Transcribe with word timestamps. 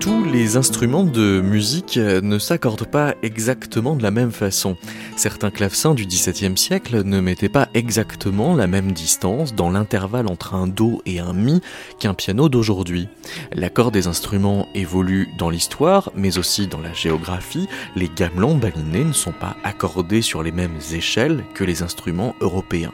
tous 0.00 0.24
les 0.24 0.56
instruments 0.56 1.04
de 1.04 1.40
musique 1.40 1.96
ne 1.96 2.38
s'accordent 2.38 2.86
pas 2.86 3.14
exactement 3.22 3.96
de 3.96 4.02
la 4.02 4.10
même 4.10 4.30
façon. 4.30 4.76
Certains 5.16 5.50
clavecins 5.50 5.94
du 5.94 6.06
XVIIe 6.06 6.56
siècle 6.56 7.02
ne 7.04 7.20
mettaient 7.20 7.48
pas 7.48 7.68
exactement 7.74 8.54
la 8.54 8.66
même 8.66 8.92
distance 8.92 9.54
dans 9.54 9.70
l'intervalle 9.70 10.28
entre 10.28 10.54
un 10.54 10.66
Do 10.66 11.02
et 11.06 11.20
un 11.20 11.32
Mi 11.32 11.60
qu'un 11.98 12.14
piano 12.14 12.48
d'aujourd'hui. 12.48 13.08
L'accord 13.52 13.90
des 13.90 14.06
instruments 14.06 14.68
évolue 14.74 15.28
dans 15.38 15.50
l'histoire, 15.50 16.12
mais 16.14 16.38
aussi 16.38 16.68
dans 16.68 16.80
la 16.80 16.92
géographie. 16.92 17.68
Les 17.96 18.08
gamelons 18.08 18.56
balinés 18.56 19.04
ne 19.04 19.12
sont 19.12 19.32
pas 19.32 19.56
accordés 19.64 20.22
sur 20.22 20.42
les 20.42 20.52
mêmes 20.52 20.78
échelles 20.92 21.44
que 21.54 21.64
les 21.64 21.82
instruments 21.82 22.34
européens. 22.40 22.92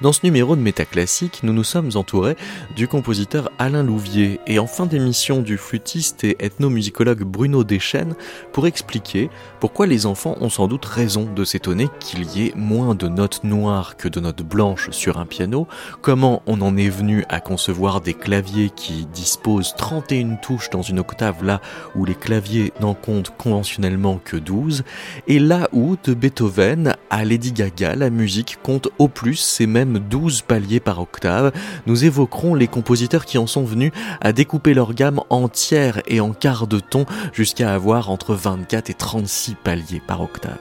Dans 0.00 0.12
ce 0.12 0.20
numéro 0.24 0.56
de 0.56 0.60
Métaclassique, 0.60 1.40
nous 1.44 1.52
nous 1.52 1.64
sommes 1.64 1.90
entourés 1.94 2.36
du 2.74 2.88
compositeur 2.88 3.50
Alain 3.58 3.84
Louvier. 3.84 4.40
Et 4.46 4.58
en 4.58 4.66
fin 4.66 4.86
d'émission 4.86 5.40
du 5.40 5.56
flûtiste 5.56 6.24
et 6.24 6.36
ethnomusicologue 6.44 7.22
Bruno 7.22 7.62
Deschênes 7.62 8.14
pour 8.52 8.66
expliquer 8.66 9.30
pourquoi 9.64 9.86
les 9.86 10.04
enfants 10.04 10.36
ont 10.42 10.50
sans 10.50 10.68
doute 10.68 10.84
raison 10.84 11.24
de 11.24 11.42
s'étonner 11.42 11.88
qu'il 11.98 12.30
y 12.36 12.48
ait 12.48 12.52
moins 12.54 12.94
de 12.94 13.08
notes 13.08 13.44
noires 13.44 13.96
que 13.96 14.08
de 14.08 14.20
notes 14.20 14.42
blanches 14.42 14.90
sur 14.90 15.18
un 15.18 15.24
piano, 15.24 15.66
comment 16.02 16.42
on 16.44 16.60
en 16.60 16.76
est 16.76 16.90
venu 16.90 17.24
à 17.30 17.40
concevoir 17.40 18.02
des 18.02 18.12
claviers 18.12 18.68
qui 18.68 19.06
disposent 19.06 19.72
31 19.74 20.34
touches 20.34 20.68
dans 20.68 20.82
une 20.82 20.98
octave 20.98 21.42
là 21.42 21.62
où 21.96 22.04
les 22.04 22.14
claviers 22.14 22.74
n'en 22.82 22.92
comptent 22.92 23.32
conventionnellement 23.38 24.20
que 24.22 24.36
12, 24.36 24.84
et 25.28 25.38
là 25.38 25.70
où 25.72 25.96
de 26.04 26.12
Beethoven 26.12 26.94
à 27.08 27.24
Lady 27.24 27.52
Gaga 27.52 27.94
la 27.94 28.10
musique 28.10 28.58
compte 28.62 28.88
au 28.98 29.08
plus 29.08 29.36
ces 29.36 29.66
mêmes 29.66 29.98
12 29.98 30.42
paliers 30.42 30.80
par 30.80 31.00
octave, 31.00 31.52
nous 31.86 32.04
évoquerons 32.04 32.54
les 32.54 32.68
compositeurs 32.68 33.24
qui 33.24 33.38
en 33.38 33.46
sont 33.46 33.64
venus 33.64 33.92
à 34.20 34.34
découper 34.34 34.74
leur 34.74 34.92
gamme 34.92 35.22
en 35.30 35.48
tiers 35.48 36.02
et 36.06 36.20
en 36.20 36.34
quart 36.34 36.66
de 36.66 36.80
ton 36.80 37.06
jusqu'à 37.32 37.72
avoir 37.72 38.10
entre 38.10 38.34
24 38.34 38.90
et 38.90 38.94
36 38.94 39.53
paliers 39.54 40.02
par 40.06 40.20
octave. 40.20 40.58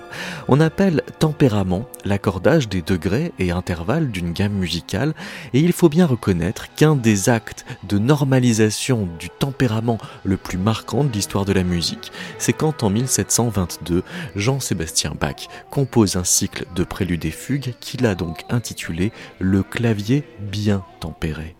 On 0.48 0.60
appelle 0.60 1.04
tempérament 1.20 1.88
l'accordage 2.06 2.70
des 2.70 2.82
degrés 2.82 3.34
et 3.40 3.52
intervalles 3.52 4.12
d'une 4.12 4.34
gamme 4.34 4.54
musicale 4.54 5.14
et 5.54 5.60
il 5.60 5.74
faut 5.74 5.90
bien 5.90 6.06
reconnaître 6.06 6.74
qu'un 6.76 6.96
des 6.96 7.30
actes 7.30 7.66
de 7.88 7.98
normalisation 7.98 9.08
du 9.20 9.30
tempérament 9.30 9.98
le 10.24 10.38
plus 10.38 10.58
marquant 10.58 11.04
de 11.04 11.12
l'histoire 11.12 11.46
de 11.46 11.54
la 11.54 11.64
musique, 11.64 12.12
c'est 12.38 12.54
quand 12.54 12.84
en 12.84 12.90
1722, 12.90 14.04
Jean-Sébastien 14.36 15.14
Bach 15.20 15.48
compose 15.70 16.16
un 16.16 16.24
cycle 16.24 16.66
de 16.76 16.84
préludes 16.84 17.26
et 17.26 17.32
fugues 17.32 17.74
qu'il 17.80 18.06
a 18.06 18.16
donc 18.16 18.44
intitulé 18.50 19.12
le 19.40 19.64
clavier 19.64 20.24
bien 20.40 20.84
tempéré. 21.00 21.56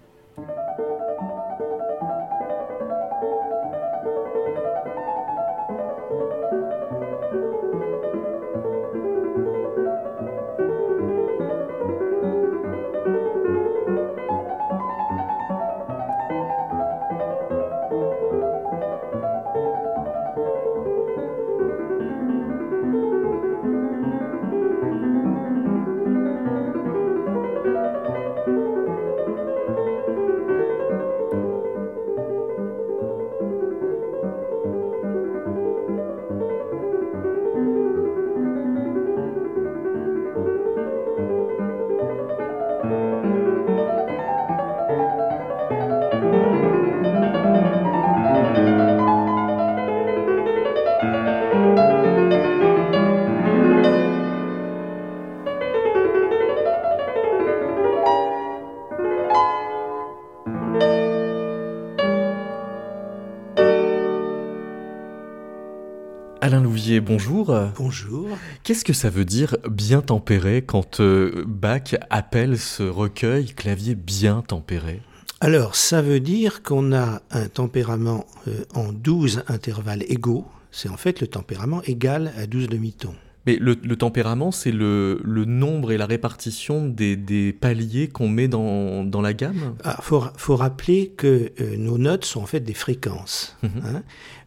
Bonjour. 67.04 67.56
Bonjour. 67.78 68.30
Qu'est-ce 68.64 68.84
que 68.84 68.94
ça 68.94 69.10
veut 69.10 69.26
dire 69.26 69.58
bien 69.70 70.02
tempéré 70.02 70.62
quand 70.62 71.00
euh, 71.00 71.44
Bach 71.48 71.96
appelle 72.10 72.58
ce 72.58 72.84
recueil 72.84 73.48
clavier 73.48 73.96
bien 73.96 74.42
tempéré? 74.42 75.02
Alors, 75.42 75.76
ça 75.76 76.02
veut 76.02 76.22
dire 76.22 76.64
qu'on 76.64 76.94
a 76.94 77.22
un 77.32 77.48
tempérament 77.48 78.26
euh, 78.48 78.64
en 78.74 78.94
12 78.94 79.44
intervalles 79.48 80.04
égaux. 80.08 80.46
C'est 80.72 80.90
en 80.90 80.98
fait 80.98 81.20
le 81.20 81.28
tempérament 81.28 81.82
égal 81.84 82.32
à 82.38 82.48
12 82.48 82.70
demi-tons. 82.70 83.16
Mais 83.46 83.58
le, 83.60 83.76
tempérament, 83.98 84.52
c'est 84.52 84.72
le, 84.72 85.20
nombre 85.26 85.92
et 85.92 85.98
la 85.98 86.06
répartition 86.06 86.88
des, 86.88 87.56
paliers 87.60 88.08
qu'on 88.08 88.30
met 88.30 88.48
dans, 88.48 89.22
la 89.22 89.34
gamme? 89.34 89.76
Il 89.80 89.82
ah, 89.84 90.00
faut, 90.02 90.56
rappeler 90.56 91.12
que 91.18 91.52
euh, 91.60 91.76
nos 91.78 91.98
notes 91.98 92.24
sont 92.24 92.42
en 92.42 92.46
fait 92.46 92.62
des 92.62 92.74
fréquences. 92.74 93.58
Mhm. 93.64 93.72
Hein. 93.86 94.04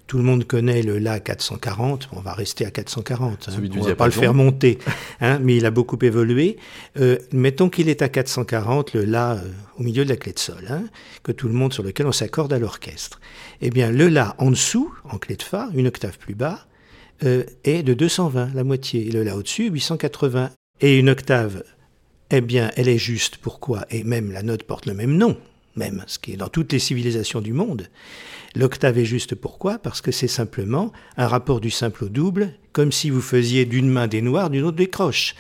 Tout 0.07 0.19
le 0.19 0.23
monde 0.23 0.45
connaît 0.45 0.83
le 0.83 0.99
La 0.99 1.19
440, 1.19 2.11
on 2.13 2.21
va 2.21 2.33
rester 2.33 2.65
à 2.65 2.71
440, 2.71 3.49
hein. 3.49 3.53
on 3.59 3.61
ne 3.61 3.89
va 3.89 3.97
pas 3.97 4.07
le 4.07 4.13
faire 4.13 4.35
monter, 4.35 4.79
hein, 5.21 5.41
mais 5.43 5.57
il 5.57 5.67
a 5.67 5.73
beaucoup 5.73 5.99
évolué. 6.01 6.59
Euh, 7.01 7.19
mettons 7.33 7.69
qu'il 7.69 7.89
est 7.89 8.03
à 8.03 8.09
440, 8.09 8.95
le 8.95 9.05
La 9.05 9.33
euh, 9.33 9.51
au 9.79 9.83
milieu 9.83 10.05
de 10.05 10.11
la 10.11 10.17
clé 10.17 10.33
de 10.33 10.39
sol, 10.39 10.65
hein, 10.71 10.85
que 11.25 11.33
tout 11.33 11.49
le 11.49 11.55
monde 11.55 11.73
sur 11.73 11.83
lequel 11.83 12.07
on 12.07 12.13
s'accorde 12.13 12.53
à 12.53 12.61
l'orchestre. 12.61 13.21
Eh 13.61 13.71
bien, 13.71 13.91
le 13.91 14.07
La 14.07 14.37
en 14.39 14.51
dessous, 14.51 14.95
en 15.11 15.19
clé 15.19 15.35
de 15.35 15.43
Fa, 15.43 15.71
une 15.75 15.89
octave 15.89 16.19
plus 16.19 16.37
bas, 16.37 16.67
euh, 17.25 17.43
est 17.65 17.83
de 17.83 17.95
220, 17.95 18.55
la 18.55 18.63
moitié. 18.63 19.09
Et 19.09 19.11
le 19.11 19.25
La 19.25 19.37
au-dessus, 19.37 19.71
880. 19.71 20.51
Et 20.83 20.99
une 20.99 21.09
octave, 21.11 21.65
eh 22.31 22.41
bien, 22.41 22.71
elle 22.77 22.89
est 22.89 22.99
juste. 22.99 23.39
Pourquoi? 23.39 23.87
Et 23.91 24.05
même 24.05 24.31
la 24.31 24.43
note 24.43 24.63
porte 24.63 24.87
le 24.87 24.95
même 24.95 25.17
nom, 25.17 25.37
même, 25.77 26.05
ce 26.07 26.19
qui 26.19 26.33
est 26.33 26.37
dans 26.37 26.49
toutes 26.49 26.73
les 26.73 26.79
civilisations 26.79 27.41
du 27.41 27.53
monde. 27.53 27.89
L'octave 28.55 28.99
est 28.99 29.05
juste 29.05 29.35
pourquoi? 29.35 29.79
Parce 29.79 30.01
que 30.01 30.11
c'est 30.11 30.29
simplement 30.29 30.93
un 31.17 31.29
rapport 31.29 31.61
du 31.61 31.71
simple 31.71 32.05
au 32.05 32.09
double, 32.09 32.53
comme 32.73 32.93
si 32.93 33.11
vous 33.11 33.21
faisiez 33.21 33.67
d'une 33.67 33.89
main 33.89 34.07
des 34.07 34.23
noirs, 34.23 34.51
d'une 34.51 34.65
autre 34.65 34.77
des 34.77 34.89
croches. 34.89 35.35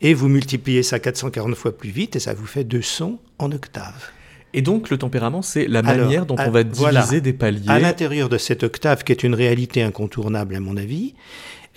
Et 0.00 0.14
vous 0.14 0.28
multipliez 0.28 0.82
ça 0.82 0.98
440 0.98 1.54
fois 1.54 1.76
plus 1.76 1.90
vite 1.90 2.16
et 2.16 2.20
ça 2.20 2.34
vous 2.34 2.46
fait 2.46 2.64
deux 2.64 2.82
sons 2.82 3.18
en 3.38 3.52
octave. 3.52 4.10
Et 4.54 4.62
donc 4.62 4.88
le 4.88 4.98
tempérament, 4.98 5.42
c'est 5.42 5.66
la 5.66 5.82
manière 5.82 6.26
dont 6.26 6.36
on 6.38 6.50
va 6.50 6.62
diviser 6.62 7.20
des 7.20 7.32
paliers. 7.32 7.68
À 7.68 7.80
l'intérieur 7.80 8.28
de 8.28 8.38
cette 8.38 8.62
octave, 8.62 9.02
qui 9.02 9.12
est 9.12 9.24
une 9.24 9.34
réalité 9.34 9.82
incontournable 9.82 10.54
à 10.54 10.60
mon 10.60 10.76
avis, 10.76 11.14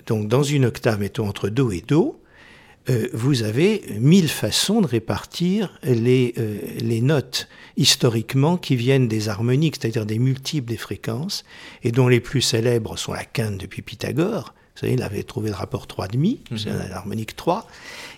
donc 0.06 0.28
dans 0.28 0.44
une 0.44 0.66
octave, 0.66 1.00
mettons 1.00 1.28
entre 1.28 1.50
Do 1.50 1.72
et 1.72 1.84
Do, 1.86 2.22
euh, 2.90 3.08
vous 3.14 3.44
avez 3.44 3.84
mille 4.00 4.30
façons 4.30 4.82
de 4.82 4.88
répartir 4.88 5.78
les, 5.84 6.34
euh, 6.38 6.60
les 6.80 7.02
notes 7.02 7.50
historiquement 7.76 8.58
qui 8.58 8.76
viennent 8.76 9.08
des 9.08 9.30
harmoniques, 9.30 9.78
c'est-à-dire 9.80 10.06
des 10.06 10.20
multiples 10.20 10.70
des 10.70 10.78
fréquences, 10.78 11.44
et 11.84 11.92
dont 11.92 12.08
les 12.08 12.20
plus 12.20 12.42
célèbres 12.42 12.98
sont 12.98 13.14
la 13.14 13.26
quinte 13.26 13.58
depuis 13.58 13.82
Pythagore. 13.82 14.54
Vous 14.76 14.82
savez, 14.82 14.94
il 14.94 15.02
avait 15.02 15.24
trouvé 15.24 15.50
le 15.50 15.56
rapport 15.56 15.88
3,5, 15.88 16.38
mm 16.52 16.58
c'est 16.58 16.90
l'harmonique 16.90 17.36
3. 17.36 17.68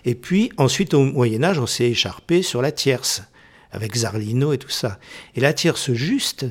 Et 0.06 0.14
puis, 0.14 0.52
ensuite, 0.58 0.94
au 0.94 1.04
Moyen-Âge, 1.04 1.58
on 1.58 1.66
s'est 1.66 1.90
écharpé 1.90 2.42
sur 2.42 2.62
la 2.62 2.72
tierce, 2.72 3.24
avec 3.72 3.96
Zarlino 3.96 4.54
et 4.54 4.58
tout 4.58 4.70
ça. 4.70 5.00
Et 5.36 5.42
la 5.42 5.54
tierce 5.54 5.94
juste, 5.94 6.46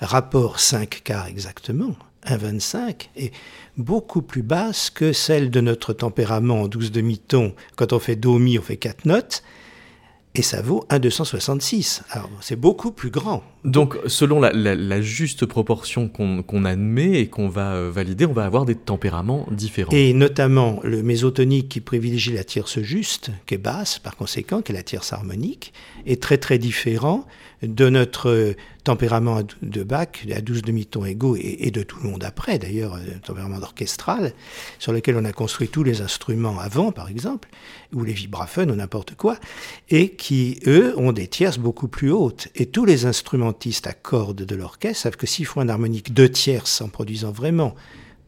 rapport 0.00 0.60
5 0.60 1.02
quarts 1.04 1.26
exactement, 1.26 1.94
1,25, 2.26 3.08
est 3.16 3.32
beaucoup 3.76 4.22
plus 4.22 4.42
basse 4.42 4.90
que 4.90 5.12
celle 5.12 5.50
de 5.50 5.60
notre 5.60 5.92
tempérament 5.92 6.62
en 6.62 6.68
12 6.68 6.92
demi-tons. 6.92 7.54
Quand 7.76 7.92
on 7.92 7.98
fait 7.98 8.16
Do, 8.16 8.38
Mi, 8.38 8.58
on 8.58 8.62
fait 8.62 8.76
4 8.76 9.06
notes, 9.06 9.42
et 10.34 10.42
ça 10.42 10.62
vaut 10.62 10.84
1,266. 10.88 12.02
Alors, 12.10 12.30
c'est 12.40 12.56
beaucoup 12.56 12.92
plus 12.92 13.10
grand, 13.10 13.42
Donc, 13.64 13.96
selon 14.06 14.40
la, 14.40 15.00
juste 15.00 15.46
proportion 15.46 16.08
qu'on 16.08 16.64
admet 16.64 17.20
et 17.20 17.26
qu'on 17.28 17.48
va 17.48 17.74
euh, 17.74 17.90
valider, 17.90 18.26
on 18.26 18.32
va 18.32 18.44
avoir 18.44 18.64
des 18.64 18.74
tempéraments 18.74 19.46
différents. 19.50 19.92
Et 19.92 20.12
notamment 20.14 20.80
le 20.82 21.02
mésotonique 21.02 21.68
qui 21.68 21.80
privilégie 21.80 22.32
la 22.32 22.42
tierce 22.42 22.80
juste, 22.80 23.30
qui 23.46 23.54
est 23.54 23.58
basse 23.58 24.00
par 24.00 24.16
conséquent, 24.16 24.62
qui 24.62 24.72
est 24.72 24.74
la 24.74 24.82
tierce 24.82 25.12
harmonique, 25.12 25.72
est 26.06 26.20
très 26.20 26.38
très 26.38 26.58
différent 26.58 27.24
de 27.62 27.88
notre 27.88 28.28
euh, 28.28 28.56
tempérament 28.84 29.42
de 29.62 29.82
Bach 29.84 30.08
à 30.34 30.40
12 30.40 30.62
demi-tons 30.62 31.04
égaux 31.04 31.36
et, 31.38 31.70
de 31.70 31.82
tout 31.82 31.98
le 32.02 32.10
monde 32.10 32.24
après, 32.24 32.58
d'ailleurs, 32.58 32.94
euh, 32.94 33.18
tempérament 33.24 33.58
orchestral, 33.62 34.32
sur 34.78 34.92
lequel 34.92 35.16
on 35.16 35.24
a 35.24 35.32
construit 35.32 35.68
tous 35.68 35.84
les 35.84 36.00
instruments 36.00 36.58
avant, 36.58 36.90
par 36.90 37.08
exemple, 37.08 37.48
ou 37.94 38.02
les 38.02 38.12
vibraphones 38.12 38.70
ou 38.70 38.74
n'importe 38.74 39.14
quoi, 39.14 39.36
et 39.88 40.10
qui, 40.10 40.58
eux, 40.66 40.94
ont 40.98 41.12
des 41.12 41.28
tierces 41.28 41.58
beaucoup 41.58 41.88
plus 41.88 42.10
hautes. 42.10 42.48
Et 42.56 42.66
tous 42.66 42.84
les 42.84 43.06
à 43.84 43.92
cordes 43.92 44.42
de 44.42 44.54
l'orchestre 44.54 45.02
savent 45.02 45.16
que 45.16 45.26
s'ils 45.26 45.46
font 45.46 45.60
un 45.60 45.68
harmonique 45.68 46.12
deux 46.12 46.28
tierces 46.28 46.80
en 46.80 46.88
produisant 46.88 47.30
vraiment 47.30 47.74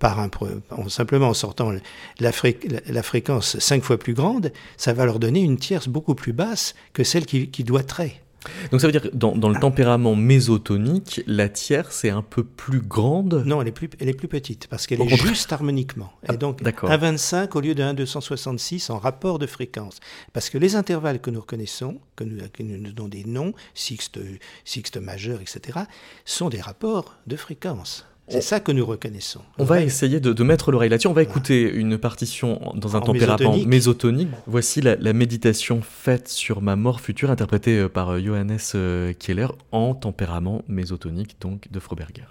un, 0.04 0.88
simplement 0.88 1.28
en 1.28 1.34
sortant 1.34 1.72
la, 2.20 2.32
fréquence 2.32 3.58
cinq 3.58 3.82
fois 3.82 3.98
plus 3.98 4.14
grande, 4.14 4.52
ça 4.76 4.92
va 4.92 5.06
leur 5.06 5.18
donner 5.18 5.40
une 5.40 5.56
tierce 5.56 5.88
beaucoup 5.88 6.14
plus 6.14 6.32
basse 6.32 6.74
que 6.92 7.04
celle 7.04 7.26
qui, 7.26 7.48
qui 7.48 7.64
doiterait. 7.64 8.20
Donc 8.70 8.80
ça 8.80 8.86
veut 8.86 8.92
dire 8.92 9.02
que 9.02 9.08
dans, 9.14 9.48
le 9.48 9.58
tempérament 9.58 10.14
mésotonique, 10.14 11.22
la 11.26 11.48
tierce 11.48 12.04
est 12.04 12.10
un 12.10 12.22
peu 12.22 12.44
plus 12.44 12.80
grande 12.80 13.42
Non, 13.46 13.62
elle 13.62 13.68
est 13.68 13.72
plus, 13.72 13.90
elle 14.00 14.08
est 14.08 14.14
plus 14.14 14.28
petite, 14.28 14.66
parce 14.68 14.86
qu'elle 14.86 15.00
est 15.00 15.16
juste 15.16 15.52
harmoniquement. 15.52 16.12
et 16.32 16.36
donc 16.36 16.62
1,25 16.62 17.56
au 17.56 17.60
lieu 17.60 17.74
de 17.74 17.82
1,266 17.82 18.90
en 18.90 18.98
rapport 18.98 19.38
de 19.38 19.46
fréquence. 19.46 20.00
Parce 20.32 20.50
que 20.50 20.58
les 20.58 20.76
intervalles 20.76 21.20
que 21.20 21.30
nous 21.30 21.40
reconnaissons, 21.40 21.98
que 22.16 22.24
nous, 22.24 22.38
que 22.52 22.62
nous 22.62 22.92
donnons 22.92 23.08
des 23.08 23.24
noms, 23.24 23.52
sixte, 23.74 24.18
sixte 24.64 24.96
majeur, 24.96 25.40
etc., 25.40 25.80
sont 26.24 26.48
des 26.48 26.60
rapports 26.60 27.16
de 27.26 27.36
fréquence. 27.36 28.06
C'est 28.28 28.40
ça 28.40 28.60
que 28.60 28.72
nous 28.72 28.86
reconnaissons. 28.86 29.40
On 29.58 29.64
va 29.64 29.82
essayer 29.82 30.18
de, 30.20 30.42
mettre 30.42 30.70
l'oreille 30.72 30.88
là-dessus. 30.88 31.08
On 31.08 31.12
va 31.12 31.22
écouter 31.22 31.70
une 31.70 31.98
partition 31.98 32.72
dans 32.74 32.96
un 32.96 33.00
tempérament 33.00 33.56
mésotonique. 33.66 34.28
Voici 34.46 34.80
la, 34.80 35.12
méditation 35.12 35.80
faite 35.82 36.28
sur 36.28 36.60
ma 36.60 36.76
mort 36.76 37.00
future, 37.00 37.30
interprétée 37.30 37.78
euh, 37.78 37.88
par 37.88 38.10
euh, 38.10 38.20
Johannes 38.20 38.58
euh, 38.74 39.12
Keller 39.12 39.46
en 39.70 39.94
tempérament 39.94 40.62
mésotonique, 40.68 41.36
donc 41.40 41.70
de 41.70 41.78
Froberger. 41.78 42.26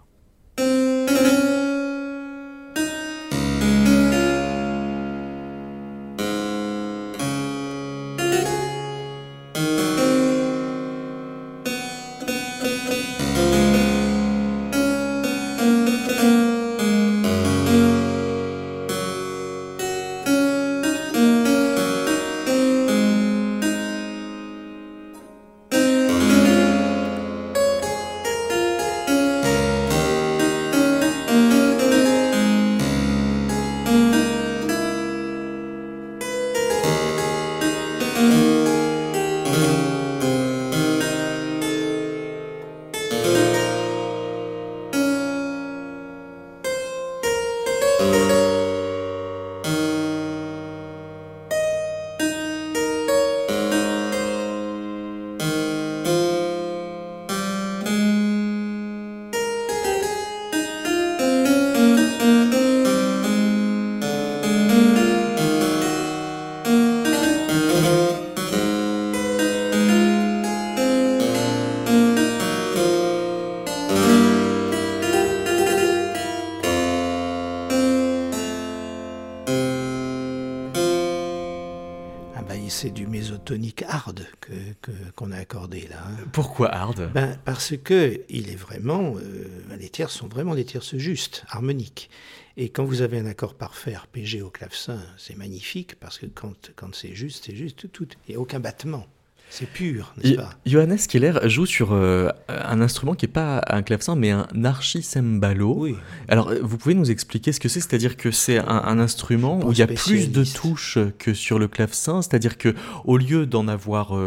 Ben, 87.13 87.37
Parce 87.45 87.75
que 87.77 88.21
il 88.29 88.49
est 88.49 88.55
vraiment, 88.55 89.15
euh, 89.17 89.47
les 89.79 89.89
tierces 89.89 90.13
sont 90.15 90.27
vraiment 90.27 90.55
des 90.55 90.65
tierces 90.65 90.95
justes, 90.97 91.43
harmoniques. 91.49 92.09
Et 92.57 92.69
quand 92.69 92.83
vous 92.83 93.01
avez 93.01 93.17
un 93.17 93.25
accord 93.25 93.55
parfait 93.55 93.95
RPG 93.95 94.41
au 94.43 94.49
clavecin, 94.49 94.99
c'est 95.17 95.35
magnifique 95.37 95.99
parce 95.99 96.19
que 96.19 96.25
quand, 96.27 96.71
quand 96.75 96.93
c'est 96.93 97.15
juste, 97.15 97.45
c'est 97.45 97.55
juste 97.55 97.91
tout. 97.91 98.07
Il 98.27 98.31
n'y 98.31 98.35
a 98.35 98.39
aucun 98.39 98.59
battement. 98.59 99.07
C'est 99.55 99.67
pur, 99.67 100.15
n'est-ce 100.17 100.35
pas? 100.35 100.49
Johannes 100.65 100.97
Keller 100.97 101.33
joue 101.43 101.67
sur 101.67 101.93
euh, 101.93 102.29
un 102.49 102.81
instrument 102.81 103.13
qui 103.13 103.27
n'est 103.27 103.31
pas 103.31 103.61
un 103.67 103.83
clavecin, 103.83 104.15
mais 104.15 104.31
un 104.31 104.47
archisembalo. 104.63 105.75
Oui. 105.77 105.95
Alors, 106.27 106.51
vous 106.63 106.79
pouvez 106.79 106.95
nous 106.95 107.11
expliquer 107.11 107.51
ce 107.51 107.59
que 107.59 107.69
c'est? 107.69 107.79
C'est-à-dire 107.79 108.17
que 108.17 108.31
c'est 108.31 108.57
un, 108.57 108.97
instrument 108.97 109.59
où 109.63 109.71
il 109.71 109.77
y 109.77 109.83
a 109.83 109.87
plus 109.87 110.31
de 110.31 110.43
touches 110.43 110.97
que 111.19 111.35
sur 111.35 111.59
le 111.59 111.67
clavecin, 111.67 112.23
c'est-à-dire 112.23 112.57
que 112.57 112.73
au 113.05 113.17
lieu 113.17 113.45
d'en 113.45 113.67
avoir 113.67 114.17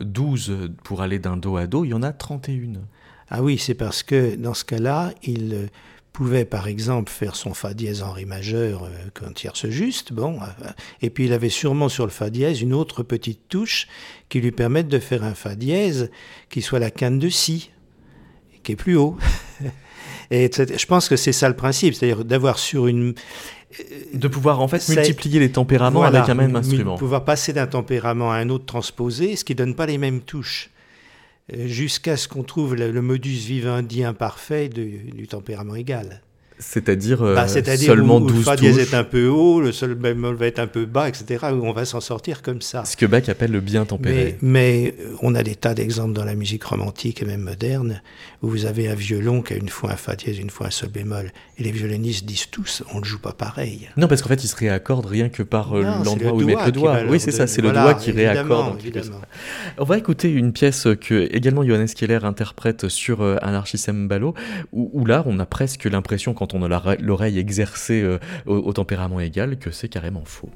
12 0.00 0.50
euh, 0.50 0.68
pour 0.84 1.02
aller 1.02 1.18
d'un 1.18 1.36
do 1.36 1.56
à 1.56 1.66
do, 1.66 1.84
il 1.84 1.88
y 1.88 1.94
en 1.94 2.04
a 2.04 2.12
31. 2.12 2.74
Ah 3.28 3.42
oui, 3.42 3.58
c'est 3.58 3.74
parce 3.74 4.04
que 4.04 4.36
dans 4.36 4.54
ce 4.54 4.64
cas-là, 4.64 5.12
il 5.24 5.68
pouvait 6.16 6.46
par 6.46 6.66
exemple 6.66 7.12
faire 7.12 7.36
son 7.36 7.52
fa 7.52 7.74
dièse 7.74 8.02
en 8.02 8.10
ré 8.10 8.24
majeur 8.24 8.84
euh, 8.84 8.88
qu'un 9.14 9.32
tierce 9.32 9.68
juste, 9.68 10.14
bon, 10.14 10.38
euh, 10.40 10.70
et 11.02 11.10
puis 11.10 11.26
il 11.26 11.34
avait 11.34 11.50
sûrement 11.50 11.90
sur 11.90 12.06
le 12.06 12.10
fa 12.10 12.30
dièse 12.30 12.62
une 12.62 12.72
autre 12.72 13.02
petite 13.02 13.50
touche 13.50 13.86
qui 14.30 14.40
lui 14.40 14.50
permette 14.50 14.88
de 14.88 14.98
faire 14.98 15.24
un 15.24 15.34
fa 15.34 15.54
dièse 15.54 16.10
qui 16.48 16.62
soit 16.62 16.78
la 16.78 16.90
quinte 16.90 17.18
de 17.18 17.28
si, 17.28 17.70
qui 18.62 18.72
est 18.72 18.76
plus 18.76 18.96
haut. 18.96 19.18
et 20.30 20.50
je 20.50 20.86
pense 20.86 21.10
que 21.10 21.16
c'est 21.16 21.34
ça 21.34 21.50
le 21.50 21.56
principe, 21.56 21.92
c'est-à-dire 21.92 22.24
d'avoir 22.24 22.58
sur 22.58 22.86
une 22.86 23.12
euh, 23.78 23.84
de 24.14 24.28
pouvoir 24.28 24.62
en 24.62 24.68
fait 24.68 24.88
multiplier 24.88 25.38
les 25.38 25.52
tempéraments 25.52 26.02
avec 26.02 26.30
un 26.30 26.34
même 26.34 26.56
instrument. 26.56 26.94
De 26.94 26.98
pouvoir 26.98 27.26
passer 27.26 27.52
d'un 27.52 27.66
tempérament 27.66 28.32
à 28.32 28.36
un 28.36 28.48
autre 28.48 28.64
transposé, 28.64 29.36
ce 29.36 29.44
qui 29.44 29.54
donne 29.54 29.74
pas 29.74 29.84
les 29.84 29.98
mêmes 29.98 30.22
touches. 30.22 30.70
Jusqu'à 31.52 32.16
ce 32.16 32.26
qu'on 32.26 32.42
trouve 32.42 32.74
le, 32.74 33.00
modus 33.02 33.46
vivendi 33.46 34.02
imparfait 34.02 34.68
du 34.68 35.28
tempérament 35.28 35.76
égal. 35.76 36.22
C'est-à-dire 36.58 37.22
euh, 37.22 37.34
bah, 37.34 37.48
seulement 37.48 38.16
où, 38.16 38.26
12 38.26 38.36
le 38.36 38.42
fa 38.42 38.56
dièse 38.56 38.78
est 38.78 38.94
un 38.94 39.04
peu 39.04 39.28
haut, 39.28 39.60
le 39.60 39.72
sol 39.72 39.94
bémol 39.94 40.36
va 40.36 40.46
être 40.46 40.58
un 40.58 40.66
peu 40.66 40.86
bas, 40.86 41.08
etc. 41.08 41.46
Où 41.52 41.66
on 41.66 41.72
va 41.72 41.84
s'en 41.84 42.00
sortir 42.00 42.40
comme 42.40 42.62
ça. 42.62 42.84
Ce 42.86 42.96
que 42.96 43.04
Bach 43.04 43.28
appelle 43.28 43.52
le 43.52 43.60
bien 43.60 43.84
tempéré. 43.84 44.38
Mais, 44.40 44.94
euh, 44.98 45.16
on 45.20 45.34
a 45.34 45.42
des 45.42 45.54
tas 45.54 45.74
d'exemples 45.74 46.14
dans 46.14 46.24
la 46.24 46.34
musique 46.34 46.64
romantique 46.64 47.22
et 47.22 47.26
même 47.26 47.42
moderne 47.42 48.00
où 48.42 48.48
vous 48.48 48.64
avez 48.64 48.88
un 48.88 48.94
violon 48.94 49.42
qui 49.42 49.52
a 49.52 49.56
une 49.56 49.68
fois 49.68 49.92
un 49.92 49.96
fa 49.96 50.16
dièse, 50.16 50.38
une 50.38 50.50
fois 50.50 50.68
un 50.68 50.70
sol 50.70 50.88
bémol, 50.88 51.30
et 51.58 51.62
les 51.62 51.72
violonistes 51.72 52.24
disent 52.24 52.48
tous 52.50 52.82
on 52.94 53.00
ne 53.00 53.04
joue 53.04 53.18
pas 53.18 53.32
pareil. 53.32 53.88
Non, 53.96 54.08
parce 54.08 54.22
qu'en 54.22 54.28
fait, 54.28 54.42
ils 54.42 54.48
se 54.48 54.56
réaccordent 54.56 55.06
rien 55.06 55.28
que 55.28 55.42
par 55.42 55.76
euh, 55.76 55.82
l'endroit 56.04 56.32
où 56.32 56.40
ils 56.40 56.46
mettent 56.46 56.66
le 56.66 56.72
doigt. 56.72 57.00
Oui, 57.08 57.20
c'est 57.20 57.32
ça, 57.32 57.46
c'est 57.46 57.62
le 57.62 57.72
doigt 57.72 57.94
qui 57.94 58.12
réaccorde. 58.12 58.78
On 59.78 59.84
va 59.84 59.98
écouter 59.98 60.30
une 60.30 60.52
pièce 60.52 60.88
que 61.00 61.28
également 61.34 61.64
Johannes 61.64 61.88
Keller 61.88 62.20
interprète 62.22 62.88
sur 62.88 63.22
un 63.22 63.54
archisembalo, 63.54 64.34
où, 64.72 64.90
où 64.92 65.04
là, 65.04 65.22
on 65.26 65.38
a 65.38 65.46
presque 65.46 65.84
l'impression 65.84 66.32
quand 66.46 66.56
on 66.56 66.62
a 66.62 66.96
l'oreille 67.00 67.38
exercée 67.38 68.02
euh, 68.02 68.18
au 68.46 68.72
tempérament 68.72 69.20
égal 69.20 69.58
que 69.58 69.70
c'est 69.70 69.88
carrément 69.88 70.24
faux. 70.24 70.50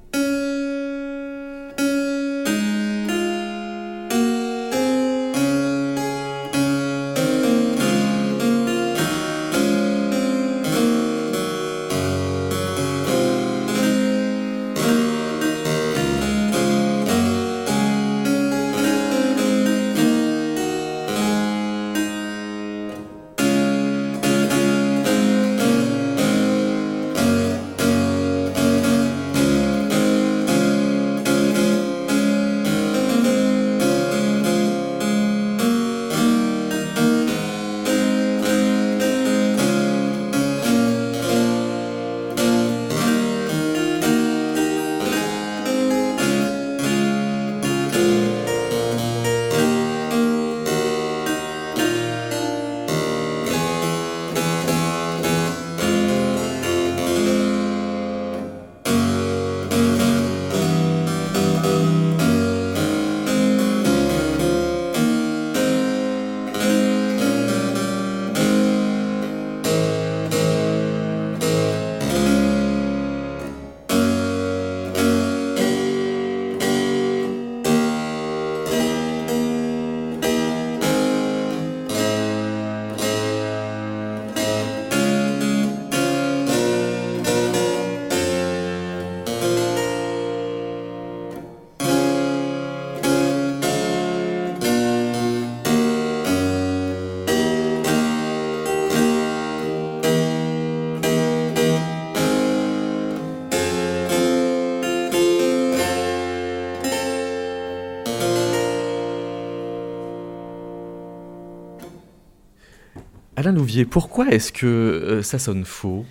Louvier, 113.52 113.84
pourquoi 113.84 114.28
est-ce 114.28 114.52
que 114.52 114.66
euh, 114.66 115.22
ça 115.22 115.38
sonne 115.38 115.64
faux? 115.64 116.04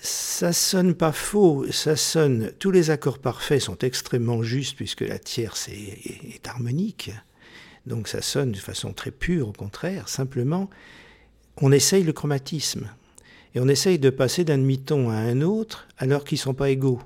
Ça 0.00 0.52
sonne 0.52 0.94
pas 0.94 1.12
faux, 1.12 1.66
ça 1.70 1.96
sonne. 1.96 2.52
Tous 2.58 2.70
les 2.70 2.90
accords 2.90 3.18
parfaits 3.18 3.60
sont 3.60 3.78
extrêmement 3.78 4.42
justes 4.42 4.76
puisque 4.76 5.00
la 5.00 5.18
tierce 5.18 5.68
est, 5.68 6.46
harmonique. 6.46 7.10
Donc 7.86 8.06
ça 8.06 8.22
sonne 8.22 8.52
de 8.52 8.58
façon 8.58 8.92
très 8.92 9.10
pure, 9.10 9.48
au 9.48 9.52
contraire. 9.52 10.08
Simplement, 10.08 10.70
on 11.56 11.72
essaye 11.72 12.04
le 12.04 12.12
chromatisme. 12.12 12.88
Et 13.54 13.60
on 13.60 13.68
essaye 13.68 13.98
de 13.98 14.10
passer 14.10 14.44
d'un 14.44 14.58
demi-ton 14.58 15.10
à 15.10 15.16
un 15.16 15.40
autre 15.40 15.88
alors 15.98 16.24
qu'ils 16.24 16.36
ne 16.36 16.42
sont 16.42 16.54
pas 16.54 16.70
égaux. 16.70 17.00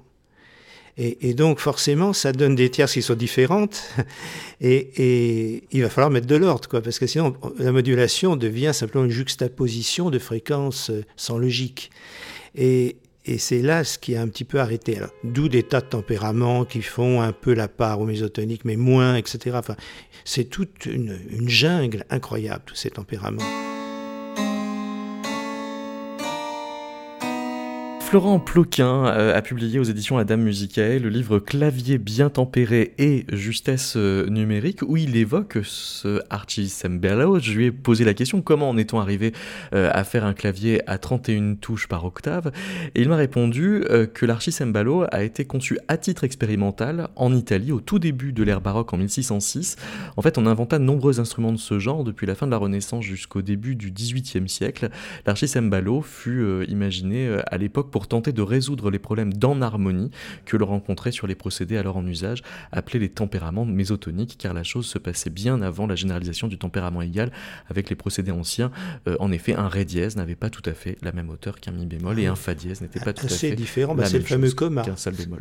Et, 0.98 1.32
donc 1.32 1.58
forcément, 1.58 2.12
ça 2.12 2.32
donne 2.32 2.54
des 2.54 2.70
tierces 2.70 2.92
qui 2.92 3.02
sont 3.02 3.14
différentes. 3.14 3.88
Et, 4.60 5.64
il 5.72 5.82
va 5.82 5.88
falloir 5.88 6.10
mettre 6.10 6.26
de 6.26 6.36
l'ordre, 6.36 6.68
quoi, 6.68 6.82
parce 6.82 6.98
que 6.98 7.06
sinon, 7.06 7.34
la 7.58 7.72
modulation 7.72 8.36
devient 8.36 8.72
simplement 8.74 9.04
une 9.04 9.10
juxtaposition 9.10 10.10
de 10.10 10.18
fréquences 10.18 10.90
sans 11.16 11.38
logique. 11.38 11.90
Et, 12.54 12.96
c'est 13.38 13.62
là 13.62 13.84
ce 13.84 13.98
qui 13.98 14.16
a 14.16 14.20
un 14.20 14.28
petit 14.28 14.44
peu 14.44 14.60
arrêté. 14.60 14.98
D'où 15.22 15.48
des 15.48 15.62
tas 15.62 15.80
de 15.80 15.86
tempéraments 15.86 16.64
qui 16.64 16.82
font 16.82 17.22
un 17.22 17.32
peu 17.32 17.54
la 17.54 17.68
part 17.68 18.00
au 18.00 18.04
mésotonique, 18.04 18.64
mais 18.64 18.76
moins, 18.76 19.14
etc. 19.14 19.56
Enfin, 19.58 19.76
c'est 20.24 20.44
toute 20.44 20.86
une 20.86 21.48
jungle 21.48 22.04
incroyable, 22.10 22.64
tous 22.66 22.74
ces 22.74 22.90
tempéraments. 22.90 23.71
Florent 28.12 28.40
Ploquin 28.40 29.06
euh, 29.06 29.34
a 29.34 29.40
publié 29.40 29.78
aux 29.78 29.84
éditions 29.84 30.18
Adam 30.18 30.36
Musicae 30.36 30.98
le 30.98 31.08
livre 31.08 31.38
Clavier 31.38 31.96
bien 31.96 32.28
tempéré 32.28 32.92
et 32.98 33.24
justesse 33.32 33.94
euh, 33.96 34.28
numérique 34.28 34.82
où 34.82 34.98
il 34.98 35.16
évoque 35.16 35.56
ce 35.62 36.20
Archie 36.28 36.68
Sembello. 36.68 37.38
Je 37.38 37.52
lui 37.54 37.64
ai 37.64 37.72
posé 37.72 38.04
la 38.04 38.12
question 38.12 38.42
comment 38.42 38.68
en 38.68 38.76
est-on 38.76 39.00
arrivé 39.00 39.32
euh, 39.72 39.88
à 39.94 40.04
faire 40.04 40.26
un 40.26 40.34
clavier 40.34 40.82
à 40.86 40.98
31 40.98 41.54
touches 41.54 41.88
par 41.88 42.04
octave? 42.04 42.52
Et 42.94 43.00
il 43.00 43.08
m'a 43.08 43.16
répondu 43.16 43.82
que 44.12 44.26
l'Archisembalo 44.26 45.06
a 45.10 45.22
été 45.22 45.46
conçu 45.46 45.78
à 45.88 45.96
titre 45.96 46.24
expérimental 46.24 47.08
en 47.16 47.34
Italie 47.34 47.72
au 47.72 47.80
tout 47.80 47.98
début 47.98 48.34
de 48.34 48.42
l'ère 48.42 48.60
baroque 48.60 48.92
en 48.92 48.98
1606. 48.98 49.76
En 50.18 50.20
fait, 50.20 50.36
on 50.36 50.44
inventa 50.44 50.78
de 50.78 50.84
nombreux 50.84 51.18
instruments 51.18 51.52
de 51.52 51.56
ce 51.56 51.78
genre 51.78 52.04
depuis 52.04 52.26
la 52.26 52.34
fin 52.34 52.44
de 52.44 52.50
la 52.50 52.58
Renaissance 52.58 53.06
jusqu'au 53.06 53.40
début 53.40 53.74
du 53.74 53.90
XVIIIe 53.90 54.50
siècle. 54.50 54.90
L'Archisembalo 55.24 56.02
fut 56.02 56.66
imaginé 56.68 57.38
à 57.46 57.56
l'époque 57.56 57.90
pour 57.90 58.01
tenter 58.08 58.32
de 58.32 58.42
résoudre 58.42 58.90
les 58.90 58.98
problèmes 58.98 59.32
d'enharmonie 59.32 60.10
que 60.44 60.56
l'on 60.56 60.66
rencontrait 60.66 61.12
sur 61.12 61.26
les 61.26 61.34
procédés 61.34 61.76
alors 61.76 61.96
en 61.96 62.06
usage, 62.06 62.42
appelés 62.70 62.98
les 62.98 63.08
tempéraments 63.08 63.64
mésotoniques, 63.64 64.36
car 64.38 64.54
la 64.54 64.62
chose 64.62 64.86
se 64.86 64.98
passait 64.98 65.30
bien 65.30 65.62
avant 65.62 65.86
la 65.86 65.94
généralisation 65.94 66.48
du 66.48 66.58
tempérament 66.58 67.02
égal 67.02 67.30
avec 67.68 67.90
les 67.90 67.96
procédés 67.96 68.32
anciens. 68.32 68.70
Euh, 69.06 69.16
en 69.20 69.32
effet, 69.32 69.54
un 69.54 69.68
ré 69.68 69.84
dièse 69.84 70.16
n'avait 70.16 70.34
pas 70.34 70.50
tout 70.50 70.62
à 70.66 70.72
fait 70.72 70.98
la 71.02 71.12
même 71.12 71.30
hauteur 71.30 71.60
qu'un 71.60 71.72
mi 71.72 71.86
bémol 71.86 72.18
et 72.18 72.26
un 72.26 72.36
fa 72.36 72.54
dièse 72.54 72.80
n'était 72.80 73.00
pas 73.00 73.12
tout 73.12 73.26
à 73.26 73.28
fait 73.28 73.52
différent. 73.52 73.94
Bah, 73.94 74.06
c'est 74.06 74.18
le 74.18 74.24
fameux 74.24 74.50
coma. 74.50 74.84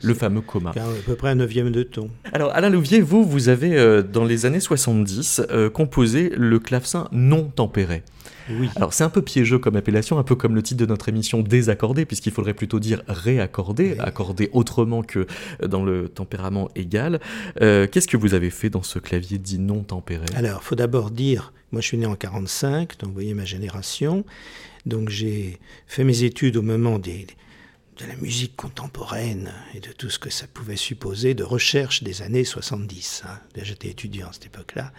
Le 0.01 0.13
fameux 0.13 0.41
coma. 0.41 0.71
À 0.71 0.73
peu 1.05 1.15
près 1.15 1.29
un 1.29 1.35
neuvième 1.35 1.71
de 1.71 1.83
ton. 1.83 2.09
Alors 2.33 2.51
Alain 2.53 2.69
Louvier, 2.69 3.01
vous, 3.01 3.23
vous 3.23 3.49
avez 3.49 3.77
euh, 3.77 4.01
dans 4.01 4.25
les 4.25 4.45
années 4.45 4.59
70 4.59 5.41
euh, 5.49 5.69
composé 5.69 6.31
le 6.35 6.59
clavecin 6.59 7.07
non 7.11 7.45
tempéré. 7.45 8.03
Alors 8.75 8.93
c'est 8.93 9.03
un 9.03 9.09
peu 9.09 9.21
piégeux 9.21 9.59
comme 9.59 9.75
appellation, 9.75 10.19
un 10.19 10.23
peu 10.23 10.35
comme 10.35 10.55
le 10.55 10.63
titre 10.63 10.79
de 10.79 10.85
notre 10.85 11.09
émission 11.09 11.41
désaccordé, 11.41 12.05
puisqu'il 12.05 12.31
faudrait 12.31 12.53
plutôt 12.53 12.79
dire 12.79 13.03
réaccordé, 13.07 13.95
accordé 13.99 14.49
autrement 14.53 15.03
que 15.03 15.27
dans 15.65 15.83
le 15.83 16.09
tempérament 16.09 16.69
égal. 16.75 17.19
Euh, 17.61 17.87
qu'est-ce 17.87 18.07
que 18.07 18.17
vous 18.17 18.33
avez 18.33 18.49
fait 18.49 18.69
dans 18.69 18.83
ce 18.83 18.99
clavier 18.99 19.37
dit 19.37 19.59
non 19.59 19.83
tempéré? 19.83 20.25
Alors, 20.35 20.63
faut 20.63 20.75
d'abord 20.75 21.11
dire, 21.11 21.53
moi 21.71 21.81
je 21.81 21.87
suis 21.87 21.97
né 21.97 22.05
en 22.05 22.15
45, 22.15 22.97
donc 22.99 23.09
vous 23.09 23.13
voyez 23.13 23.33
ma 23.33 23.45
génération, 23.45 24.25
donc 24.85 25.09
j'ai 25.09 25.59
fait 25.87 26.03
mes 26.03 26.23
études 26.23 26.57
au 26.57 26.61
moment 26.61 26.99
des, 26.99 27.27
de 27.97 28.05
la 28.05 28.15
musique 28.15 28.55
contemporaine 28.55 29.51
et 29.75 29.79
de 29.79 29.91
tout 29.91 30.09
ce 30.09 30.19
que 30.19 30.29
ça 30.29 30.47
pouvait 30.47 30.75
supposer 30.75 31.33
de 31.33 31.43
recherche 31.43 32.03
des 32.03 32.21
années 32.21 32.43
70. 32.43 33.23
Hein. 33.25 33.39
J'étais 33.61 33.89
étudiant 33.89 34.29
à 34.29 34.33
cette 34.33 34.47
époque-là. 34.47 34.91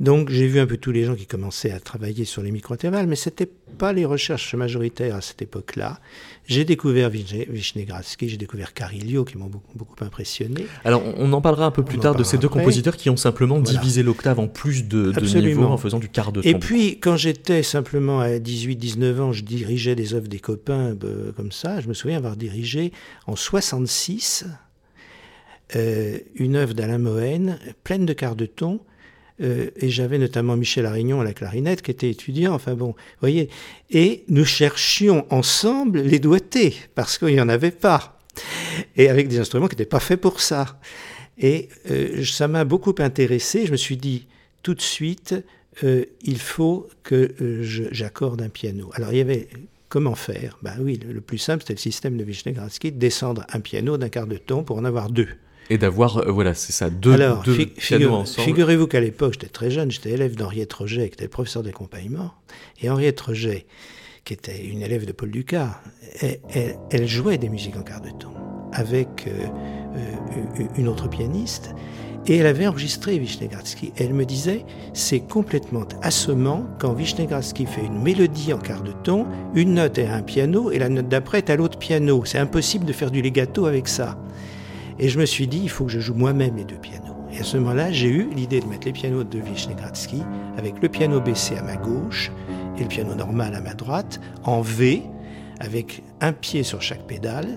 Donc 0.00 0.30
j'ai 0.30 0.46
vu 0.46 0.58
un 0.60 0.66
peu 0.66 0.78
tous 0.78 0.92
les 0.92 1.04
gens 1.04 1.14
qui 1.14 1.26
commençaient 1.26 1.72
à 1.72 1.78
travailler 1.78 2.24
sur 2.24 2.42
les 2.42 2.50
micro-intervalles, 2.50 3.06
mais 3.06 3.16
ce 3.16 3.28
n'était 3.28 3.50
pas 3.78 3.92
les 3.92 4.06
recherches 4.06 4.54
majoritaires 4.54 5.14
à 5.14 5.20
cette 5.20 5.42
époque-là. 5.42 6.00
J'ai 6.46 6.64
découvert 6.64 7.10
Vishnegradsky, 7.10 8.30
j'ai 8.30 8.38
découvert 8.38 8.72
Carillo 8.72 9.24
qui 9.26 9.36
m'ont 9.36 9.50
beaucoup, 9.74 10.02
impressionné. 10.02 10.66
Alors 10.84 11.02
on 11.18 11.30
en 11.34 11.42
parlera 11.42 11.66
un 11.66 11.70
peu 11.70 11.84
plus 11.84 11.98
tard 11.98 12.14
de 12.14 12.24
ces 12.24 12.38
deux 12.38 12.48
compositeurs 12.48 12.96
qui 12.96 13.10
ont 13.10 13.18
simplement 13.18 13.60
divisé 13.60 14.02
l'octave 14.02 14.40
en 14.40 14.48
plus 14.48 14.88
de, 14.88 15.12
de 15.12 15.38
niveaux 15.38 15.64
en 15.64 15.76
faisant 15.76 15.98
du 15.98 16.08
quart 16.08 16.32
de 16.32 16.40
ton. 16.40 16.48
Et 16.48 16.54
puis 16.54 16.98
quand 16.98 17.16
j'étais 17.16 17.62
simplement 17.62 18.20
à 18.20 18.30
18-19 18.38 19.20
ans, 19.20 19.32
je 19.32 19.44
dirigeais 19.44 19.94
des 19.94 20.14
œuvres 20.14 20.28
des 20.28 20.40
copains 20.40 20.96
euh, 21.04 21.32
comme 21.32 21.52
ça. 21.52 21.80
Je 21.82 21.88
me 21.88 21.94
souviens 21.94 22.16
avoir 22.16 22.36
dirigé 22.36 22.92
en 23.26 23.36
66 23.36 24.46
euh, 25.76 26.18
une 26.36 26.56
œuvre 26.56 26.72
d'Alain 26.72 26.98
Mohen 26.98 27.58
pleine 27.84 28.06
de 28.06 28.14
quarts 28.14 28.34
de 28.34 28.46
ton 28.46 28.80
euh, 29.40 29.70
et 29.76 29.88
j'avais 29.88 30.18
notamment 30.18 30.56
Michel 30.56 30.86
Arignon 30.86 31.20
à 31.20 31.24
la 31.24 31.32
clarinette 31.32 31.82
qui 31.82 31.90
était 31.90 32.10
étudiant, 32.10 32.54
enfin 32.54 32.74
bon, 32.74 32.94
voyez. 33.20 33.48
Et 33.90 34.24
nous 34.28 34.44
cherchions 34.44 35.26
ensemble 35.30 36.00
les 36.00 36.18
doigtés, 36.18 36.74
parce 36.94 37.18
qu'il 37.18 37.28
n'y 37.28 37.40
en 37.40 37.48
avait 37.48 37.70
pas. 37.70 38.18
Et 38.96 39.08
avec 39.08 39.28
des 39.28 39.38
instruments 39.38 39.68
qui 39.68 39.74
n'étaient 39.74 39.86
pas 39.86 40.00
faits 40.00 40.20
pour 40.20 40.40
ça. 40.40 40.78
Et 41.38 41.68
euh, 41.90 42.24
ça 42.24 42.48
m'a 42.48 42.64
beaucoup 42.64 42.94
intéressé. 42.98 43.66
Je 43.66 43.72
me 43.72 43.76
suis 43.76 43.96
dit, 43.96 44.26
tout 44.62 44.74
de 44.74 44.82
suite, 44.82 45.34
euh, 45.84 46.04
il 46.22 46.38
faut 46.38 46.88
que 47.02 47.34
j'accorde 47.62 48.42
un 48.42 48.50
piano. 48.50 48.90
Alors 48.94 49.12
il 49.12 49.18
y 49.18 49.22
avait 49.22 49.48
comment 49.88 50.14
faire? 50.14 50.58
Ben 50.62 50.74
oui, 50.80 50.98
le, 50.98 51.20
plus 51.20 51.38
simple, 51.38 51.62
c'était 51.62 51.74
le 51.74 51.78
système 51.78 52.16
de 52.16 52.24
Vishnegradsky, 52.24 52.92
descendre 52.92 53.44
un 53.52 53.60
piano 53.60 53.96
d'un 53.96 54.08
quart 54.08 54.26
de 54.26 54.36
ton 54.36 54.64
pour 54.64 54.76
en 54.76 54.84
avoir 54.84 55.10
deux 55.10 55.28
et 55.70 55.78
d'avoir, 55.78 56.18
euh, 56.18 56.32
voilà, 56.32 56.52
c'est 56.52 56.72
ça, 56.72 56.90
deux, 56.90 57.12
Alors, 57.12 57.42
deux 57.42 57.64
pianos 57.64 58.12
ensemble. 58.12 58.44
Figurez-vous 58.44 58.88
qu'à 58.88 59.00
l'époque, 59.00 59.34
j'étais 59.34 59.46
très 59.46 59.70
jeune, 59.70 59.90
j'étais 59.90 60.10
élève 60.10 60.34
d'Henriette 60.34 60.72
Roget, 60.72 61.08
qui 61.08 61.14
était 61.14 61.24
le 61.24 61.30
professeur 61.30 61.62
d'accompagnement. 61.62 62.32
Et 62.82 62.90
Henriette 62.90 63.20
Roget, 63.20 63.66
qui 64.24 64.34
était 64.34 64.66
une 64.66 64.82
élève 64.82 65.06
de 65.06 65.12
Paul 65.12 65.30
Ducas, 65.30 65.80
elle, 66.20 67.06
jouait 67.06 67.38
des 67.38 67.48
musiques 67.48 67.76
en 67.76 67.82
quart 67.82 68.00
de 68.00 68.10
ton 68.10 68.32
avec 68.72 69.26
euh, 69.26 69.46
euh, 69.96 70.64
une 70.76 70.88
autre 70.88 71.08
pianiste. 71.08 71.70
Et 72.26 72.36
elle 72.36 72.46
avait 72.46 72.66
enregistré 72.66 73.18
Vishnegradsky. 73.18 73.92
Elle 73.96 74.12
me 74.12 74.26
disait, 74.26 74.66
c'est 74.92 75.20
complètement 75.20 75.86
assommant 76.02 76.66
quand 76.78 76.92
Vishnegradsky 76.92 77.64
fait 77.64 77.84
une 77.84 78.02
mélodie 78.02 78.52
en 78.52 78.58
quart 78.58 78.82
de 78.82 78.92
ton, 78.92 79.26
une 79.54 79.74
note 79.74 79.98
est 79.98 80.06
à 80.06 80.16
un 80.16 80.22
piano 80.22 80.70
et 80.70 80.78
la 80.78 80.90
note 80.90 81.08
d'après 81.08 81.38
est 81.38 81.50
à 81.50 81.56
l'autre 81.56 81.78
piano. 81.78 82.24
C'est 82.26 82.38
impossible 82.38 82.84
de 82.84 82.92
faire 82.92 83.10
du 83.10 83.22
legato 83.22 83.66
avec 83.66 83.88
ça. 83.88 84.18
Et 85.02 85.08
je 85.08 85.18
me 85.18 85.24
suis 85.24 85.46
dit, 85.46 85.60
il 85.62 85.70
faut 85.70 85.86
que 85.86 85.90
je 85.90 85.98
joue 85.98 86.12
moi-même 86.12 86.56
les 86.56 86.64
deux 86.64 86.76
pianos. 86.76 87.16
Et 87.32 87.38
à 87.38 87.42
ce 87.42 87.56
moment-là, 87.56 87.90
j'ai 87.90 88.08
eu 88.08 88.28
l'idée 88.34 88.60
de 88.60 88.66
mettre 88.66 88.86
les 88.86 88.92
pianos 88.92 89.24
de 89.24 89.38
Vishnegradsky 89.38 90.22
avec 90.58 90.74
le 90.82 90.90
piano 90.90 91.22
baissé 91.22 91.56
à 91.56 91.62
ma 91.62 91.76
gauche 91.76 92.30
et 92.76 92.82
le 92.82 92.88
piano 92.88 93.14
normal 93.14 93.54
à 93.54 93.62
ma 93.62 93.72
droite, 93.72 94.20
en 94.44 94.60
V, 94.60 95.02
avec 95.58 96.02
un 96.20 96.34
pied 96.34 96.62
sur 96.62 96.82
chaque 96.82 97.06
pédale. 97.06 97.56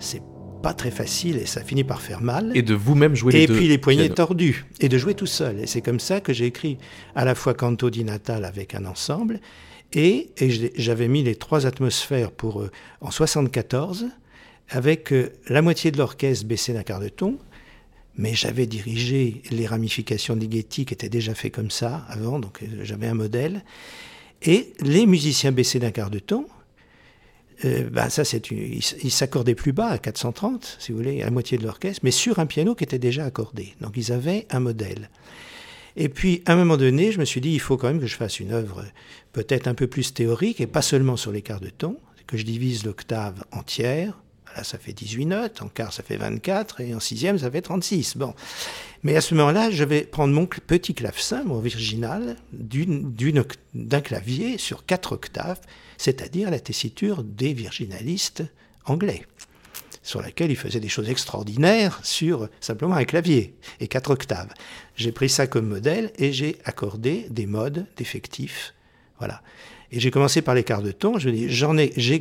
C'est 0.00 0.22
pas 0.60 0.74
très 0.74 0.90
facile 0.90 1.36
et 1.36 1.46
ça 1.46 1.62
finit 1.62 1.84
par 1.84 2.02
faire 2.02 2.20
mal. 2.20 2.50
Et 2.56 2.62
de 2.62 2.74
vous-même 2.74 3.14
jouer 3.14 3.32
les 3.32 3.46
deux. 3.46 3.54
Et 3.54 3.56
puis 3.58 3.68
les 3.68 3.78
poignets 3.78 4.08
tordus. 4.08 4.66
Et 4.80 4.88
de 4.88 4.98
jouer 4.98 5.14
tout 5.14 5.26
seul. 5.26 5.60
Et 5.60 5.68
c'est 5.68 5.82
comme 5.82 6.00
ça 6.00 6.20
que 6.20 6.32
j'ai 6.32 6.46
écrit 6.46 6.78
à 7.14 7.24
la 7.24 7.36
fois 7.36 7.54
Canto 7.54 7.90
di 7.90 8.02
Natale 8.02 8.44
avec 8.44 8.74
un 8.74 8.86
ensemble. 8.86 9.40
Et, 9.92 10.30
et 10.38 10.72
j'avais 10.74 11.06
mis 11.06 11.22
les 11.22 11.36
trois 11.36 11.64
atmosphères 11.64 12.32
pour, 12.32 12.62
euh, 12.62 12.70
en 13.02 13.12
74 13.12 14.06
avec 14.72 15.12
euh, 15.12 15.32
la 15.48 15.62
moitié 15.62 15.90
de 15.90 15.98
l'orchestre 15.98 16.46
baissé 16.46 16.72
d'un 16.72 16.82
quart 16.82 17.00
de 17.00 17.08
ton, 17.08 17.38
mais 18.16 18.34
j'avais 18.34 18.66
dirigé 18.66 19.42
les 19.50 19.66
ramifications 19.66 20.34
de 20.34 20.40
Ligeti 20.40 20.84
qui 20.84 20.94
étaient 20.94 21.08
déjà 21.08 21.34
fait 21.34 21.50
comme 21.50 21.70
ça 21.70 22.04
avant, 22.08 22.40
donc 22.40 22.62
euh, 22.62 22.66
j'avais 22.82 23.06
un 23.06 23.14
modèle. 23.14 23.64
Et 24.42 24.72
les 24.80 25.06
musiciens 25.06 25.52
baissés 25.52 25.78
d'un 25.78 25.90
quart 25.90 26.10
de 26.10 26.18
ton, 26.18 26.46
euh, 27.64 27.88
ben 27.90 28.08
ça 28.08 28.24
c'est 28.24 28.50
ils 28.50 29.10
s'accordaient 29.10 29.54
plus 29.54 29.72
bas 29.72 29.88
à 29.88 29.98
430, 29.98 30.78
si 30.80 30.90
vous 30.90 30.98
voulez, 30.98 31.22
à 31.22 31.30
moitié 31.30 31.58
de 31.58 31.64
l'orchestre, 31.64 32.00
mais 32.02 32.10
sur 32.10 32.38
un 32.38 32.46
piano 32.46 32.74
qui 32.74 32.84
était 32.84 32.98
déjà 32.98 33.24
accordé. 33.24 33.74
Donc 33.80 33.92
ils 33.96 34.10
avaient 34.10 34.46
un 34.50 34.60
modèle. 34.60 35.10
Et 35.94 36.08
puis, 36.08 36.42
à 36.46 36.54
un 36.54 36.56
moment 36.56 36.78
donné, 36.78 37.12
je 37.12 37.18
me 37.18 37.26
suis 37.26 37.42
dit, 37.42 37.50
il 37.50 37.60
faut 37.60 37.76
quand 37.76 37.88
même 37.88 38.00
que 38.00 38.06
je 38.06 38.16
fasse 38.16 38.40
une 38.40 38.52
œuvre 38.52 38.82
peut-être 39.34 39.68
un 39.68 39.74
peu 39.74 39.86
plus 39.86 40.14
théorique 40.14 40.62
et 40.62 40.66
pas 40.66 40.80
seulement 40.80 41.18
sur 41.18 41.32
les 41.32 41.42
quarts 41.42 41.60
de 41.60 41.68
ton, 41.68 41.98
que 42.26 42.38
je 42.38 42.44
divise 42.44 42.86
l'octave 42.86 43.44
entière 43.52 44.22
Là, 44.56 44.64
ça 44.64 44.78
fait 44.78 44.92
18 44.92 45.26
notes, 45.26 45.62
en 45.62 45.68
quart, 45.68 45.92
ça 45.92 46.02
fait 46.02 46.16
24, 46.16 46.80
et 46.82 46.94
en 46.94 47.00
sixième, 47.00 47.38
ça 47.38 47.50
fait 47.50 47.62
36. 47.62 48.16
Bon. 48.16 48.34
Mais 49.02 49.16
à 49.16 49.20
ce 49.20 49.34
moment-là, 49.34 49.70
je 49.70 49.84
vais 49.84 50.02
prendre 50.02 50.34
mon 50.34 50.46
petit 50.46 50.94
clavecin, 50.94 51.42
mon 51.44 51.60
virginal, 51.60 52.36
d'un 52.52 54.00
clavier 54.00 54.58
sur 54.58 54.84
quatre 54.84 55.12
octaves, 55.12 55.60
c'est-à-dire 55.96 56.50
la 56.50 56.60
tessiture 56.60 57.24
des 57.24 57.54
virginalistes 57.54 58.44
anglais, 58.84 59.24
sur 60.02 60.20
laquelle 60.20 60.50
ils 60.50 60.56
faisaient 60.56 60.80
des 60.80 60.88
choses 60.88 61.08
extraordinaires 61.08 62.00
sur 62.02 62.48
simplement 62.60 62.94
un 62.94 63.04
clavier 63.04 63.54
et 63.80 63.88
quatre 63.88 64.10
octaves. 64.10 64.52
J'ai 64.96 65.12
pris 65.12 65.30
ça 65.30 65.46
comme 65.46 65.68
modèle 65.68 66.12
et 66.18 66.32
j'ai 66.32 66.58
accordé 66.64 67.26
des 67.30 67.46
modes 67.46 67.86
d'effectifs. 67.96 68.74
Voilà. 69.18 69.40
Et 69.92 70.00
j'ai 70.00 70.10
commencé 70.10 70.42
par 70.42 70.54
les 70.54 70.64
quarts 70.64 70.82
de 70.82 70.90
ton. 70.90 71.18
Je 71.18 71.28
me 71.28 71.34
dis, 71.34 71.50
j'en 71.50 71.76
ai, 71.76 71.92
j'ai, 71.96 72.20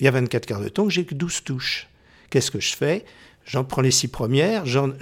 il 0.00 0.04
y 0.04 0.08
a 0.08 0.10
24 0.10 0.46
quarts 0.46 0.60
de 0.60 0.68
ton, 0.68 0.88
j'ai 0.88 1.04
que 1.04 1.14
12 1.14 1.44
touches. 1.44 1.88
Qu'est-ce 2.30 2.50
que 2.50 2.60
je 2.60 2.74
fais? 2.74 3.04
J'en 3.44 3.64
prends 3.64 3.82
les 3.82 3.90
six 3.90 4.08
premières, 4.08 4.64
j'en 4.66 4.92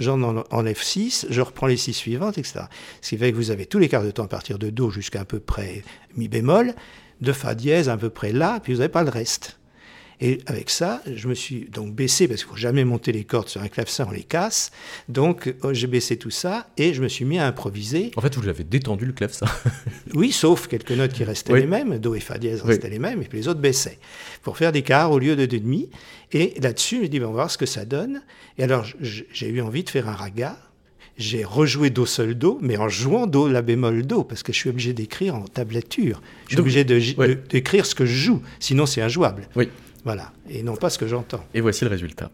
enlève 0.49 0.81
six, 0.81 1.27
je 1.29 1.41
reprends 1.41 1.67
les 1.67 1.77
six 1.77 1.93
suivantes, 1.93 2.37
etc. 2.37 2.61
Ce 3.01 3.09
qui 3.09 3.17
fait 3.17 3.31
que 3.31 3.37
vous 3.37 3.51
avez 3.51 3.67
tous 3.67 3.77
les 3.77 3.87
quarts 3.87 4.03
de 4.03 4.11
temps 4.11 4.23
à 4.23 4.27
partir 4.27 4.57
de 4.57 4.69
Do 4.69 4.89
jusqu'à 4.89 5.21
à 5.21 5.25
peu 5.25 5.39
près 5.39 5.83
mi 6.17 6.27
bémol, 6.27 6.73
de 7.21 7.31
fa 7.33 7.53
dièse 7.53 7.87
à 7.87 7.97
peu 7.97 8.09
près 8.09 8.31
là, 8.31 8.59
puis 8.59 8.73
vous 8.73 8.79
n'avez 8.79 8.91
pas 8.91 9.03
le 9.03 9.11
reste. 9.11 9.59
Et 10.21 10.39
avec 10.45 10.69
ça, 10.69 11.01
je 11.11 11.27
me 11.27 11.33
suis 11.33 11.67
donc 11.71 11.95
baissé, 11.95 12.27
parce 12.27 12.41
qu'il 12.41 12.51
ne 12.51 12.55
faut 12.55 12.61
jamais 12.61 12.85
monter 12.85 13.11
les 13.11 13.23
cordes 13.23 13.49
sur 13.49 13.61
un 13.61 13.67
clavecin, 13.67 14.05
on 14.07 14.11
les 14.11 14.23
casse. 14.23 14.71
Donc 15.09 15.53
oh, 15.63 15.73
j'ai 15.73 15.87
baissé 15.87 16.15
tout 16.15 16.29
ça 16.29 16.67
et 16.77 16.93
je 16.93 17.01
me 17.01 17.07
suis 17.07 17.25
mis 17.25 17.39
à 17.39 17.47
improviser. 17.47 18.11
En 18.15 18.21
fait, 18.21 18.35
vous 18.35 18.43
l'avez 18.43 18.63
détendu 18.63 19.05
le 19.05 19.13
clavecin. 19.13 19.47
oui, 20.13 20.31
sauf 20.31 20.67
quelques 20.67 20.91
notes 20.91 21.13
qui 21.13 21.23
restaient 21.23 21.59
les 21.59 21.65
mêmes, 21.65 21.97
Do 21.97 22.13
et 22.13 22.19
Fa 22.19 22.37
dièse 22.37 22.61
restaient 22.61 22.89
les 22.89 22.99
mêmes, 22.99 23.21
et 23.23 23.25
puis 23.25 23.39
les 23.39 23.47
autres 23.47 23.59
baissaient, 23.59 23.97
pour 24.43 24.57
faire 24.57 24.71
des 24.71 24.83
quarts 24.83 25.11
au 25.11 25.17
lieu 25.17 25.35
de 25.35 25.47
demi. 25.47 25.89
Et 26.31 26.53
là-dessus, 26.61 26.97
je 26.97 27.01
me 27.01 27.07
dis, 27.07 27.19
ben, 27.19 27.25
on 27.25 27.29
va 27.29 27.35
voir 27.35 27.51
ce 27.51 27.57
que 27.57 27.65
ça 27.65 27.83
donne. 27.83 28.21
Et 28.59 28.63
alors, 28.63 28.85
j'ai 29.01 29.49
eu 29.49 29.59
envie 29.61 29.83
de 29.83 29.89
faire 29.89 30.07
un 30.07 30.13
raga, 30.13 30.55
j'ai 31.17 31.43
rejoué 31.43 31.89
Do 31.89 32.05
seul 32.05 32.35
Do, 32.35 32.59
mais 32.61 32.77
en 32.77 32.89
jouant 32.89 33.27
Do 33.27 33.47
la 33.47 33.61
bémol 33.61 34.05
Do, 34.05 34.23
parce 34.23 34.43
que 34.43 34.53
je 34.53 34.57
suis 34.57 34.69
obligé 34.69 34.93
d'écrire 34.93 35.35
en 35.35 35.45
tablature. 35.45 36.21
Je 36.47 36.53
suis 36.53 36.59
obligé 36.59 36.83
d'écrire 36.83 37.85
ce 37.85 37.95
que 37.95 38.05
je 38.05 38.15
joue, 38.15 38.41
sinon 38.59 38.85
c'est 38.85 39.01
injouable. 39.01 39.49
Oui. 39.55 39.69
Voilà, 40.03 40.31
et 40.49 40.63
non 40.63 40.75
pas 40.75 40.89
ce 40.89 40.97
que 40.97 41.07
j'entends. 41.07 41.43
Et 41.53 41.61
voici 41.61 41.83
le 41.85 41.91
résultat. 41.91 42.31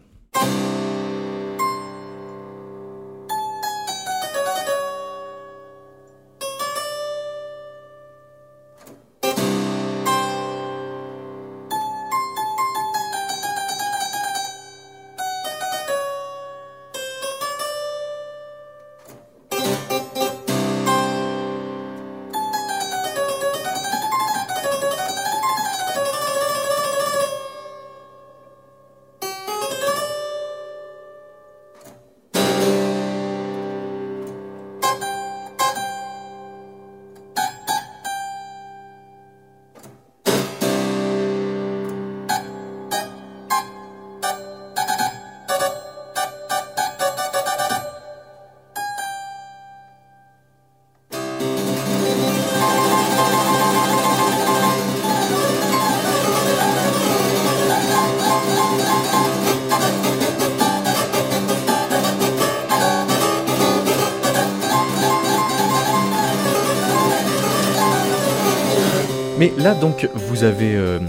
Donc, 69.74 70.08
vous 70.14 70.44
avez 70.44 70.76
euh, 70.76 71.00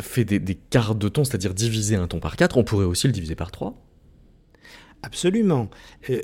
fait 0.00 0.24
des, 0.24 0.54
quarts 0.54 0.94
de 0.94 1.08
ton, 1.08 1.24
c'est-à-dire 1.24 1.54
diviser 1.54 1.96
un 1.96 2.06
ton 2.06 2.20
par 2.20 2.36
quatre. 2.36 2.56
On 2.56 2.64
pourrait 2.64 2.84
aussi 2.84 3.06
le 3.06 3.12
diviser 3.12 3.34
par 3.34 3.50
trois. 3.50 3.74
Absolument. 5.02 5.68
Euh, 6.10 6.20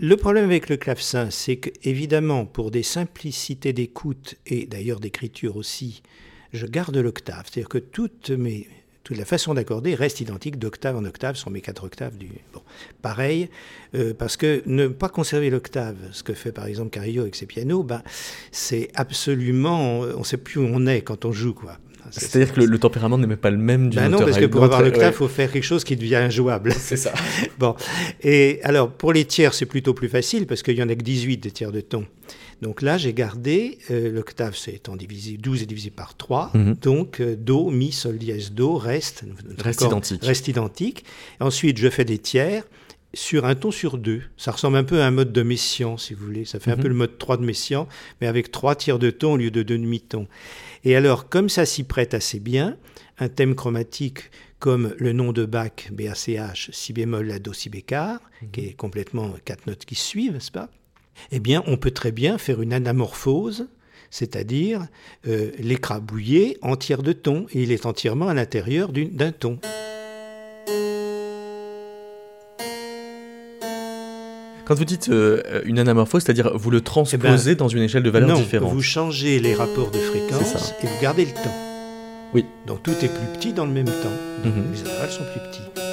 le 0.00 0.16
problème 0.16 0.44
avec 0.44 0.68
le 0.68 0.76
clavecin, 0.76 1.30
c'est 1.30 1.56
que, 1.56 1.70
évidemment, 1.82 2.46
pour 2.46 2.70
des 2.70 2.82
simplicités 2.82 3.72
d'écoute 3.72 4.36
et 4.46 4.66
d'ailleurs 4.66 5.00
d'écriture 5.00 5.56
aussi, 5.56 6.02
je 6.52 6.66
garde 6.66 6.96
l'octave. 6.96 7.46
C'est-à-dire 7.50 7.68
que 7.68 7.78
toutes 7.78 8.30
mes, 8.30 8.68
toute 9.04 9.16
la 9.16 9.24
façon 9.24 9.54
d'accorder 9.54 9.94
reste 9.94 10.20
identique 10.20 10.58
d'octave 10.58 10.96
en 10.96 11.04
octave 11.04 11.36
sur 11.36 11.50
mes 11.50 11.60
quatre 11.60 11.84
octaves 11.84 12.16
du. 12.16 12.28
Bon, 12.54 12.62
pareil, 13.02 13.48
euh, 13.94 14.14
parce 14.16 14.36
que 14.36 14.62
ne 14.66 14.88
pas 14.88 15.08
conserver 15.08 15.50
l'octave, 15.50 15.96
ce 16.12 16.22
que 16.22 16.34
fait 16.34 16.52
par 16.52 16.66
exemple 16.66 16.90
Carillo 16.90 17.22
avec 17.22 17.34
ses 17.34 17.46
pianos, 17.46 17.82
ben, 17.82 18.02
c'est 18.50 18.90
absolument. 18.94 20.00
On 20.00 20.20
ne 20.20 20.24
sait 20.24 20.36
plus 20.36 20.60
où 20.60 20.64
on 20.64 20.86
est 20.86 21.02
quand 21.02 21.24
on 21.24 21.32
joue, 21.32 21.54
quoi. 21.54 21.78
C'est-à-dire 22.10 22.52
que 22.52 22.60
le, 22.60 22.78
tempérament 22.78 23.16
n'est 23.16 23.26
même 23.26 23.36
pas 23.36 23.50
le 23.50 23.56
même 23.56 23.88
du 23.88 23.96
ben 23.96 24.08
non, 24.08 24.18
parce 24.18 24.38
que 24.38 24.46
pour 24.46 24.64
avoir 24.64 24.82
l'octave, 24.82 25.12
il 25.12 25.16
faut 25.16 25.28
faire 25.28 25.50
quelque 25.50 25.64
chose 25.64 25.84
qui 25.84 25.96
devient 25.96 26.16
injouable. 26.16 26.72
C'est 26.78 26.96
ça. 26.96 27.12
bon. 27.58 27.74
Et 28.22 28.60
alors, 28.64 28.90
pour 28.90 29.12
les 29.12 29.24
tiers, 29.24 29.54
c'est 29.54 29.66
plutôt 29.66 29.94
plus 29.94 30.08
facile 30.08 30.46
parce 30.46 30.62
qu'il 30.62 30.76
y 30.76 30.82
en 30.82 30.88
a 30.88 30.94
que 30.94 31.02
18 31.02 31.38
des 31.38 31.50
tiers 31.50 31.72
de 31.72 31.80
ton. 31.80 32.06
Donc 32.62 32.80
là, 32.80 32.96
j'ai 32.96 33.12
gardé, 33.12 33.78
euh, 33.90 34.12
l'octave 34.12 34.56
c'est 34.56 34.72
étant 34.72 34.94
divisé, 34.94 35.36
12 35.36 35.64
est 35.64 35.66
divisé 35.66 35.90
par 35.90 36.16
3, 36.16 36.52
mhm. 36.54 36.74
donc 36.74 37.20
euh, 37.20 37.34
Do, 37.34 37.70
Mi, 37.70 37.90
Sol, 37.90 38.18
dièse, 38.18 38.52
Do 38.52 38.76
reste, 38.76 39.24
reste 39.58 39.82
identique. 39.82 40.24
Reste 40.24 40.48
identique. 40.48 41.04
Ensuite, 41.40 41.76
je 41.76 41.90
fais 41.90 42.04
des 42.04 42.18
tiers 42.18 42.62
sur 43.14 43.46
un 43.46 43.56
ton 43.56 43.72
sur 43.72 43.98
deux. 43.98 44.22
Ça 44.36 44.52
ressemble 44.52 44.76
un 44.76 44.84
peu 44.84 45.02
à 45.02 45.06
un 45.06 45.10
mode 45.10 45.32
de 45.32 45.42
Messiaen, 45.42 45.98
si 45.98 46.14
vous 46.14 46.24
voulez. 46.24 46.44
Ça 46.44 46.60
fait 46.60 46.70
un 46.70 46.76
mhm. 46.76 46.82
peu 46.82 46.88
le 46.88 46.94
mode 46.94 47.18
3 47.18 47.38
de 47.38 47.44
Messiaen, 47.44 47.88
mais 48.20 48.28
avec 48.28 48.52
trois 48.52 48.76
tiers 48.76 49.00
de 49.00 49.10
ton 49.10 49.32
au 49.32 49.36
lieu 49.36 49.50
de 49.50 49.64
deux 49.64 49.76
demi-tons. 49.76 50.28
Et 50.84 50.94
alors, 50.94 51.28
comme 51.28 51.48
ça 51.48 51.66
s'y 51.66 51.82
prête 51.82 52.14
assez 52.14 52.38
bien, 52.38 52.76
un 53.18 53.28
thème 53.28 53.56
chromatique 53.56 54.30
comme 54.60 54.94
le 54.98 55.12
nom 55.12 55.32
de 55.32 55.44
Bach, 55.46 55.90
BACH, 55.90 56.70
si 56.70 56.92
bémol, 56.92 57.26
la 57.26 57.40
do, 57.40 57.52
si 57.52 57.70
bécard, 57.70 58.20
mhm. 58.40 58.50
qui 58.52 58.60
est 58.66 58.74
complètement 58.74 59.34
quatre 59.44 59.66
notes 59.66 59.84
qui 59.84 59.96
suivent, 59.96 60.34
n'est-ce 60.34 60.52
pas? 60.52 60.70
Eh 61.30 61.40
bien, 61.40 61.62
on 61.66 61.76
peut 61.76 61.90
très 61.90 62.12
bien 62.12 62.38
faire 62.38 62.62
une 62.62 62.72
anamorphose, 62.72 63.68
c'est-à-dire 64.10 64.86
euh, 65.26 65.50
l'écrabouiller 65.58 66.58
en 66.62 66.76
tiers 66.76 67.02
de 67.02 67.12
ton, 67.12 67.46
et 67.52 67.62
il 67.62 67.72
est 67.72 67.86
entièrement 67.86 68.28
à 68.28 68.34
l'intérieur 68.34 68.90
d'un 68.92 69.32
ton. 69.32 69.58
Quand 74.64 74.74
vous 74.74 74.84
dites 74.84 75.08
euh, 75.08 75.42
une 75.64 75.78
anamorphose, 75.78 76.22
c'est-à-dire 76.22 76.56
vous 76.56 76.70
le 76.70 76.80
transposez 76.80 77.50
eh 77.50 77.54
ben, 77.54 77.56
dans 77.56 77.68
une 77.68 77.82
échelle 77.82 78.02
de 78.02 78.10
valeur 78.10 78.38
différente. 78.38 78.72
Vous 78.72 78.82
changez 78.82 79.40
les 79.40 79.54
rapports 79.54 79.90
de 79.90 79.98
fréquence 79.98 80.72
et 80.82 80.86
vous 80.86 81.02
gardez 81.02 81.24
le 81.24 81.32
temps. 81.32 81.56
Oui. 82.32 82.46
Donc 82.66 82.82
tout 82.82 82.92
est 83.02 83.08
plus 83.08 83.38
petit 83.38 83.52
dans 83.52 83.66
le 83.66 83.72
même 83.72 83.86
temps. 83.86 84.44
Mhm. 84.44 84.72
Les 84.72 84.80
intervalles 84.80 85.10
sont 85.10 85.24
plus 85.24 85.40
petits. 85.50 85.91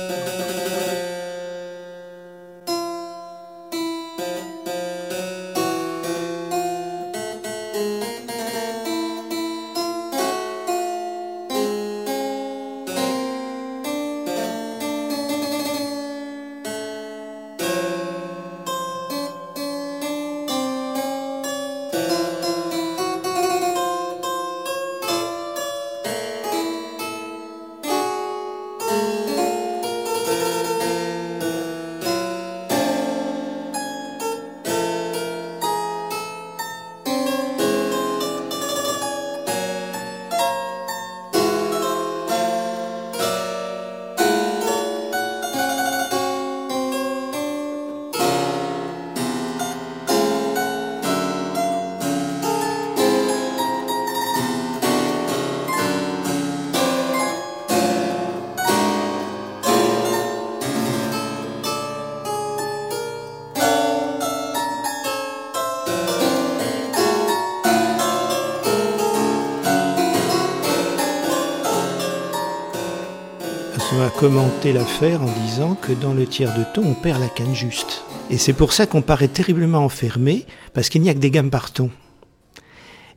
Commenter 74.20 74.74
l'affaire 74.74 75.22
en 75.22 75.32
disant 75.46 75.76
que 75.76 75.94
dans 75.94 76.14
le 76.14 76.28
tiers 76.28 76.56
de 76.58 76.64
ton, 76.74 76.84
on 76.84 76.94
perd 76.94 77.20
la 77.20 77.28
canne 77.28 77.56
juste. 77.56 78.04
Et 78.30 78.38
c'est 78.38 78.54
pour 78.54 78.74
ça 78.74 78.86
qu'on 78.86 79.02
paraît 79.02 79.28
terriblement 79.28 79.80
enfermé, 79.80 80.46
parce 80.74 80.90
qu'il 80.90 81.02
n'y 81.02 81.10
a 81.10 81.14
que 81.14 81.20
des 81.20 81.32
gammes 81.32 81.50
par 81.50 81.72
ton. 81.72 81.90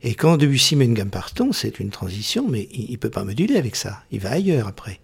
Et 0.01 0.15
quand 0.15 0.37
Debussy 0.37 0.75
met 0.75 0.85
une 0.85 0.93
gamme 0.93 1.09
parton, 1.09 1.51
c'est 1.51 1.79
une 1.79 1.91
transition, 1.91 2.47
mais 2.49 2.67
il 2.71 2.91
ne 2.91 2.97
peut 2.97 3.09
pas 3.09 3.23
moduler 3.23 3.57
avec 3.57 3.75
ça. 3.75 4.03
Il 4.11 4.19
va 4.19 4.31
ailleurs 4.31 4.67
après. 4.67 4.99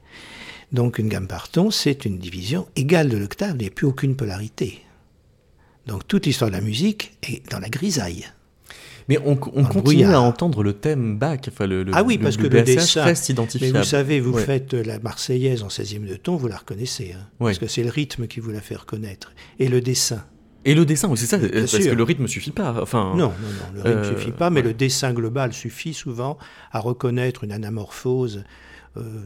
Donc 0.71 0.97
une 0.97 1.10
gamme 1.10 1.27
parton, 1.27 1.71
c'est 1.71 2.05
une 2.05 2.17
division 2.17 2.67
égale 2.75 3.10
de 3.10 3.17
l'octave, 3.17 3.55
il 3.55 3.62
n'y 3.62 3.67
a 3.67 3.71
plus 3.71 3.88
aucune 3.88 4.15
polarité. 4.15 4.82
Donc 5.88 6.08
toute 6.08 6.25
l'histoire 6.25 6.51
de 6.51 6.55
la 6.55 6.62
musique 6.62 7.17
est 7.23 7.47
dans 7.49 7.60
la 7.60 7.69
grisaille. 7.69 8.25
Mais 9.09 9.17
on, 9.25 9.35
continue 9.35 10.05
à 10.05 10.21
entendre 10.21 10.61
le 10.61 10.73
thème 10.73 11.17
Bach, 11.17 11.39
enfin 11.47 11.65
le, 11.65 11.83
ah 11.93 12.03
oui, 12.03 12.19
parce 12.19 12.37
que 12.37 12.43
le 12.43 12.61
dessin, 12.61 13.03
reste 13.03 13.27
identifiable. 13.29 13.73
Mais 13.73 13.79
vous 13.79 13.85
savez, 13.85 14.19
vous 14.19 14.37
faites 14.37 14.75
la 14.75 14.99
Marseillaise 14.99 15.63
en 15.63 15.67
16e 15.67 16.07
de 16.07 16.15
ton, 16.15 16.35
vous 16.35 16.47
la 16.47 16.57
reconnaissez, 16.57 17.15
hein, 17.17 17.27
parce 17.39 17.57
que 17.57 17.65
c'est 17.65 17.83
le 17.83 17.89
rythme 17.89 18.27
qui 18.27 18.39
vous 18.39 18.51
la 18.51 18.61
fait 18.61 18.75
reconnaître, 18.75 19.33
et 19.57 19.67
le 19.67 19.81
dessin. 19.81 20.23
Et 20.63 20.75
le 20.75 20.85
dessin, 20.85 21.11
c'est 21.15 21.25
ça, 21.25 21.39
parce 21.39 21.77
que 21.77 21.89
le 21.89 22.03
rythme 22.03 22.23
ne 22.23 22.27
suffit 22.27 22.51
pas. 22.51 22.75
Enfin, 22.79 23.15
non, 23.15 23.29
non, 23.29 23.31
non, 23.31 23.73
le 23.73 23.81
rythme 23.81 23.99
ne 23.99 24.05
euh, 24.05 24.15
suffit 24.15 24.31
pas, 24.31 24.51
mais 24.51 24.61
le 24.61 24.73
dessin 24.73 25.11
global 25.11 25.53
suffit 25.53 25.95
souvent 25.95 26.37
à 26.71 26.79
reconnaître 26.79 27.43
une 27.43 27.51
anamorphose. 27.51 28.43
Euh, 28.97 29.23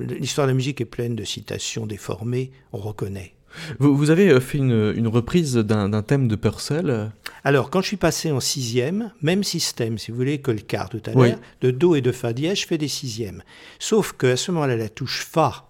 l'histoire 0.00 0.48
de 0.48 0.52
la 0.52 0.56
musique 0.56 0.80
est 0.80 0.86
pleine 0.86 1.14
de 1.14 1.24
citations 1.24 1.86
déformées, 1.86 2.50
on 2.72 2.78
reconnaît. 2.78 3.34
Vous, 3.78 4.10
avez 4.10 4.30
euh, 4.30 4.40
fait 4.40 4.58
une, 4.58 5.08
reprise 5.08 5.54
d'un 5.54 6.02
thème 6.02 6.28
de 6.28 6.36
Purcell 6.36 7.10
Alors, 7.44 7.70
quand 7.70 7.80
je 7.80 7.88
suis 7.88 7.96
passé 7.96 8.30
en 8.30 8.40
sixième, 8.40 9.12
même 9.22 9.44
système, 9.44 9.98
si 9.98 10.10
vous 10.10 10.16
voulez, 10.16 10.38
que 10.38 10.50
le 10.50 10.60
quart 10.60 10.88
tout 10.88 11.02
à 11.06 11.12
l'heure, 11.12 11.38
de 11.60 11.70
Do 11.70 11.94
et 11.94 12.00
de 12.00 12.12
Fa 12.12 12.32
dièse, 12.32 12.60
je 12.60 12.66
fais 12.66 12.78
des 12.78 12.88
sixièmes. 12.88 13.42
Sauf 13.78 14.12
qu'à 14.12 14.36
ce 14.36 14.50
moment-là, 14.52 14.76
la 14.76 14.88
touche 14.88 15.24
Fa, 15.24 15.68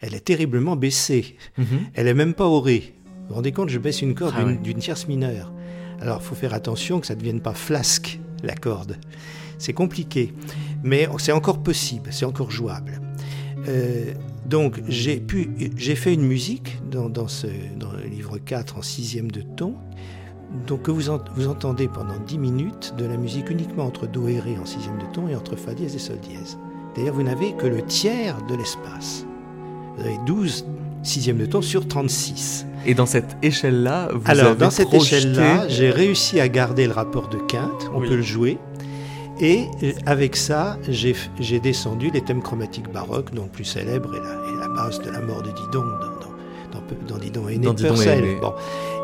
elle 0.00 0.14
est 0.14 0.24
terriblement 0.24 0.76
baissée. 0.76 1.36
Mhm. 1.58 1.66
Elle 1.94 2.08
est 2.08 2.14
même 2.14 2.34
pas 2.34 2.46
au 2.46 2.60
Ré. 2.60 2.94
Vous 3.06 3.28
vous 3.28 3.34
rendez 3.34 3.52
compte, 3.52 3.70
je 3.70 3.78
baisse 3.78 4.02
une 4.02 4.14
corde 4.14 4.34
ah 4.38 4.44
d'une 4.44 4.78
tierce 4.78 5.08
mineure. 5.08 5.52
Alors, 6.00 6.20
il 6.22 6.26
faut 6.26 6.34
faire 6.34 6.54
attention 6.54 7.00
que 7.00 7.06
ça 7.06 7.14
ne 7.14 7.20
devienne 7.20 7.40
pas 7.40 7.54
flasque, 7.54 8.20
la 8.42 8.54
corde. 8.54 8.98
C'est 9.58 9.72
compliqué, 9.72 10.34
mais 10.82 11.08
c'est 11.18 11.32
encore 11.32 11.62
possible, 11.62 12.10
c'est 12.12 12.26
encore 12.26 12.50
jouable. 12.50 13.00
Euh, 13.68 14.12
donc 14.44 14.82
j'ai 14.86 15.16
pu, 15.16 15.50
j'ai 15.76 15.94
fait 15.94 16.14
une 16.14 16.26
musique 16.26 16.78
dans, 16.90 17.08
dans, 17.08 17.28
ce, 17.28 17.46
dans 17.78 17.92
le 17.92 18.04
livre 18.04 18.38
4 18.38 18.78
en 18.78 18.82
sixième 18.82 19.30
de 19.30 19.40
ton, 19.40 19.74
donc 20.66 20.82
que 20.82 20.90
vous, 20.90 21.10
vous 21.36 21.48
entendez 21.48 21.88
pendant 21.88 22.18
10 22.26 22.38
minutes 22.38 22.94
de 22.98 23.04
la 23.04 23.16
musique 23.16 23.50
uniquement 23.50 23.84
entre 23.84 24.06
Do 24.06 24.28
et 24.28 24.38
Ré 24.38 24.56
en 24.58 24.66
sixième 24.66 24.98
de 24.98 25.06
ton 25.12 25.28
et 25.28 25.34
entre 25.34 25.56
Fa 25.56 25.74
dièse 25.74 25.94
et 25.94 25.98
Sol 25.98 26.18
dièse. 26.20 26.58
D'ailleurs, 26.94 27.14
vous 27.14 27.22
n'avez 27.22 27.52
que 27.54 27.66
le 27.66 27.82
tiers 27.82 28.38
de 28.48 28.54
l'espace. 28.54 29.26
Vous 29.96 30.04
avez 30.04 30.18
12 30.26 30.64
sixièmes 31.02 31.38
de 31.38 31.46
ton 31.46 31.62
sur 31.62 31.86
36. 31.86 32.66
Et 32.86 32.94
dans 32.94 33.06
cette 33.06 33.36
échelle-là, 33.42 34.10
vous 34.14 34.22
Alors, 34.26 34.46
avez 34.48 34.56
dans 34.56 34.70
cette 34.70 34.94
échelle-là, 34.94 35.66
j'ai 35.68 35.90
réussi 35.90 36.40
à 36.40 36.48
garder 36.48 36.86
le 36.86 36.92
rapport 36.92 37.28
de 37.28 37.38
quinte, 37.38 37.90
on 37.94 38.00
peut 38.00 38.16
le 38.16 38.22
jouer. 38.22 38.58
Et 39.40 39.66
euh, 39.82 39.92
avec 40.06 40.34
ça, 40.36 40.78
j'ai 40.88 41.60
descendu 41.60 42.10
les 42.10 42.22
thèmes 42.22 42.42
chromatiques 42.42 42.90
baroques, 42.90 43.34
donc 43.34 43.50
plus 43.50 43.64
célèbres, 43.64 44.14
et 44.14 44.20
la, 44.20 44.66
la 44.66 44.68
base 44.68 45.00
de 45.00 45.10
la 45.10 45.20
mort 45.20 45.42
de 45.42 45.50
Didon 45.50 45.82
dans, 45.82 46.80
dans, 46.80 46.82
dans, 47.08 47.18
Didon 47.18 47.48
et 47.48 47.58
Purcell. 47.58 48.24
Bon. 48.40 48.54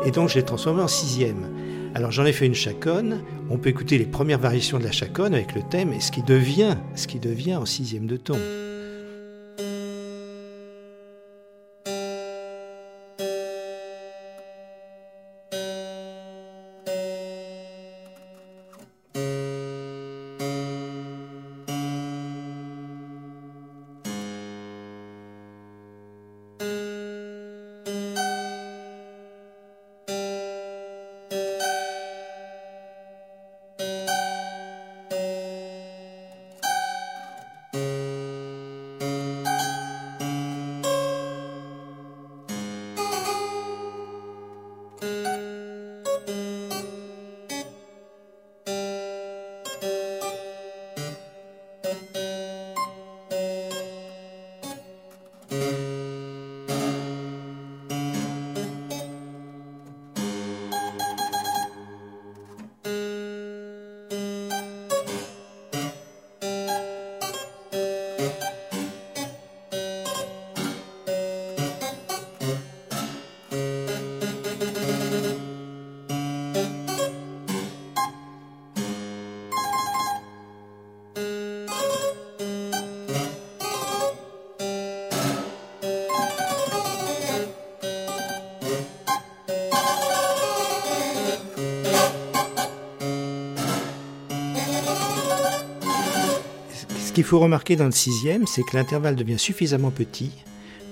Et 0.05 0.11
donc, 0.11 0.29
je 0.29 0.35
l'ai 0.35 0.43
transformé 0.43 0.81
en 0.81 0.87
sixième. 0.87 1.49
Alors, 1.95 2.11
j'en 2.11 2.25
ai 2.25 2.33
fait 2.33 2.47
une 2.47 2.55
chaconne. 2.55 3.21
On 3.51 3.57
peut 3.57 3.69
écouter 3.69 3.99
les 3.99 4.05
premières 4.05 4.39
variations 4.39 4.79
de 4.79 4.83
la 4.83 4.91
chaconne 4.91 5.35
avec 5.35 5.53
le 5.53 5.61
thème 5.61 5.93
et 5.93 5.99
ce 5.99 6.11
qui 6.11 6.23
devient, 6.23 6.77
ce 6.95 7.07
qui 7.07 7.19
devient 7.19 7.55
en 7.55 7.65
sixième 7.65 8.07
de 8.07 8.17
ton. 8.17 8.37
Qu'il 97.23 97.29
faut 97.29 97.39
remarquer 97.39 97.77
dans 97.77 97.85
le 97.85 97.91
sixième, 97.91 98.45
c'est 98.47 98.63
que 98.63 98.75
l'intervalle 98.75 99.15
devient 99.15 99.39
suffisamment 99.39 99.91
petit 99.91 100.31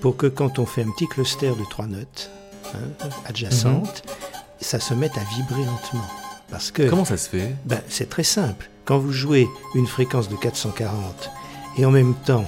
pour 0.00 0.16
que 0.16 0.26
quand 0.26 0.58
on 0.58 0.64
fait 0.64 0.80
un 0.80 0.90
petit 0.90 1.06
cluster 1.06 1.48
de 1.50 1.64
trois 1.68 1.86
notes 1.86 2.30
hein, 2.74 3.08
adjacentes, 3.26 4.02
mhm. 4.06 4.12
ça 4.58 4.80
se 4.80 4.94
mette 4.94 5.12
à 5.18 5.24
vibrer 5.36 5.62
lentement. 5.62 6.06
Parce 6.50 6.70
que, 6.70 6.88
Comment 6.88 7.04
ça 7.04 7.18
se 7.18 7.28
fait? 7.28 7.54
Ben, 7.66 7.82
C'est 7.86 8.08
très 8.08 8.22
simple. 8.22 8.70
Quand 8.86 8.98
vous 8.98 9.12
jouez 9.12 9.46
une 9.74 9.86
fréquence 9.86 10.30
de 10.30 10.36
440 10.36 11.30
et 11.76 11.84
en 11.84 11.90
même 11.90 12.14
temps 12.24 12.46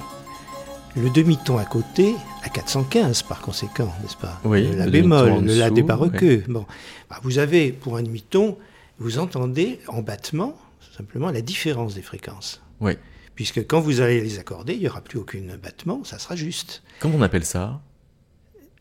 le 0.95 1.11
demi-ton 1.11 1.59
à 1.59 1.65
côté, 1.65 2.15
à 2.43 2.49
415 2.49 3.21
par 3.21 3.39
conséquent, 3.41 3.93
n'est-ce 4.01 4.17
pas? 4.17 4.41
Oui, 4.45 4.67
le 4.67 4.77
La 4.77 4.87
bémol, 4.87 5.45
le 5.45 5.59
La 5.59 5.69
débarqueux. 5.69 6.43
Bon, 6.47 6.65
ben, 7.07 7.17
vous 7.21 7.37
avez 7.37 7.71
pour 7.71 7.97
un 7.97 8.01
demi-ton, 8.01 8.57
vous 8.97 9.19
entendez 9.19 9.79
en 9.87 10.01
battement 10.01 10.57
simplement 10.97 11.29
la 11.29 11.41
différence 11.41 11.93
des 11.93 12.01
fréquences. 12.01 12.63
Oui 12.81 12.93
puisque 13.35 13.65
quand 13.67 13.79
vous 13.79 14.01
allez 14.01 14.21
les 14.21 14.39
accorder, 14.39 14.73
il 14.73 14.79
n'y 14.79 14.87
aura 14.87 15.01
plus 15.01 15.19
aucun 15.19 15.41
battement, 15.61 16.03
ça 16.03 16.19
sera 16.19 16.35
juste. 16.35 16.83
Comment 16.99 17.15
on 17.17 17.21
appelle 17.21 17.45
ça? 17.45 17.81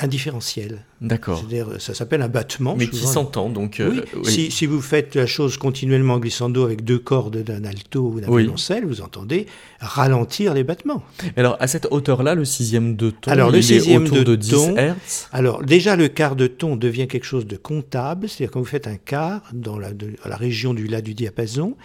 Un 0.01 0.09
différentiel. 0.09 0.85
D'accord. 1.01 1.39
C'est-à-dire, 1.39 1.81
ça 1.81 1.95
s'appelle 1.95 2.23
un 2.23 2.29
battement. 2.29 2.75
Mais 2.77 2.89
qui 2.89 3.07
s'entend, 3.07 3.49
donc. 3.49 3.79
Euh, 3.79 4.03
oui. 4.25 4.51
Si, 4.51 4.67
vous 4.67 4.81
faites 4.81 5.15
la 5.15 5.27
chose 5.27 5.57
continuellement 5.57 6.19
glissando 6.19 6.65
avec 6.65 6.85
deux 6.85 6.99
cordes 6.99 7.37
d'un 7.37 7.65
alto 7.65 8.13
ou 8.15 8.21
d'un 8.21 8.27
violoncelle, 8.27 8.85
vous 8.87 9.03
entendez 9.03 9.47
ralentir 9.79 10.55
les 10.55 10.65
battements. 10.65 11.03
Alors, 11.37 11.57
à 11.61 11.69
cette 11.69 11.87
hauteur-là, 11.91 12.35
le 12.35 12.45
sixième 12.45 12.97
de 12.97 13.11
ton, 13.11 13.31
alors, 13.31 13.51
le 13.51 13.63
sixième 13.63 14.07
est 14.07 14.11
autour 14.11 14.25
de, 14.25 14.35
10 14.35 14.55
Hz 14.77 15.29
Alors, 15.33 15.63
déjà, 15.63 15.95
le 15.95 16.09
quart 16.09 16.35
de 16.35 16.49
ton 16.49 16.75
devient 16.75 17.07
quelque 17.07 17.27
chose 17.27 17.47
de 17.47 17.57
comptable, 17.57 18.29
c'est-à-dire 18.29 18.51
quand 18.51 18.61
vous 18.61 18.67
faites 18.67 18.89
un 18.89 18.97
quart 18.97 19.43
dans 19.53 19.79
la, 19.79 19.91
la 20.25 20.37
région 20.37 20.75
du 20.75 20.87
La 20.87 21.03
du 21.03 21.15
diapason, 21.15 21.77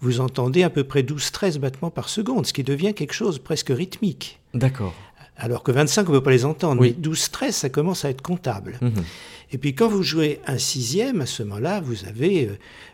vous 0.00 0.20
entendez 0.20 0.62
à 0.62 0.70
peu 0.70 0.84
près 0.84 1.02
12-13 1.02 1.58
battements 1.58 1.90
par 1.90 2.08
seconde, 2.08 2.46
ce 2.46 2.52
qui 2.52 2.62
devient 2.62 2.94
quelque 2.94 3.14
chose 3.14 3.38
presque 3.38 3.70
rythmique. 3.70 4.38
D'accord. 4.54 4.94
Alors 5.38 5.62
que 5.62 5.70
25, 5.70 6.08
on 6.08 6.12
ne 6.12 6.18
peut 6.18 6.22
pas 6.22 6.32
les 6.32 6.44
entendre, 6.44 6.82
mais 6.82 6.90
12-13, 6.90 7.52
ça 7.52 7.68
commence 7.68 8.04
à 8.04 8.10
être 8.10 8.22
comptable. 8.22 8.78
Mhm. 8.82 9.04
Et 9.50 9.56
puis 9.56 9.74
quand 9.74 9.88
vous 9.88 10.02
jouez 10.02 10.40
un 10.46 10.58
sixième, 10.58 11.22
à 11.22 11.26
ce 11.26 11.42
moment-là, 11.42 11.80
vous 11.80 12.04
avez 12.04 12.50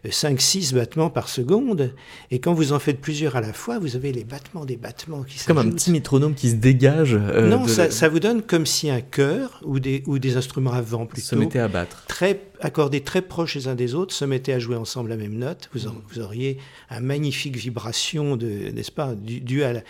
5-6 0.09 0.73
euh, 0.73 0.79
battements 0.79 1.11
par 1.11 1.29
seconde. 1.29 1.93
Et 2.31 2.39
quand 2.39 2.55
vous 2.55 2.73
en 2.73 2.79
faites 2.79 3.01
plusieurs 3.01 3.35
à 3.35 3.41
la 3.41 3.53
fois, 3.53 3.81
vous 3.81 3.97
avez 3.97 4.13
les 4.13 4.23
battements 4.23 4.65
des 4.65 4.77
battements 4.77 5.25
qui 5.25 5.39
C'est 5.39 5.49
comme 5.49 5.59
un 5.59 5.71
petit 5.71 5.91
métronome 5.91 6.35
qui 6.35 6.51
se 6.51 6.55
dégage. 6.55 7.15
Euh, 7.15 7.49
non, 7.49 7.67
ça, 7.67 8.09
vous 8.09 8.21
donne 8.21 8.43
comme 8.43 8.67
si 8.67 8.89
un 8.89 9.01
chœur 9.01 9.61
ou 9.65 9.81
des, 9.81 10.05
ou 10.07 10.21
des 10.21 10.37
instruments 10.37 10.73
à 10.73 10.81
vent 10.81 11.07
plutôt. 11.07 11.27
Se 11.27 11.35
mettaient 11.35 11.59
à 11.59 11.69
battre. 11.69 12.05
Très, 12.07 12.41
accordés 12.61 13.01
très 13.01 13.23
proches 13.23 13.57
les 13.57 13.67
uns 13.67 13.75
des 13.75 13.97
autres, 13.97 14.15
se 14.15 14.25
mettaient 14.25 14.53
à 14.53 14.61
jouer 14.61 14.77
ensemble 14.77 15.11
la 15.11 15.17
même 15.17 15.37
note. 15.37 15.69
Vous, 15.75 15.91
vous 16.13 16.21
auriez 16.21 16.59
un 16.89 17.01
magnifique 17.01 17.57
vibration, 17.57 18.37
de, 18.37 18.71
n'est-ce 18.73 18.93
pas, 18.93 19.15
dû 19.17 19.65
à 19.65 19.73
la, 19.73 19.81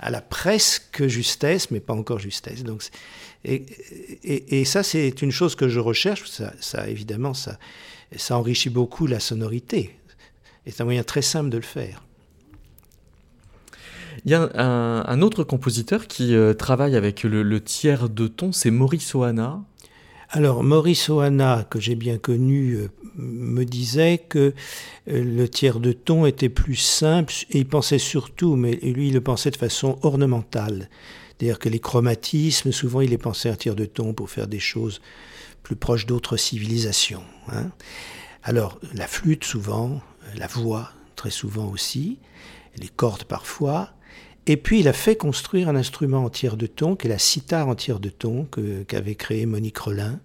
à 0.00 0.10
la 0.10 0.20
presque 0.20 1.06
justesse, 1.06 1.70
mais 1.70 1.80
pas 1.80 1.94
encore 1.94 2.18
justesse. 2.18 2.62
Donc, 2.64 2.82
et, 3.44 4.64
ça, 4.64 4.82
c'est 4.82 5.22
une 5.22 5.30
chose 5.30 5.54
que 5.54 5.68
je 5.68 5.80
recherche. 5.80 6.24
Ça, 6.60 6.88
évidemment, 6.88 7.34
ça, 7.34 7.58
ça 8.16 8.38
enrichit 8.38 8.70
beaucoup 8.70 9.06
la 9.06 9.20
sonorité. 9.20 9.96
C'est 10.66 10.80
un 10.80 10.84
moyen 10.84 11.04
très 11.04 11.22
simple 11.22 11.50
de 11.50 11.56
le 11.56 11.62
faire. 11.62 12.02
Il 14.24 14.30
y 14.30 14.34
a 14.34 14.48
un, 14.56 15.22
autre 15.22 15.44
compositeur 15.44 16.06
qui 16.06 16.34
euh, 16.34 16.54
travaille 16.54 16.96
avec 16.96 17.24
le, 17.24 17.60
tiers 17.60 18.08
de 18.08 18.26
ton, 18.26 18.52
c'est 18.52 18.70
Maurice 18.70 19.14
Oana. 19.14 19.62
Alors, 20.36 20.64
Maurice 20.64 21.10
Oana, 21.10 21.64
que 21.70 21.78
j'ai 21.78 21.94
bien 21.94 22.18
connu, 22.18 22.72
euh, 22.72 22.88
me 23.14 23.62
disait 23.62 24.18
que 24.18 24.52
euh, 25.08 25.22
le 25.22 25.48
tiers 25.48 25.78
de 25.78 25.92
ton 25.92 26.26
était 26.26 26.48
plus 26.48 26.74
simple 26.74 27.32
et 27.50 27.58
il 27.58 27.68
pensait 27.68 28.00
surtout, 28.00 28.56
mais 28.56 28.72
lui, 28.82 29.08
il 29.08 29.14
le 29.14 29.20
pensait 29.20 29.52
de 29.52 29.56
façon 29.56 29.96
ornementale. 30.02 30.90
C'est-à-dire 31.28 31.60
que 31.60 31.68
les 31.68 31.78
chromatismes, 31.78 32.72
souvent, 32.72 33.00
il 33.00 33.10
les 33.10 33.18
pensait 33.18 33.48
un 33.48 33.54
tiers 33.54 33.76
de 33.76 33.84
ton 33.84 34.12
pour 34.12 34.28
faire 34.28 34.48
des 34.48 34.58
choses 34.58 35.00
plus 35.62 35.76
proches 35.76 36.04
d'autres 36.04 36.36
civilisations. 36.36 37.22
Hein. 37.52 37.70
Alors, 38.42 38.80
la 38.92 39.06
flûte, 39.06 39.44
souvent, 39.44 40.00
la 40.34 40.48
voix, 40.48 40.90
très 41.14 41.30
souvent 41.30 41.70
aussi, 41.70 42.18
les 42.76 42.88
cordes 42.88 43.22
parfois, 43.22 43.94
et 44.46 44.56
puis 44.56 44.80
il 44.80 44.88
a 44.88 44.92
fait 44.92 45.16
construire 45.16 45.68
un 45.68 45.76
instrument 45.76 46.24
en 46.24 46.28
tiers 46.28 46.56
de 46.56 46.66
ton, 46.66 46.96
qui 46.96 47.06
est 47.06 47.10
la 47.10 47.18
sitar 47.18 47.68
en 47.68 47.74
tiers 47.74 48.00
de 48.00 48.10
ton, 48.10 48.46
qu'avait 48.86 49.14
créé 49.14 49.46
Monique 49.46 49.78
Rollin, 49.78 50.20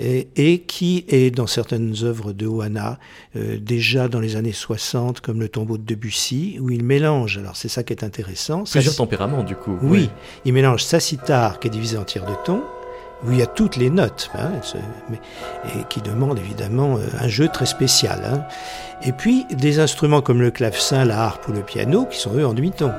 et, 0.00 0.58
qui 0.60 1.04
est 1.08 1.30
dans 1.30 1.46
certaines 1.46 1.94
œuvres 2.02 2.32
de 2.32 2.46
Oana, 2.46 2.98
euh, 3.36 3.58
déjà 3.60 4.08
dans 4.08 4.20
les 4.20 4.36
années 4.36 4.52
60, 4.52 5.20
comme 5.20 5.40
le 5.40 5.48
tombeau 5.48 5.78
de 5.78 5.82
Debussy, 5.82 6.58
où 6.60 6.70
il 6.70 6.84
mélange, 6.84 7.38
alors 7.38 7.56
c'est 7.56 7.68
ça 7.68 7.82
qui 7.82 7.92
est 7.92 8.04
intéressant. 8.04 8.64
Plusieurs 8.64 8.96
tempéraments 8.96 9.42
du 9.42 9.56
coup. 9.56 9.76
Oui, 9.82 10.10
il 10.44 10.52
mélange 10.52 10.82
sa 10.82 11.00
sitar 11.00 11.60
qui 11.60 11.68
est 11.68 11.70
divisée 11.70 11.98
en 11.98 12.04
tiers 12.04 12.24
de 12.24 12.34
ton, 12.44 12.62
où 13.26 13.32
il 13.32 13.38
y 13.38 13.42
a 13.42 13.46
toutes 13.46 13.76
les 13.76 13.90
notes, 13.90 14.30
hein, 14.34 14.50
et 15.66 15.84
qui 15.90 16.00
demande 16.00 16.38
évidemment 16.38 16.96
euh, 16.96 17.06
un 17.20 17.28
jeu 17.28 17.48
très 17.48 17.66
spécial. 17.66 18.22
Hein. 18.24 18.44
Et 19.04 19.12
puis 19.12 19.44
des 19.50 19.78
instruments 19.78 20.22
comme 20.22 20.40
le 20.40 20.50
clavecin, 20.50 21.04
la 21.04 21.24
harpe 21.24 21.48
ou 21.48 21.52
le 21.52 21.62
piano, 21.62 22.06
qui 22.06 22.18
sont 22.18 22.34
eux 22.34 22.46
en 22.46 22.54
demi-ton 22.54 22.92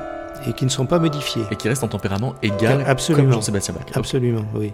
et 0.46 0.52
qui 0.52 0.64
ne 0.64 0.70
sont 0.70 0.86
pas 0.86 0.98
modifiés. 0.98 1.42
Et 1.50 1.56
qui 1.56 1.68
restent 1.68 1.84
en 1.84 1.88
tempérament 1.88 2.34
égal 2.42 2.84
Absolument. 2.86 3.24
comme 3.24 3.32
Jean-Sébastien 3.34 3.74
Bach. 3.74 3.84
Absolument, 3.94 4.44
oui. 4.54 4.72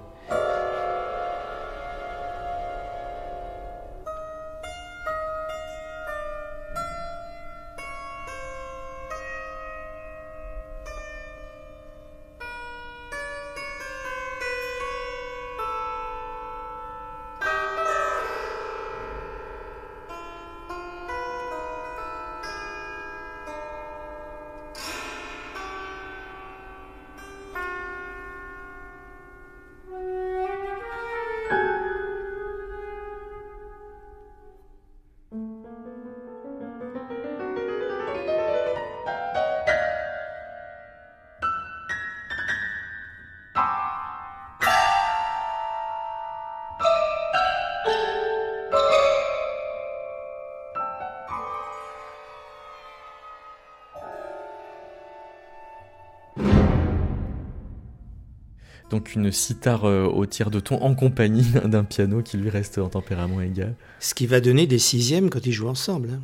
Une 59.28 59.32
sitar 59.32 59.84
euh, 59.84 60.06
au 60.06 60.26
tiers 60.26 60.50
de 60.50 60.60
ton 60.60 60.82
en 60.82 60.94
compagnie 60.94 61.46
d'un 61.64 61.84
piano 61.84 62.22
qui 62.22 62.36
lui 62.36 62.50
reste 62.50 62.78
en 62.78 62.88
tempérament 62.88 63.40
égal. 63.40 63.74
Ce 64.00 64.14
qui 64.14 64.26
va 64.26 64.40
donner 64.40 64.66
des 64.66 64.78
sixièmes 64.78 65.30
quand 65.30 65.46
ils 65.46 65.52
jouent 65.52 65.68
ensemble. 65.68 66.10
Hein. 66.14 66.20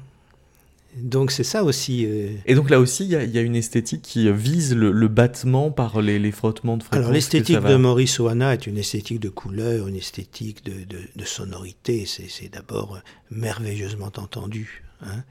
Donc 0.97 1.33
c'est 1.33 1.45
ça 1.45 1.65
aussi. 1.65 2.07
Euh, 2.07 2.31
Et 2.47 2.55
donc 2.55 2.71
là 2.71 2.79
aussi, 2.79 3.05
il 3.05 3.11
y, 3.11 3.39
a 3.39 3.41
une 3.41 3.57
esthétique 3.57 4.03
qui 4.03 4.31
vise 4.31 4.75
le, 4.77 5.09
battement 5.09 5.73
par 5.73 6.01
les, 6.01 6.31
frottements 6.31 6.77
de 6.77 6.85
fréquences. 6.85 6.99
Alors 6.99 7.13
l'esthétique 7.13 7.61
de 7.61 7.77
Maurice 7.77 8.21
Oana 8.21 8.55
est 8.55 8.67
une 8.67 8.79
esthétique 8.79 9.19
de 9.19 9.29
couleur, 9.29 9.89
une 9.89 9.97
esthétique 9.97 10.65
de, 10.65 11.25
sonorité. 11.25 12.07
C'est 12.07 12.53
d'abord 12.53 13.01
merveilleusement 13.31 14.13
entendu. 14.17 14.85
Hein. 15.03 15.25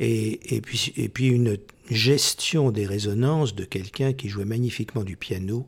Et, 0.00 0.60
puis, 0.62 0.92
et 0.96 1.08
puis 1.08 1.28
une 1.28 1.56
gestion 1.88 2.72
des 2.72 2.86
résonances 2.86 3.54
de 3.54 3.64
quelqu'un 3.64 4.12
qui 4.12 4.28
jouait 4.28 4.44
magnifiquement 4.44 5.04
du 5.04 5.16
piano 5.16 5.66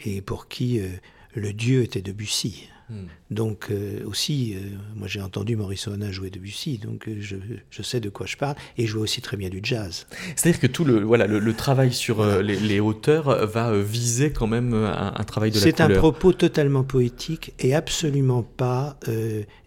et 0.00 0.20
pour 0.20 0.48
qui 0.48 0.80
euh, 0.80 0.88
le 1.34 1.52
dieu 1.52 1.82
était 1.82 2.02
Debussy. 2.02 2.68
Hmm. 2.90 3.06
Donc 3.30 3.68
euh, 3.70 4.04
aussi, 4.04 4.54
euh, 4.54 4.58
moi 4.94 5.08
j'ai 5.08 5.22
entendu 5.22 5.56
Maurice 5.56 5.88
Oana 5.88 6.12
jouer 6.12 6.28
Debussy, 6.28 6.76
donc 6.76 7.08
je, 7.18 7.36
je, 7.70 7.82
sais 7.82 7.98
de 7.98 8.10
quoi 8.10 8.26
je 8.26 8.36
parle, 8.36 8.56
et 8.76 8.86
jouer 8.86 9.00
aussi 9.00 9.22
très 9.22 9.38
bien 9.38 9.48
du 9.48 9.60
jazz. 9.62 10.06
C'est-à-dire 10.36 10.60
que 10.60 10.66
tout 10.66 10.84
le, 10.84 11.02
voilà, 11.02 11.26
le, 11.26 11.54
travail 11.54 11.94
sur 11.94 12.22
les, 12.42 12.80
hauteurs 12.80 13.46
va 13.46 13.74
viser 13.80 14.32
quand 14.32 14.46
même 14.46 14.74
un, 14.74 15.24
travail 15.24 15.50
de 15.50 15.54
la 15.54 15.60
couleur. 15.62 15.76
C'est 15.76 15.82
un 15.82 15.98
propos 15.98 16.34
totalement 16.34 16.84
poétique 16.84 17.54
et 17.58 17.74
absolument 17.74 18.42
pas 18.42 18.98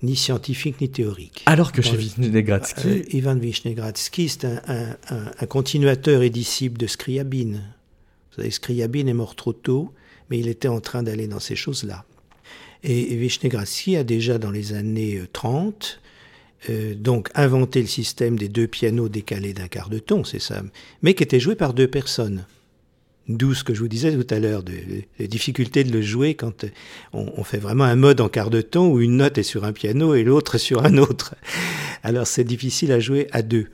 ni 0.04 0.16
scientifique 0.16 0.80
ni 0.80 0.90
théorique. 0.90 1.42
Alors 1.48 1.72
que 1.72 1.82
chez 1.82 1.98
Vishnegradsky... 1.98 3.04
Ivan 3.14 3.38
Vishnegradsky, 3.38 4.30
c'est 4.30 4.46
un, 4.46 4.62
un, 4.68 4.96
un, 5.40 5.46
continuateur 5.48 6.22
et 6.22 6.30
disciple 6.30 6.78
de 6.78 6.86
Scriabine. 6.86 7.64
Vous 8.30 8.36
savez, 8.44 8.52
Scriabine 8.52 9.10
est 9.10 9.16
mort 9.16 9.36
trop 9.36 9.54
tôt, 9.54 9.92
mais 10.30 10.40
il 10.40 10.48
était 10.48 10.68
en 10.68 10.80
train 10.80 11.04
d'aller 11.04 11.28
dans 11.28 11.40
ces 11.40 11.56
choses-là. 11.56 12.06
Et 12.84 13.16
Vishnegradsky 13.16 13.98
a 13.98 14.04
déjà 14.04 14.38
dans 14.38 14.52
les 14.52 14.74
années 14.74 15.22
30 15.34 16.00
euh, 16.00 16.08
euh, 16.70 16.96
donc 16.96 17.30
inventé 17.36 17.82
le 17.82 17.88
système 17.88 18.38
des 18.38 18.50
deux 18.50 18.68
pianos 18.68 19.10
décalés 19.10 19.54
d'un 19.54 19.68
quart 19.68 19.90
de 19.90 20.00
ton, 20.00 20.24
c'est 20.24 20.40
ça, 20.40 20.64
mais 21.02 21.14
qui 21.14 21.24
était 21.24 21.40
joué 21.40 21.56
par 21.56 21.74
deux 21.74 21.88
personnes. 21.88 22.46
D'où 23.28 23.54
ce 23.54 23.64
que 23.66 23.74
je 23.74 23.82
vous 23.82 23.90
disais 23.90 24.16
tout 24.16 24.34
à 24.34 24.40
l'heure, 24.40 24.64
de, 24.64 24.74
la 25.20 25.28
difficulté 25.28 25.84
de 25.84 25.92
le 25.92 26.02
jouer 26.02 26.36
quand 26.36 26.66
on, 27.12 27.44
fait 27.44 27.58
vraiment 27.58 27.84
un 27.84 27.98
mode 27.98 28.22
en 28.22 28.30
quart 28.30 28.50
de 28.50 28.62
ton 28.62 28.90
où 28.90 29.02
une 29.02 29.18
note 29.18 29.38
est 29.38 29.44
sur 29.44 29.66
un 29.66 29.74
piano 29.74 30.16
et 30.16 30.24
l'autre 30.24 30.58
sur 30.58 30.86
un 30.86 30.98
autre. 30.98 31.36
Alors 32.04 32.26
c'est 32.26 32.46
difficile 32.46 32.92
à 32.94 33.02
jouer 33.02 33.28
à 33.34 33.42
deux. 33.42 33.68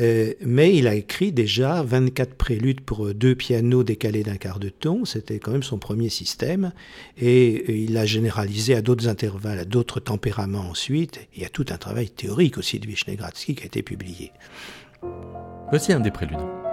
Euh, 0.00 0.34
mais 0.44 0.74
il 0.74 0.86
a 0.86 0.94
écrit 0.94 1.32
déjà 1.32 1.82
24 1.82 2.34
préludes 2.34 2.80
pour 2.80 3.14
deux 3.14 3.34
pianos 3.34 3.82
décalés 3.82 4.22
d'un 4.22 4.36
quart 4.36 4.58
de 4.58 4.68
ton. 4.68 5.04
C'était 5.04 5.38
quand 5.38 5.52
même 5.52 5.62
son 5.62 5.78
premier 5.78 6.08
système. 6.08 6.72
Et 7.18 7.84
il 7.84 7.94
l'a 7.94 8.06
généralisé 8.06 8.74
à 8.74 8.82
d'autres 8.82 9.08
intervalles, 9.08 9.58
à 9.58 9.64
d'autres 9.64 10.00
tempéraments 10.00 10.68
ensuite. 10.70 11.20
Il 11.34 11.42
y 11.42 11.46
a 11.46 11.48
tout 11.48 11.66
un 11.70 11.78
travail 11.78 12.10
théorique 12.10 12.58
aussi 12.58 12.78
de 12.78 12.86
Vishnegradsky 12.86 13.54
qui 13.54 13.62
a 13.62 13.66
été 13.66 13.82
publié. 13.82 14.32
Voici 15.70 15.92
un 15.92 16.00
des 16.00 16.10
préludes. 16.10 16.65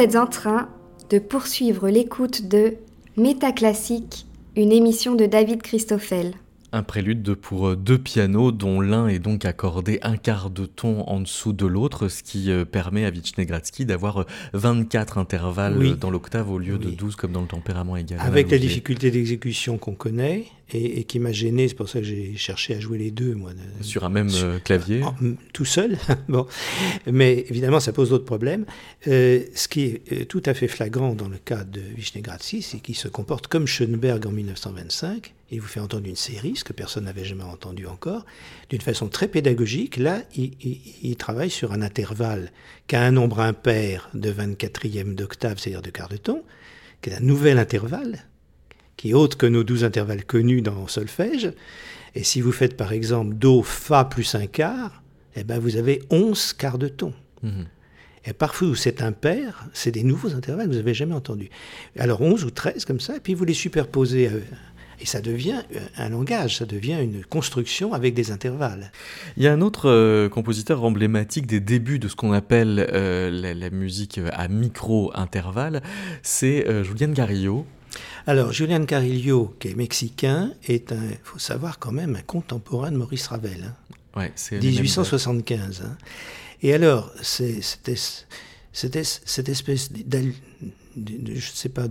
Êtes 0.00 0.16
en 0.16 0.26
train 0.26 0.70
de 1.10 1.18
poursuivre 1.18 1.90
l'écoute 1.90 2.48
de 2.48 2.76
Métaclassique, 3.18 4.24
une 4.56 4.72
émission 4.72 5.14
de 5.14 5.26
David 5.26 5.60
Christoffel. 5.60 6.32
Un 6.72 6.82
prélude 6.82 7.34
pour 7.34 7.68
euh, 7.68 7.76
deux 7.76 7.98
pianos 7.98 8.50
dont 8.50 8.80
l'un 8.80 9.08
est 9.08 9.18
donc 9.18 9.44
accordé 9.44 9.98
un 10.00 10.16
quart 10.16 10.48
de 10.48 10.64
ton 10.64 11.02
en 11.02 11.20
dessous 11.20 11.52
de 11.52 11.66
l'autre, 11.66 12.08
ce 12.08 12.22
qui 12.22 12.50
euh, 12.50 12.64
permet 12.64 13.04
à 13.04 13.10
Vichnegradsky 13.10 13.84
d'avoir 13.84 14.24
24 14.54 15.18
euh, 15.18 15.20
intervalles 15.20 15.96
dans 15.96 16.10
l'octave 16.10 16.50
au 16.50 16.58
lieu 16.58 16.78
de 16.78 16.88
12 16.88 17.16
comme 17.16 17.32
dans 17.32 17.42
le 17.42 17.48
tempérament 17.48 17.96
égal. 17.96 18.20
Avec 18.22 18.50
la 18.50 18.58
difficulté 18.58 19.10
d'exécution 19.10 19.76
qu'on 19.76 19.94
connaît 19.94 20.46
et, 20.72 21.04
qui 21.04 21.18
m'a 21.18 21.32
gêné, 21.32 21.68
c'est 21.68 21.74
pour 21.74 21.88
ça 21.88 22.00
que 22.00 22.04
j'ai 22.04 22.36
cherché 22.36 22.74
à 22.74 22.80
jouer 22.80 22.98
les 22.98 23.10
deux. 23.10 23.34
Moi, 23.34 23.52
sur 23.80 24.04
un 24.04 24.08
même 24.08 24.30
clavier 24.64 25.02
Tout 25.52 25.64
seul, 25.64 25.98
bon. 26.28 26.46
Mais 27.10 27.44
évidemment, 27.48 27.80
ça 27.80 27.92
pose 27.92 28.10
d'autres 28.10 28.24
problèmes. 28.24 28.64
ce 29.04 29.68
qui 29.68 29.82
est 29.84 30.28
tout 30.28 30.42
à 30.46 30.54
fait 30.54 30.68
flagrant 30.68 31.14
dans 31.14 31.28
le 31.28 31.38
cas 31.38 31.64
de 31.64 31.80
Vichnegradsky, 31.96 32.62
c'est 32.62 32.78
qu'il 32.78 32.96
se 32.96 33.08
comporte 33.08 33.46
comme 33.46 33.66
Schoenberg 33.66 34.26
en 34.26 34.32
1925 34.32 35.34
il 35.50 35.60
vous 35.60 35.66
fait 35.66 35.80
entendre 35.80 36.06
une 36.06 36.16
série, 36.16 36.56
ce 36.56 36.64
que 36.64 36.72
personne 36.72 37.04
n'avait 37.04 37.24
jamais 37.24 37.44
entendu 37.44 37.86
encore, 37.86 38.24
d'une 38.68 38.80
façon 38.80 39.08
très 39.08 39.26
pédagogique. 39.26 39.96
Là, 39.96 40.22
il, 40.36 41.16
travaille 41.16 41.50
sur 41.50 41.72
un 41.72 41.82
intervalle 41.82 42.52
qui 42.86 42.96
a 42.96 43.02
un 43.02 43.10
nombre 43.10 43.40
impair 43.40 44.08
de 44.14 44.32
24e 44.32 45.14
d'octave, 45.14 45.58
c'est-à-dire 45.58 45.82
de 45.82 45.90
quart 45.90 46.08
de 46.08 46.16
ton, 46.16 46.42
qui 47.02 47.10
est 47.10 47.14
un 47.14 47.20
nouvel 47.20 47.58
intervalle, 47.58 48.24
qui 49.00 49.10
est 49.10 49.14
autre 49.14 49.38
que 49.38 49.46
nos 49.46 49.64
12 49.64 49.84
intervalles 49.84 50.26
connus 50.26 50.60
dans 50.60 50.86
solfège. 50.86 51.52
Et 52.14 52.22
si 52.22 52.42
vous 52.42 52.52
faites 52.52 52.76
par 52.76 52.92
exemple 52.92 53.34
Do, 53.34 53.62
Fa 53.62 54.04
plus 54.04 54.34
un 54.34 54.46
quart, 54.46 55.02
eh 55.36 55.42
ben 55.44 55.58
vous 55.58 55.76
avez 55.76 56.02
11 56.10 56.52
quarts 56.52 56.76
de 56.76 56.88
ton. 56.88 57.14
Mhm. 57.42 57.64
Et 58.26 58.34
parfois 58.34 58.68
où 58.68 58.74
c'est 58.74 59.00
impair, 59.00 59.64
c'est 59.72 59.90
des 59.90 60.02
nouveaux 60.02 60.34
intervalles 60.34 60.66
que 60.66 60.72
vous 60.72 60.76
n'avez 60.76 60.92
jamais 60.92 61.14
entendus. 61.14 61.48
Alors 61.98 62.20
11 62.20 62.44
ou 62.44 62.50
13 62.50 62.84
comme 62.84 63.00
ça, 63.00 63.16
et 63.16 63.20
puis 63.20 63.32
vous 63.32 63.46
les 63.46 63.54
superposez 63.54 64.28
euh, 64.28 64.40
et 65.00 65.06
ça 65.06 65.20
devient 65.20 65.62
euh, 65.74 65.80
un 65.96 66.10
langage, 66.10 66.58
ça 66.58 66.66
devient 66.66 66.98
une 67.02 67.24
construction 67.24 67.94
avec 67.94 68.14
des 68.14 68.30
intervalles. 68.30 68.92
Il 69.36 69.42
y 69.42 69.46
a 69.46 69.52
un 69.52 69.60
autre 69.62 69.88
euh, 69.88 70.28
compositeur 70.28 70.84
emblématique 70.84 71.46
des 71.46 71.60
débuts 71.60 71.98
de 71.98 72.08
ce 72.08 72.16
qu'on 72.16 72.32
appelle 72.32 72.86
euh, 72.92 73.54
la, 73.54 73.70
musique 73.70 74.20
à 74.32 74.48
micro-intervalle, 74.48 75.82
c'est 76.22 76.66
Julian 76.84 77.12
Garillo. 77.12 77.64
Alors, 78.26 78.52
Julian 78.52 78.84
Carillo, 78.84 79.54
qui 79.58 79.68
est 79.68 79.74
mexicain, 79.74 80.52
est 80.66 80.92
un, 80.92 81.02
faut 81.22 81.38
savoir 81.38 81.78
quand 81.78 81.92
même, 81.92 82.16
un 82.16 82.22
contemporain 82.22 82.90
de 82.90 82.96
Maurice 82.96 83.26
Ravel. 83.28 83.64
Hein. 83.64 83.74
Ouais, 84.16 84.32
c'est 84.34 84.60
1875. 84.60 85.82
Hein. 85.84 85.96
Et 86.62 86.74
alors, 86.74 87.10
c'était 87.22 87.96
cette 88.72 89.48
espèce 89.48 89.90
je 90.96 91.50
sais 91.52 91.68
pas, 91.68 91.86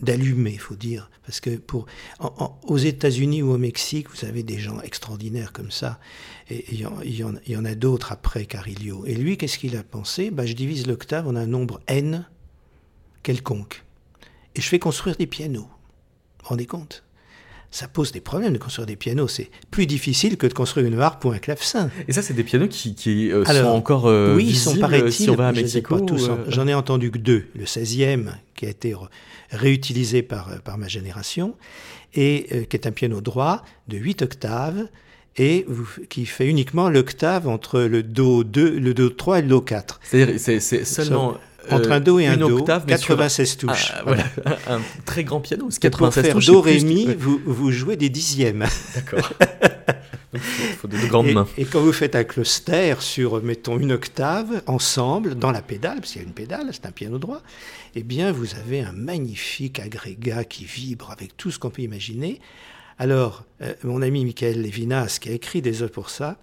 d'allumer, 0.00 0.52
il 0.52 0.58
faut 0.58 0.74
dire. 0.74 1.10
Parce 1.24 1.40
que 1.40 1.50
pour, 1.56 1.86
aux 2.62 2.78
États-Unis 2.78 3.42
ou 3.42 3.52
au 3.52 3.58
Mexique, 3.58 4.08
vous 4.10 4.26
avez 4.26 4.42
des 4.42 4.58
gens 4.58 4.80
extraordinaires 4.80 5.52
comme 5.52 5.70
ça. 5.70 6.00
Et 6.50 6.64
il 6.72 6.80
y, 6.80 7.50
y, 7.52 7.56
en 7.56 7.64
a 7.64 7.74
d'autres 7.74 8.12
après 8.12 8.46
Carillo. 8.46 9.04
Et 9.06 9.14
lui, 9.14 9.36
qu'est-ce 9.36 9.58
qu'il 9.58 9.76
a 9.76 9.82
pensé? 9.82 10.30
Bah, 10.30 10.46
Je 10.46 10.54
divise 10.54 10.86
l'octave 10.86 11.28
en 11.28 11.36
un 11.36 11.46
nombre 11.46 11.80
n 11.86 12.26
quelconque. 13.22 13.84
Et 14.54 14.60
je 14.60 14.68
fais 14.68 14.78
construire 14.78 15.16
des 15.16 15.26
pianos. 15.26 15.62
Vous 15.62 16.42
vous 16.42 16.48
rendez 16.48 16.66
compte? 16.66 17.04
Ça 17.70 17.86
pose 17.86 18.12
des 18.12 18.20
problèmes 18.20 18.54
de 18.54 18.58
construire 18.58 18.86
des 18.86 18.96
pianos. 18.96 19.28
C'est 19.28 19.50
plus 19.70 19.86
difficile 19.86 20.38
que 20.38 20.46
de 20.46 20.54
construire 20.54 20.86
une 20.86 20.98
harpe 20.98 21.24
ou 21.26 21.30
un 21.32 21.38
clavecin. 21.38 21.90
Et 22.08 22.12
ça, 22.14 22.22
c'est 22.22 22.32
des 22.32 22.44
pianos 22.44 22.68
qui, 22.68 22.94
qui 22.94 23.30
euh, 23.30 23.44
sont 23.44 23.66
encore 23.66 24.06
euh, 24.06 24.34
oui, 24.34 24.46
ils 24.48 24.56
sont 24.56 24.76
paraît 24.76 25.10
si 25.10 25.28
on 25.28 25.34
va 25.34 25.48
à 25.48 25.52
Mexico. 25.52 25.96
Euh, 25.96 26.44
j'en 26.48 26.66
ai 26.66 26.72
entendu 26.72 27.10
que 27.10 27.18
deux. 27.18 27.44
Le 27.54 27.64
16e, 27.64 28.30
qui 28.54 28.64
a 28.64 28.70
été 28.70 28.94
réutilisé 29.50 30.22
par, 30.22 30.62
par 30.62 30.78
ma 30.78 30.88
génération, 30.88 31.56
et 32.14 32.66
qui 32.70 32.76
est 32.76 32.86
un 32.86 32.92
piano 32.92 33.20
droit 33.20 33.62
de 33.86 33.98
8 33.98 34.22
octaves, 34.22 34.88
et 35.36 35.66
qui 36.08 36.24
fait 36.24 36.46
uniquement 36.46 36.88
l'octave 36.88 37.48
entre 37.48 37.80
le 37.80 38.02
Do 38.02 38.44
2, 38.44 38.78
le 38.78 38.94
Do 38.94 39.10
3 39.10 39.40
et 39.40 39.42
le 39.42 39.48
Do 39.48 39.60
4. 39.60 40.00
C'est-à-dire, 40.02 40.40
c'est 40.40 40.84
seulement 40.84 41.36
entre 41.70 41.92
un 41.92 42.00
Do 42.00 42.18
et 42.18 42.26
un 42.26 42.36
Do, 42.36 42.64
96 42.64 43.56
touches. 43.56 43.92
Ah, 43.94 44.02
voilà. 44.04 44.24
un 44.68 44.80
très 45.04 45.24
grand 45.24 45.40
piano, 45.40 45.66
c'est 45.70 45.80
96 45.80 46.32
pour 46.32 46.42
faire 46.42 46.52
Do, 46.52 46.60
Ré, 46.60 46.80
Mi, 46.80 47.06
vous, 47.14 47.40
vous 47.44 47.70
jouez 47.70 47.96
des 47.96 48.08
dixièmes. 48.08 48.66
D'accord. 48.94 49.32
Il 50.34 50.40
faut, 50.40 50.88
de 50.88 50.96
grandes 51.08 51.32
mains. 51.32 51.48
Et 51.56 51.64
quand 51.64 51.80
vous 51.80 51.92
faites 51.92 52.14
un 52.14 52.24
cluster 52.24 52.94
sur, 53.00 53.42
mettons, 53.42 53.78
une 53.78 53.92
octave, 53.92 54.62
ensemble, 54.66 55.34
dans 55.34 55.50
la 55.50 55.62
pédale, 55.62 56.00
parce 56.00 56.12
qu'il 56.12 56.20
y 56.20 56.24
a 56.24 56.28
une 56.28 56.34
pédale, 56.34 56.68
c'est 56.72 56.86
un 56.86 56.92
piano 56.92 57.18
droit, 57.18 57.40
eh 57.94 58.02
bien, 58.02 58.30
vous 58.30 58.54
avez 58.54 58.80
un 58.80 58.92
magnifique 58.92 59.80
agrégat 59.80 60.44
qui 60.44 60.64
vibre 60.64 61.10
avec 61.10 61.36
tout 61.36 61.50
ce 61.50 61.58
qu'on 61.58 61.70
peut 61.70 61.82
imaginer. 61.82 62.40
Alors, 62.98 63.44
euh, 63.62 63.72
mon 63.84 64.02
ami 64.02 64.24
Michael 64.24 64.60
Levinas, 64.60 65.18
qui 65.20 65.30
a 65.30 65.32
écrit 65.32 65.62
des 65.62 65.82
œuvres 65.82 65.92
pour 65.92 66.10
ça, 66.10 66.30
euh, 66.30 66.34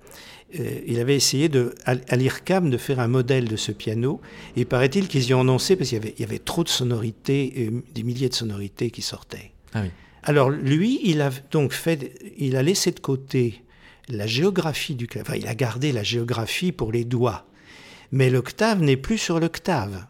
il 0.88 1.00
avait 1.00 1.16
essayé 1.16 1.50
de, 1.50 1.76
à, 1.86 2.16
l'IRCAM 2.16 2.70
de 2.70 2.78
faire 2.78 3.00
un 3.00 3.08
modèle 3.08 3.48
de 3.48 3.56
ce 3.56 3.72
piano. 3.72 4.22
Et 4.56 4.66
paraît-il 4.66 5.08
qu'ils 5.08 5.28
y 5.28 5.34
ont 5.34 5.42
annoncé 5.42 5.76
parce 5.76 5.90
qu'il 5.90 6.02
y 6.18 6.24
avait, 6.24 6.40
trop 6.40 6.64
de 6.64 6.70
sonorités, 6.70 7.54
euh, 7.58 7.82
des 7.94 8.04
milliers 8.04 8.30
de 8.30 8.34
sonorités 8.34 8.92
qui 8.92 9.02
sortaient. 9.02 9.52
Ah 9.74 9.84
Alors 10.24 10.50
lui, 10.50 11.00
il 11.04 11.22
a 11.22 11.32
donc 11.52 11.74
fait, 11.74 12.14
il 12.38 12.56
a 12.56 12.64
laissé 12.64 12.92
de 12.92 13.00
côté 13.00 13.64
la 14.08 14.28
géographie 14.28 14.96
du 14.96 15.08
clavier. 15.08 15.30
Enfin, 15.30 15.40
il 15.40 15.48
a 15.48 15.56
gardé 15.56 15.92
la 15.92 16.04
géographie 16.04 16.72
pour 16.72 16.92
les 16.92 17.06
doigts, 17.06 17.46
mais 18.12 18.30
l'octave 18.30 18.82
n'est 18.82 18.98
plus 18.98 19.18
sur 19.18 19.40
l'octave. 19.40 20.06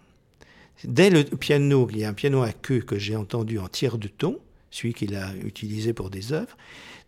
Dès 0.84 1.10
le 1.10 1.24
piano, 1.24 1.88
il 1.92 2.00
y 2.00 2.04
a 2.04 2.10
un 2.10 2.14
piano 2.14 2.42
à 2.44 2.52
queue 2.52 2.82
que 2.82 3.00
j'ai 3.00 3.16
entendu 3.16 3.60
en 3.60 3.68
tiers 3.68 3.98
de 3.98 4.08
ton, 4.08 4.40
celui 4.70 4.94
qu'il 4.94 5.16
a 5.16 5.34
utilisé 5.44 5.94
pour 5.94 6.10
des 6.10 6.34
œuvres, 6.34 6.58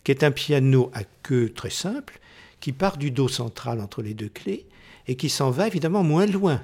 qui 0.03 0.11
est 0.11 0.23
un 0.23 0.31
piano 0.31 0.89
à 0.93 1.03
queue 1.03 1.49
très 1.49 1.69
simple, 1.69 2.19
qui 2.59 2.71
part 2.71 2.97
du 2.97 3.11
Do 3.11 3.27
central 3.27 3.81
entre 3.81 4.01
les 4.01 4.13
deux 4.13 4.29
clés 4.29 4.65
et 5.07 5.15
qui 5.15 5.29
s'en 5.29 5.51
va 5.51 5.67
évidemment 5.67 6.03
moins 6.03 6.25
loin 6.25 6.61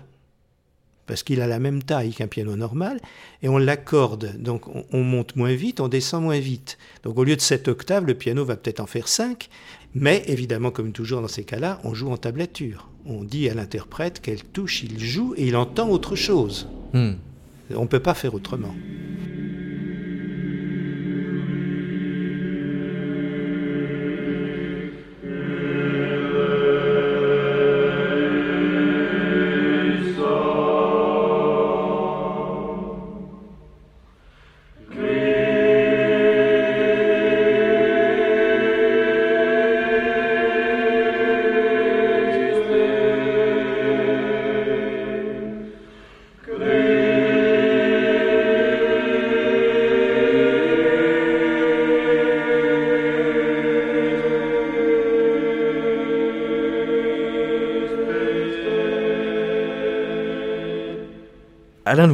parce 1.06 1.23
qu'il 1.23 1.41
a 1.41 1.47
la 1.47 1.60
même 1.60 1.84
taille 1.84 2.13
qu'un 2.13 2.27
piano 2.27 2.56
normal, 2.56 2.99
et 3.41 3.49
on 3.49 3.58
l'accorde, 3.58 4.38
donc 4.38 4.63
on, 4.91 5.03
monte 5.03 5.36
moins 5.36 5.53
vite, 5.53 5.79
on 5.79 5.88
descend 5.88 6.23
moins 6.23 6.39
vite. 6.39 6.77
Donc 7.03 7.17
au 7.17 7.23
lieu 7.23 7.36
de 7.36 7.41
7 7.41 7.67
octaves, 7.67 8.06
le 8.06 8.13
piano 8.13 8.45
va 8.45 8.56
peut-être 8.56 8.79
en 8.79 8.86
faire 8.86 9.08
5, 9.08 9.49
mais 9.95 10.23
évidemment, 10.27 10.71
comme 10.71 10.91
toujours 10.91 11.21
dans 11.21 11.27
ces 11.27 11.43
cas-là, 11.43 11.79
on 11.84 11.93
joue 11.93 12.10
en 12.10 12.17
tablature. 12.17 12.89
On 13.06 13.23
dit 13.23 13.49
à 13.49 13.53
l'interprète 13.53 14.21
quelle 14.21 14.43
touche 14.43 14.84
il 14.84 14.99
joue, 14.99 15.34
et 15.36 15.47
il 15.47 15.56
entend 15.56 15.89
autre 15.89 16.15
chose. 16.15 16.69
Hmm. 16.93 17.13
On 17.75 17.84
ne 17.84 17.88
peut 17.88 17.99
pas 17.99 18.13
faire 18.13 18.34
autrement. 18.34 18.73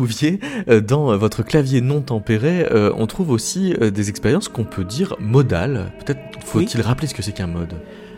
Louvier, 0.10 0.40
euh, 0.70 0.82
dans 0.82 1.16
votre 1.18 1.44
clavier 1.44 1.82
non 1.82 2.02
tempéré, 2.02 2.66
euh, 2.72 2.92
on 2.98 3.06
trouve 3.06 3.30
aussi 3.30 3.76
euh, 3.80 3.92
des 3.92 4.10
expériences 4.10 4.48
qu'on 4.48 4.64
peut 4.64 4.84
dire 4.84 5.16
modales. 5.20 5.92
Peut-être 6.04 6.20
faut-il 6.44 6.82
rappeler 6.82 7.08
ce 7.08 7.14
que 7.14 7.22
c'est 7.22 7.32
qu'un 7.32 7.48
mode 7.48 7.76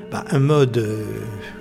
bah, 0.09 0.23
Un 0.29 0.39
mode, 0.39 0.85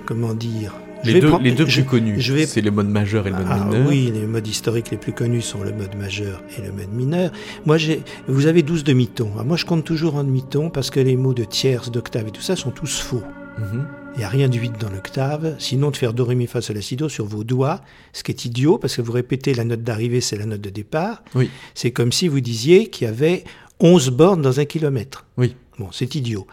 comment 0.05 0.33
dire? 0.33 0.73
Les 1.03 1.19
deux, 1.19 1.31
les 1.41 1.51
deux 1.51 1.65
plus 1.65 1.83
connus, 1.83 2.21
c'est 2.45 2.61
le 2.61 2.71
mode 2.71 2.87
majeur 2.87 3.27
et 3.27 3.31
le 3.31 3.37
mode 3.37 3.47
ah, 3.49 3.65
mineur. 3.65 3.87
Oui, 3.87 4.11
les 4.13 4.25
modes 4.27 4.47
historiques 4.47 4.91
les 4.91 4.97
plus 4.97 5.13
connus 5.13 5.41
sont 5.41 5.63
le 5.63 5.73
mode 5.73 5.95
majeur 5.95 6.43
et 6.57 6.61
le 6.61 6.71
mode 6.71 6.93
mineur. 6.93 7.31
Moi, 7.65 7.77
j'ai, 7.77 8.03
vous 8.27 8.45
avez 8.45 8.61
12 8.61 8.83
demi-tons. 8.83 9.31
Moi, 9.43 9.57
je 9.57 9.65
compte 9.65 9.83
toujours 9.83 10.15
en 10.15 10.23
demi-ton 10.23 10.69
parce 10.69 10.91
que 10.91 10.99
les 10.99 11.17
mots 11.17 11.33
de 11.33 11.43
tierce, 11.43 11.91
d'octave 11.91 12.27
et 12.27 12.31
tout 12.31 12.41
ça 12.41 12.55
sont 12.55 12.71
tous 12.71 12.99
faux. 12.99 13.23
Mhm. 13.57 13.85
Il 13.95 14.00
n'y 14.21 14.25
a 14.25 14.29
rien 14.29 14.49
de 14.49 14.57
8 14.57 14.73
dans 14.79 14.89
l'octave, 14.89 15.55
sinon 15.57 15.89
de 15.89 15.97
faire 15.97 16.13
Do, 16.13 16.25
Ré, 16.25 16.35
Mi, 16.35 16.47
Fa, 16.47 16.61
Sol, 16.61 16.75
La, 16.75 16.81
Si, 16.81 16.95
Do 16.95 17.09
sur 17.09 17.25
vos 17.25 17.43
doigts, 17.43 17.81
ce 18.13 18.23
qui 18.23 18.31
est 18.31 18.45
idiot, 18.45 18.77
parce 18.77 18.95
que 18.95 19.01
vous 19.01 19.11
répétez 19.11 19.53
la 19.53 19.63
note 19.63 19.83
d'arrivée, 19.83 20.21
c'est 20.21 20.37
la 20.37 20.45
note 20.45 20.61
de 20.61 20.69
départ. 20.69 21.23
Oui. 21.33 21.49
C'est 21.73 21.91
comme 21.91 22.11
si 22.11 22.27
vous 22.27 22.39
disiez 22.39 22.89
qu'il 22.89 23.07
y 23.07 23.09
avait 23.09 23.43
11 23.79 24.09
bornes 24.11 24.41
dans 24.41 24.59
un 24.59 24.65
kilomètre. 24.65 25.25
Oui. 25.37 25.55
Bon, 25.79 25.89
c'est 25.91 26.13
idiot. 26.15 26.45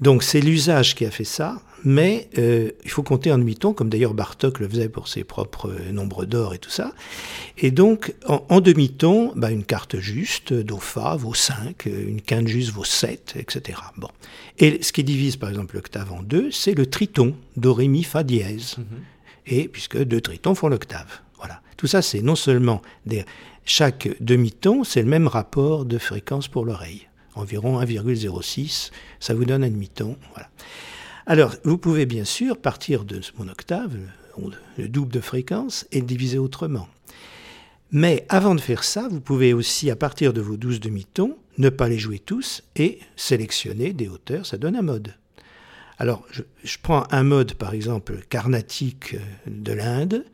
Donc 0.00 0.22
c'est 0.22 0.40
l'usage 0.40 0.94
qui 0.94 1.04
a 1.04 1.10
fait 1.10 1.24
ça. 1.24 1.60
Mais 1.84 2.28
euh, 2.38 2.70
il 2.84 2.90
faut 2.90 3.02
compter 3.02 3.32
en 3.32 3.38
demi-ton, 3.38 3.72
comme 3.72 3.88
d'ailleurs 3.88 4.14
Bartok 4.14 4.60
le 4.60 4.68
faisait 4.68 4.88
pour 4.88 5.08
ses 5.08 5.24
propres 5.24 5.70
euh, 5.70 5.92
nombres 5.92 6.24
d'or 6.24 6.54
et 6.54 6.58
tout 6.58 6.70
ça. 6.70 6.92
Et 7.56 7.70
donc, 7.70 8.14
en, 8.26 8.60
demi-ton, 8.60 9.32
bah, 9.36 9.50
une 9.50 9.64
carte 9.64 9.98
juste, 9.98 10.52
do 10.52 10.78
fa 10.78 11.16
vaut 11.16 11.34
5, 11.34 11.86
une 11.86 12.20
quinte 12.20 12.48
juste 12.48 12.70
vaut 12.70 12.84
7, 12.84 13.34
etc. 13.38 13.78
Bon. 13.96 14.08
Et 14.58 14.82
ce 14.82 14.92
qui 14.92 15.04
divise 15.04 15.36
par 15.36 15.48
exemple 15.48 15.76
l'octave 15.76 16.12
en 16.12 16.22
deux, 16.22 16.50
c'est 16.50 16.74
le 16.74 16.86
triton, 16.86 17.34
do, 17.56 17.74
ré, 17.74 17.88
mi, 17.88 18.02
fa 18.02 18.22
dièse. 18.22 18.76
Mm-hmm. 18.78 19.52
Et 19.54 19.68
puisque 19.68 19.98
deux 19.98 20.20
tritons 20.20 20.54
font 20.54 20.68
l'octave. 20.68 21.20
Voilà. 21.38 21.60
Tout 21.76 21.86
ça, 21.86 22.02
c'est 22.02 22.20
non 22.20 22.34
seulement 22.34 22.82
des... 23.06 23.24
chaque 23.64 24.08
demi-ton, 24.20 24.84
c'est 24.84 25.02
le 25.02 25.08
même 25.08 25.26
rapport 25.26 25.84
de 25.84 25.98
fréquence 25.98 26.48
pour 26.48 26.64
l'oreille 26.64 27.08
environ 27.38 27.80
1,06, 27.80 28.90
ça 29.20 29.34
vous 29.34 29.44
donne 29.44 29.64
un 29.64 29.70
demi-ton. 29.70 30.16
Voilà. 30.32 30.48
Alors, 31.30 31.54
vous 31.62 31.76
pouvez 31.76 32.06
bien 32.06 32.24
sûr 32.24 32.56
partir 32.56 33.04
de 33.04 33.20
mon 33.36 33.48
octave, 33.48 33.94
le 34.78 34.88
double 34.88 35.12
de 35.12 35.20
fréquence, 35.20 35.86
et 35.92 36.00
le 36.00 36.06
diviser 36.06 36.38
autrement. 36.38 36.88
Mais 37.92 38.24
avant 38.30 38.54
de 38.54 38.62
faire 38.62 38.82
ça, 38.82 39.08
vous 39.10 39.20
pouvez 39.20 39.52
aussi, 39.52 39.90
à 39.90 39.96
partir 39.96 40.32
de 40.32 40.40
vos 40.40 40.56
12 40.56 40.80
demi-tons, 40.80 41.36
ne 41.58 41.68
pas 41.68 41.90
les 41.90 41.98
jouer 41.98 42.18
tous 42.18 42.62
et 42.76 43.00
sélectionner 43.14 43.92
des 43.92 44.08
hauteurs, 44.08 44.46
ça 44.46 44.56
donne 44.56 44.74
un 44.74 44.80
mode. 44.80 45.16
Alors, 45.98 46.26
je, 46.32 46.76
prends 46.82 47.06
un 47.10 47.24
mode, 47.24 47.52
par 47.52 47.74
exemple, 47.74 48.20
carnatique 48.30 49.12
euh, 49.12 49.18
de 49.48 49.74
l'Inde, 49.74 50.24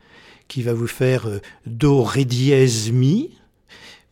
qui 0.47 0.61
va 0.61 0.73
vous 0.73 0.87
faire 0.87 1.27
euh, 1.27 1.39
Do, 1.65 2.03
Ré 2.03 2.23
dièse, 2.23 2.93
Mi, 2.93 3.31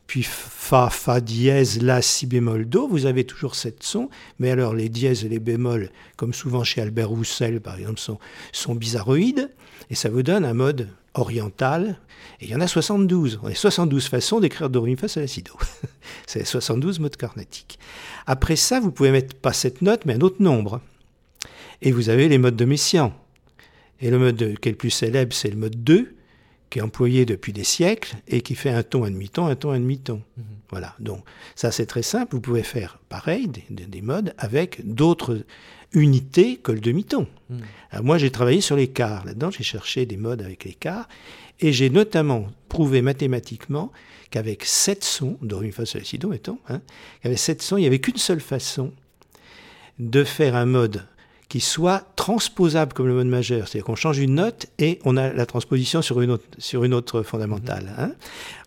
puis 0.07 0.23
Fa, 0.23 0.89
Fa 0.89 1.21
dièse, 1.21 1.81
La, 1.81 2.01
Si 2.01 2.25
bémol, 2.25 2.65
Do, 2.65 2.87
vous 2.87 3.05
avez 3.05 3.23
toujours 3.23 3.55
sept 3.55 3.83
sons, 3.83 4.09
mais 4.39 4.51
alors 4.51 4.73
les 4.73 4.89
dièses 4.89 5.25
et 5.25 5.29
les 5.29 5.39
bémols, 5.39 5.89
comme 6.17 6.33
souvent 6.33 6.63
chez 6.63 6.81
Albert 6.81 7.09
Roussel 7.09 7.61
par 7.61 7.77
exemple, 7.77 7.99
sont, 7.99 8.19
sont 8.51 8.75
bizarroïdes, 8.75 9.49
et 9.89 9.95
ça 9.95 10.09
vous 10.09 10.23
donne 10.23 10.45
un 10.45 10.53
mode 10.53 10.89
oriental, 11.13 11.99
et 12.39 12.45
il 12.45 12.51
y 12.51 12.55
en 12.55 12.61
a 12.61 12.67
72. 12.67 13.39
On 13.43 13.47
a 13.47 13.55
72 13.55 14.07
façons 14.07 14.39
d'écrire 14.39 14.69
Do, 14.69 14.81
Ré, 14.81 14.95
Fa, 14.95 15.07
Sol, 15.07 15.23
La, 15.23 15.27
Si, 15.27 15.41
Do. 15.41 15.53
C'est 16.27 16.45
72 16.45 16.99
modes 16.99 17.17
carnatiques. 17.17 17.79
Après 18.25 18.55
ça, 18.55 18.79
vous 18.79 18.91
pouvez 18.91 19.11
mettre 19.11 19.35
pas 19.35 19.53
cette 19.53 19.81
note, 19.81 20.05
mais 20.05 20.13
un 20.13 20.21
autre 20.21 20.41
nombre. 20.41 20.81
Et 21.81 21.91
vous 21.91 22.09
avez 22.09 22.29
les 22.29 22.37
modes 22.37 22.55
de 22.55 22.65
Messiaen. 22.65 23.13
Et 23.99 24.09
le 24.09 24.19
mode 24.19 24.57
qui 24.59 24.69
est 24.69 24.71
le 24.71 24.77
plus 24.77 24.89
célèbre, 24.89 25.33
c'est 25.33 25.49
le 25.49 25.57
mode 25.57 25.83
2, 25.83 26.15
qui 26.73 26.79
est 26.79 26.81
employé 26.81 27.23
depuis 27.27 27.53
des 27.53 27.63
siècles 27.63 28.15
et 28.27 28.41
qui 28.41 28.55
fait 28.55 28.71
un 28.71 28.81
ton, 28.81 29.03
un 29.03 29.11
demi-ton, 29.11 29.45
un 29.45 29.55
ton, 29.55 29.69
un 29.69 29.79
demi-ton. 29.79 30.23
Mhm. 30.37 30.43
Voilà. 30.71 30.95
Donc, 30.99 31.23
ça, 31.53 31.71
c'est 31.71 31.85
très 31.85 32.01
simple. 32.01 32.33
Vous 32.33 32.41
pouvez 32.41 32.63
faire 32.63 32.97
pareil, 33.09 33.47
des, 33.69 34.01
modes 34.01 34.33
avec 34.39 34.81
d'autres 34.83 35.45
unités 35.91 36.57
que 36.57 36.71
le 36.71 36.79
demi-ton. 36.79 37.27
Mhm. 37.51 37.61
moi, 38.01 38.17
j'ai 38.17 38.31
travaillé 38.31 38.59
sur 38.59 38.75
les 38.75 38.87
quarts. 38.87 39.23
Là-dedans, 39.23 39.51
j'ai 39.51 39.63
cherché 39.63 40.07
des 40.07 40.17
modes 40.17 40.41
avec 40.41 40.63
les 40.63 40.73
quarts. 40.73 41.07
Et 41.59 41.71
j'ai 41.71 41.91
notamment 41.91 42.47
prouvé 42.69 43.03
mathématiquement 43.03 43.91
qu'avec 44.31 44.65
sept 44.65 45.03
sons, 45.03 45.37
do, 45.43 45.59
ré, 45.59 45.69
fa, 45.69 45.85
sol, 45.85 46.03
si, 46.03 46.17
do, 46.17 46.27
mettons, 46.27 46.57
hein, 46.69 46.81
qu'avec 47.21 47.37
sept 47.37 47.61
sons, 47.61 47.77
il 47.77 47.81
n'y 47.81 47.87
avait 47.87 47.99
qu'une 47.99 48.17
seule 48.17 48.41
façon 48.41 48.91
de 49.99 50.23
faire 50.23 50.55
un 50.55 50.65
mode 50.65 51.05
qui 51.53 51.59
soit 51.59 52.11
transposable 52.15 52.93
comme 52.93 53.05
le 53.05 53.13
mode 53.13 53.27
majeur. 53.27 53.67
C'est-à-dire 53.67 53.85
qu'on 53.85 53.93
change 53.93 54.17
une 54.17 54.33
note 54.33 54.65
et 54.79 54.97
on 55.05 55.17
a 55.17 55.31
la 55.31 55.45
transposition 55.45 56.01
sur 56.01 56.19
une 56.19 56.31
autre, 56.31 56.45
sur 56.57 56.83
une 56.83 56.95
autre 56.95 57.21
fondamentale. 57.21 57.93
Hein. 57.99 58.13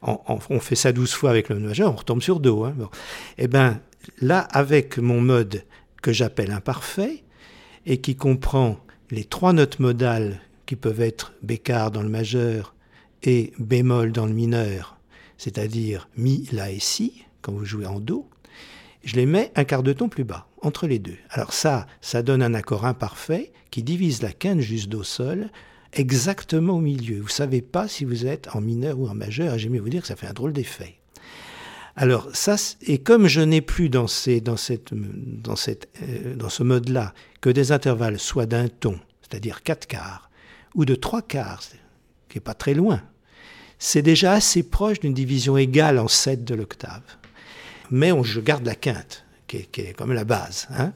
On, 0.03 0.61
fait 0.61 0.77
ça 0.77 0.93
12 0.93 1.11
fois 1.11 1.31
avec 1.31 1.49
le 1.49 1.57
mode 1.57 1.65
majeur, 1.65 1.93
on 1.93 1.97
retombe 1.97 2.23
sur 2.23 2.39
Do. 2.39 2.63
Hein. 2.63 2.75
Bon. 2.77 2.89
Eh 3.39 3.49
bien, 3.49 3.81
là, 4.21 4.39
avec 4.39 4.99
mon 4.99 5.21
mode 5.21 5.65
que 6.01 6.13
j'appelle 6.13 6.53
imparfait, 6.53 7.25
et 7.87 8.01
qui 8.01 8.15
comprend 8.15 8.79
les 9.11 9.25
trois 9.25 9.53
notes 9.53 9.81
modales 9.81 10.41
qui 10.65 10.77
peuvent 10.77 11.01
être 11.01 11.33
bécard 11.43 11.91
dans 11.91 12.05
le 12.05 12.09
majeur 12.09 12.73
et 13.25 13.53
bémol 13.59 14.13
dans 14.13 14.27
le 14.27 14.33
mineur, 14.33 14.97
c'est-à-dire 15.39 16.09
mi, 16.17 16.49
la 16.53 16.71
et 16.71 16.79
si, 16.79 17.25
quand 17.43 17.51
vous 17.51 17.65
jouez 17.65 17.87
en 17.87 17.99
do, 17.99 18.29
je 19.07 19.15
les 19.15 19.25
mets 19.25 19.53
un 19.55 19.65
quart 19.65 19.85
de 19.85 19.93
ton 19.93 20.09
plus 20.09 20.25
bas, 20.25 20.49
entre 20.63 20.89
les 20.89 20.99
deux. 20.99 21.17
Alors 21.31 21.53
ça, 21.53 21.87
ça 22.01 22.23
donne 22.23 22.43
un 22.43 22.55
accord 22.55 22.85
imparfait 22.85 23.53
qui 23.71 23.85
divise 23.85 24.21
la 24.21 24.33
quinte 24.33 24.61
juste 24.61 24.89
do 24.89 25.05
sol 25.05 25.49
exactement 25.93 26.75
au 26.75 26.81
milieu. 26.81 27.19
Vous 27.19 27.27
ne 27.27 27.31
savez 27.31 27.63
pas 27.63 27.87
si 27.87 28.05
vous 28.05 28.27
êtes 28.27 28.49
en 28.55 28.61
mineur 28.61 28.99
ou 28.99 29.07
en 29.07 29.15
majeur, 29.15 29.55
et 29.55 29.59
j'aime 29.61 29.79
vous 29.79 29.89
dire 29.89 30.03
que 30.03 30.09
ça 30.09 30.17
fait 30.17 30.27
un 30.27 30.33
drôle 30.33 30.53
d'effet. 30.53 30.97
Alors 31.95 32.29
ça, 32.35 32.57
et 32.83 32.99
comme 32.99 33.29
je 33.29 33.41
n'ai 33.41 33.61
plus 33.61 33.89
dans, 33.89 34.07
euh, 34.07 34.49
ce 36.49 36.63
mode-là 36.65 37.15
que 37.41 37.49
des 37.49 37.71
intervalles 37.71 38.19
soit 38.19 38.47
d'un 38.47 38.67
ton, 38.67 38.99
c'est-à-dire 39.23 39.63
quatre 39.63 39.87
quarts, 39.87 40.31
ou 40.75 40.85
de 40.85 40.97
trois 40.97 41.23
quarts, 41.23 41.63
qui 42.29 42.39
n'est 42.39 42.43
pas 42.43 42.55
très 42.55 42.75
loin, 42.75 43.01
c'est 43.79 44.03
déjà 44.03 44.33
assez 44.33 44.65
proche 44.65 44.99
d'une 44.99 45.15
division 45.15 45.57
égale 45.57 46.01
en 46.01 46.09
7 46.09 46.45
de 46.45 46.57
l'octave 46.57 47.03
mais 47.91 48.13
je 48.23 48.41
garde 48.41 48.65
la 48.65 48.75
quinte, 48.75 49.25
qui 49.47 49.59
est, 49.59 49.97
comme 49.97 50.13
la 50.13 50.25
base. 50.25 50.69
Hein. 50.71 50.93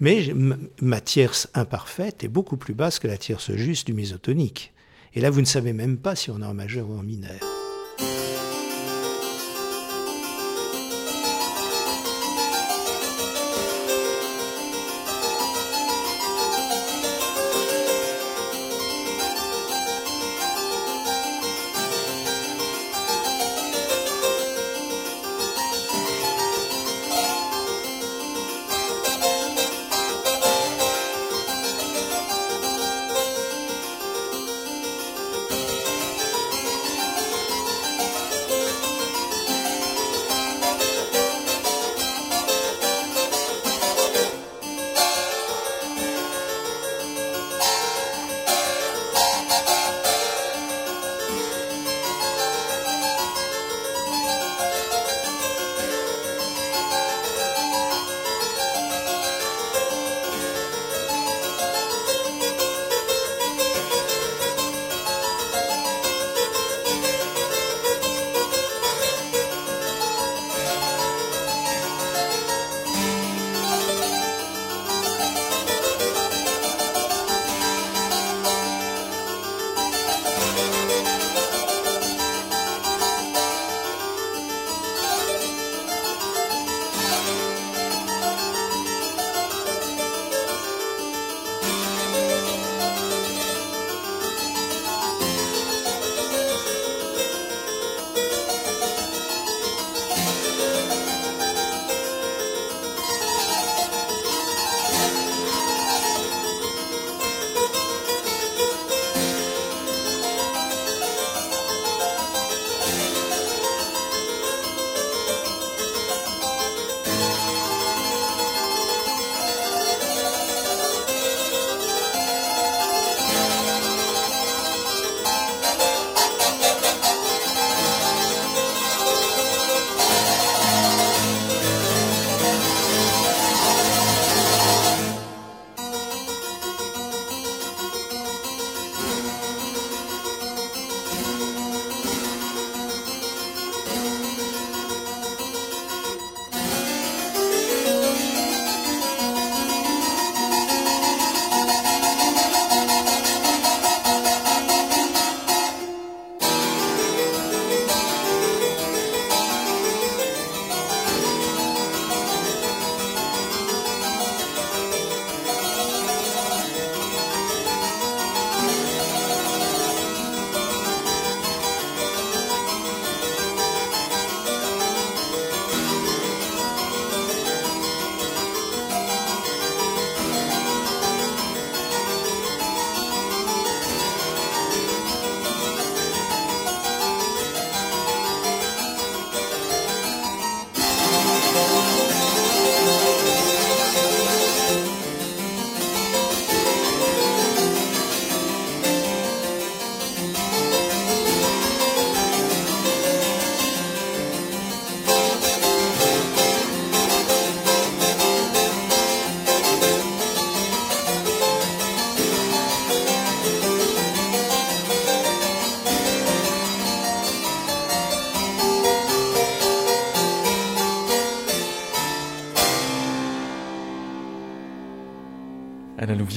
Mais 0.00 0.32
ma 0.80 1.00
tierce 1.00 1.48
imparfaite 1.54 2.24
est 2.24 2.28
beaucoup 2.28 2.56
plus 2.56 2.74
basse 2.74 2.98
que 2.98 3.08
la 3.08 3.16
tierce 3.18 3.52
juste 3.54 3.86
du 3.86 3.94
mésotonique. 3.94 4.72
Et 5.14 5.20
là, 5.20 5.30
vous 5.30 5.40
ne 5.40 5.46
savez 5.46 5.72
même 5.72 5.96
pas 5.96 6.16
si 6.16 6.30
on 6.30 6.40
est 6.40 6.46
en 6.46 6.54
majeur 6.54 6.90
ou 6.90 6.98
en 6.98 7.02
mineur. 7.02 7.53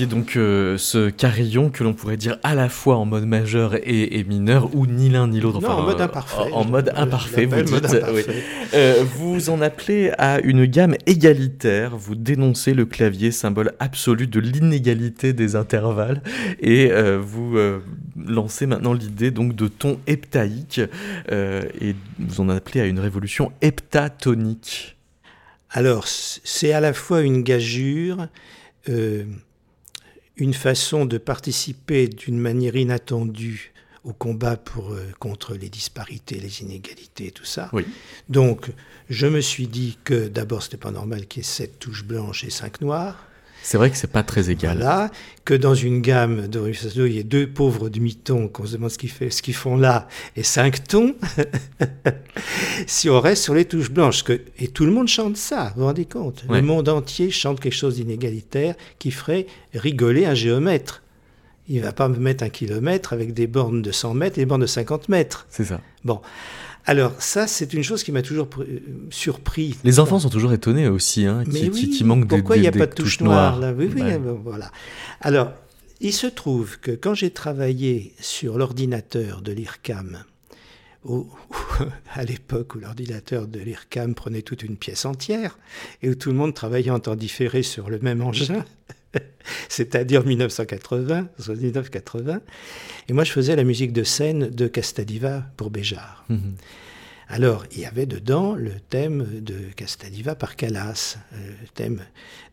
Donc 0.06 0.36
euh, 0.36 0.78
ce 0.78 1.10
carillon 1.10 1.70
que 1.70 1.84
l'on 1.84 1.93
pourrait 1.93 2.18
dire 2.18 2.38
à 2.43 2.56
la 2.56 2.70
fois 2.70 2.98
en 2.98 3.06
mode 3.06 3.26
majeur 3.26 3.76
et, 3.84 4.24
mineur, 4.24 4.76
ou 4.76 4.86
ni 4.86 5.10
l'un 5.10 5.28
ni 5.28 5.39
l'autre. 5.39 5.58
Enfin, 5.58 5.74
en 5.74 5.84
mode 5.84 6.02
imparfait. 6.02 6.52
En, 6.52 6.66
mode 6.66 6.91
imparfait, 6.95 7.45
vous 7.45 7.64
dites. 7.64 7.98
Euh, 8.74 9.04
vous 9.16 9.50
en 9.50 9.62
appelez 9.62 10.12
à 10.18 10.39
une 10.41 10.66
gamme 10.66 10.95
égalitaire, 11.06 11.95
vous 11.95 12.16
dénoncez 12.16 12.74
le 12.74 12.86
clavier, 12.86 13.32
symbole 13.32 13.74
absolu 13.80 14.28
de 14.28 14.39
l'inégalité 14.39 15.34
des 15.34 15.56
intervalles, 15.56 16.22
et 16.60 16.91
euh, 16.91 17.18
vous 17.20 17.58
lancez 18.18 18.68
maintenant 18.68 18.93
l'idée 18.93 19.32
donc 19.32 19.56
de 19.56 19.68
ton 19.68 20.00
heptaïque, 20.06 20.82
et 21.32 21.95
vous 22.20 22.41
en 22.41 22.50
appelez 22.50 22.82
à 22.82 22.86
une 22.86 23.00
révolution 23.00 23.52
heptatonique. 23.62 24.98
Alors, 25.70 26.06
c'est 26.08 26.74
à 26.74 26.80
la 26.80 26.93
fois 26.93 27.22
une 27.22 27.43
gageure, 27.43 28.28
euh, 28.89 29.26
une 30.38 30.54
façon 30.54 31.06
de 31.06 31.18
participer 31.18 32.08
d'une 32.08 32.38
manière 32.38 32.76
inattendue 32.76 33.74
au 34.04 34.14
combat 34.14 34.56
pour, 34.56 34.94
euh, 34.94 35.04
contre 35.20 35.56
les 35.56 35.70
disparités, 35.70 36.40
les 36.40 36.62
inégalités, 36.62 37.32
tout 37.32 37.46
ça. 37.46 37.70
Donc, 38.30 38.72
je 39.10 39.28
me 39.28 39.42
suis 39.42 39.68
dit 39.68 39.98
que 40.04 40.28
d'abord, 40.30 40.64
c'était 40.64 40.78
pas 40.78 40.92
normal 40.92 41.28
qu'il 41.28 41.42
y 41.42 41.46
ait 41.46 41.50
sept 41.50 41.80
touches 41.80 42.06
blanches 42.06 42.44
et 42.46 42.50
cinq 42.50 42.80
noires. 42.80 43.28
C'est 43.68 43.78
vrai 43.78 43.91
que 43.91 43.97
c'est 43.97 44.09
pas 44.09 44.24
très 44.24 44.49
égal. 44.49 44.78
Voilà, 44.78 45.11
que 45.43 45.53
dans 45.53 45.76
une 45.76 45.99
gamme 45.99 46.47
de 46.47 46.72
il 47.05 47.11
y 47.11 47.20
ait 47.20 47.24
deux 47.24 47.47
pauvres 47.47 47.89
demi-tons, 47.89 48.47
qu'on 48.47 48.65
se 48.65 48.78
demande 48.78 48.91
ce 48.91 48.97
qu'ils, 48.97 49.11
ce 49.11 49.41
qu'ils 49.41 49.55
font 49.55 49.76
là, 49.76 50.07
et 50.38 50.43
cinq 50.43 50.88
tons, 50.88 51.15
si 52.88 53.09
on 53.09 53.20
reste 53.20 53.43
sur 53.43 53.53
les 53.53 53.65
touches 53.65 53.91
blanches, 53.91 54.24
que, 54.24 54.39
et 54.57 54.70
tout 54.70 54.86
le 54.86 54.91
monde 54.91 55.09
chante 55.09 55.36
ça, 55.36 55.74
vous 55.76 55.82
vous 55.82 55.88
rendez 55.88 56.05
compte? 56.05 56.45
Le 56.49 56.61
monde 56.61 56.88
entier 56.88 57.30
chante 57.30 57.59
quelque 57.59 57.76
chose 57.76 57.95
d'inégalitaire 57.95 58.76
qui 58.99 59.11
ferait 59.11 59.47
rigoler 59.74 60.26
un 60.26 60.34
géomètre. 60.34 61.03
Il 61.68 61.82
va 61.82 61.91
pas 61.91 62.07
me 62.07 62.15
mettre 62.15 62.45
un 62.45 62.49
kilomètre 62.49 63.11
avec 63.11 63.34
des 63.34 63.47
bornes 63.47 63.82
de 63.82 63.91
100 63.91 64.13
mètres 64.13 64.38
et 64.38 64.43
des 64.43 64.45
bornes 64.45 64.61
de 64.61 64.65
50 64.65 65.09
mètres. 65.09 65.45
C'est 65.49 65.65
ça. 65.65 65.82
Bon. 66.05 66.22
Alors 66.88 67.22
ça, 67.22 67.48
c'est 67.48 67.74
une 67.74 67.84
chose 67.84 68.02
qui 68.02 68.14
m'a 68.14 68.22
toujours 68.22 68.48
euh, 68.60 68.80
surpris. 69.10 69.78
Les 69.84 70.00
enfants 70.00 70.20
sont 70.20 70.30
toujours 70.30 70.54
étonnés 70.54 70.88
aussi, 70.88 71.26
hein, 71.26 71.44
qui, 71.44 71.70
qui, 71.90 72.04
manquent 72.06 72.28
pourquoi 72.28 72.56
il 72.56 72.62
n'y 72.62 72.68
a 72.68 72.72
pas 72.72 72.88
de 72.88 72.94
touche 72.94 73.20
noire, 73.20 73.60
là? 73.60 73.74
Oui, 73.74 73.92
oui, 73.94 74.02
voilà. 74.42 74.72
Alors, 75.20 75.52
il 76.00 76.14
se 76.14 76.28
trouve 76.28 76.80
que 76.80 76.92
quand 76.92 77.14
j'ai 77.14 77.30
travaillé 77.30 78.14
sur 78.22 78.58
l'ordinateur 78.58 79.42
de 79.42 79.52
l'IRCAM, 79.52 80.24
à 82.14 82.24
l'époque 82.24 82.76
où 82.76 82.80
l'ordinateur 82.80 83.48
de 83.48 83.60
l'IRCAM 83.60 84.16
prenait 84.16 84.42
toute 84.42 84.64
une 84.64 84.78
pièce 84.78 85.06
entière 85.06 85.60
et 86.02 86.10
où 86.10 86.16
tout 86.16 86.30
le 86.30 86.36
monde 86.36 86.54
travaillait 86.54 86.92
en 86.92 87.00
temps 87.00 87.16
différé 87.16 87.64
sur 87.64 87.90
le 87.90 88.00
même 88.00 88.22
engin, 88.22 88.64
c'est-à-dire 89.70 90.26
1980, 90.26 91.30
79-80. 91.39 92.39
Et 93.10 93.14
moi, 93.14 93.24
je 93.24 93.32
faisais 93.32 93.55
la 93.55 93.64
musique 93.64 93.93
de 93.93 94.03
scène 94.03 94.49
de 94.49 94.68
Castadiva 94.68 95.43
pour 95.58 95.70
Béjart. 95.70 96.26
Mhm. 96.30 96.55
Alors, 97.30 97.66
il 97.74 97.82
y 97.82 97.86
avait 97.86 98.05
dedans 98.05 98.55
le 98.55 98.72
thème 98.89 99.41
de 99.41 99.58
Castadiva 99.76 100.36
par 100.36 100.55
Calas, 100.55 101.18
euh, 101.34 101.51
le 101.62 101.68
thème 101.68 102.01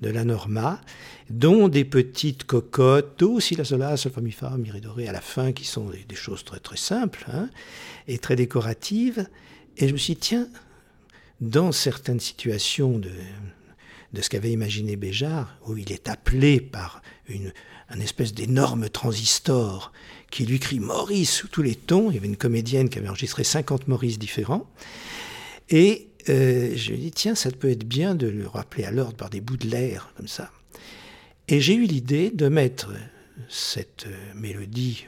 de 0.00 0.10
la 0.10 0.24
Norma, 0.24 0.80
dont 1.30 1.68
des 1.68 1.84
petites 1.84 2.42
cocottes, 2.42 3.20
do, 3.20 3.38
si 3.38 3.54
la 3.54 3.64
sola, 3.64 3.96
sol, 3.96 4.10
fa, 4.10 4.20
mi, 4.20 4.32
fa, 4.32 4.56
mi, 4.56 4.72
ré, 4.72 5.06
à 5.06 5.12
la 5.12 5.20
fin, 5.20 5.52
qui 5.52 5.64
sont 5.64 5.90
des, 6.08 6.16
choses 6.16 6.44
très 6.44 6.58
très 6.58 6.76
simples 6.76 7.24
hein, 7.32 7.50
et 8.08 8.18
très 8.18 8.34
décoratives. 8.34 9.28
Et 9.76 9.86
je 9.86 9.92
me 9.92 9.98
suis 9.98 10.14
dit, 10.14 10.20
tiens, 10.20 10.48
dans 11.40 11.70
certaines 11.70 12.20
situations 12.20 12.98
de, 12.98 13.10
de 14.14 14.22
ce 14.22 14.30
qu'avait 14.30 14.52
imaginé 14.52 14.96
Béjart, 14.96 15.58
où 15.66 15.76
il 15.76 15.92
est 15.92 16.08
appelé 16.08 16.60
par 16.60 17.02
une, 17.28 17.52
un 17.90 18.00
espèce 18.00 18.32
d'énorme 18.32 18.88
transistor 18.88 19.92
qui 20.30 20.46
lui 20.46 20.58
crie 20.58 20.80
Maurice 20.80 21.32
sous 21.32 21.48
tous 21.48 21.62
les 21.62 21.74
tons. 21.74 22.10
Il 22.10 22.14
y 22.14 22.18
avait 22.18 22.26
une 22.26 22.36
comédienne 22.36 22.88
qui 22.88 22.98
avait 22.98 23.08
enregistré 23.08 23.44
50 23.44 23.88
Maurice 23.88 24.18
différents. 24.18 24.66
Et 25.70 26.08
euh, 26.28 26.72
je 26.74 26.90
lui 26.90 26.98
ai 26.98 27.00
dit, 27.02 27.10
tiens, 27.12 27.34
ça 27.34 27.50
peut 27.50 27.70
être 27.70 27.84
bien 27.84 28.14
de 28.14 28.26
le 28.26 28.46
rappeler 28.46 28.84
à 28.84 28.90
l'ordre 28.90 29.16
par 29.16 29.30
des 29.30 29.40
bouts 29.40 29.56
de 29.56 29.68
l'air, 29.68 30.12
comme 30.16 30.28
ça. 30.28 30.50
Et 31.48 31.60
j'ai 31.60 31.74
eu 31.74 31.84
l'idée 31.84 32.30
de 32.30 32.48
mettre 32.48 32.90
cette 33.48 34.06
euh, 34.06 34.34
mélodie, 34.34 35.06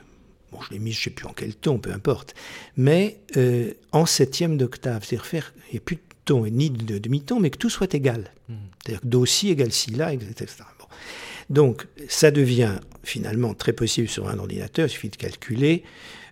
bon, 0.53 0.61
je 0.61 0.73
l'ai 0.73 0.79
mise, 0.79 0.95
je 0.95 1.01
ne 1.01 1.05
sais 1.05 1.11
plus 1.11 1.27
en 1.27 1.33
quel 1.33 1.55
ton, 1.55 1.79
peu 1.79 1.93
importe, 1.93 2.35
mais 2.77 3.21
euh, 3.37 3.73
en 3.93 4.05
septième 4.05 4.59
d'octave, 4.59 5.05
c'est-à-dire 5.05 5.27
faire, 5.27 5.55
il 5.73 5.79
a 5.79 5.81
plus 5.81 5.99
ton 6.27 6.45
et 6.45 6.51
ni 6.51 6.69
de 6.69 6.99
demi-ton, 6.99 7.41
mais 7.41 7.49
que 7.49 7.57
tout 7.57 7.71
soit 7.71 7.95
égal. 7.95 8.31
Hmm. 8.51 8.57
C'est-à-dire 8.83 9.01
que 9.01 9.07
Do 9.07 9.25
si 9.25 9.49
égale 9.51 9.73
si 9.73 9.93
là, 9.93 10.13
etc. 10.13 10.47
Donc, 11.49 11.87
ça 12.09 12.31
devient 12.31 12.79
finalement 13.03 13.55
très 13.55 13.73
possible 13.73 14.09
sur 14.09 14.29
un 14.29 14.39
ordinateur, 14.39 14.87
il 14.87 14.91
suffit 14.91 15.09
de 15.09 15.17
calculer. 15.17 15.85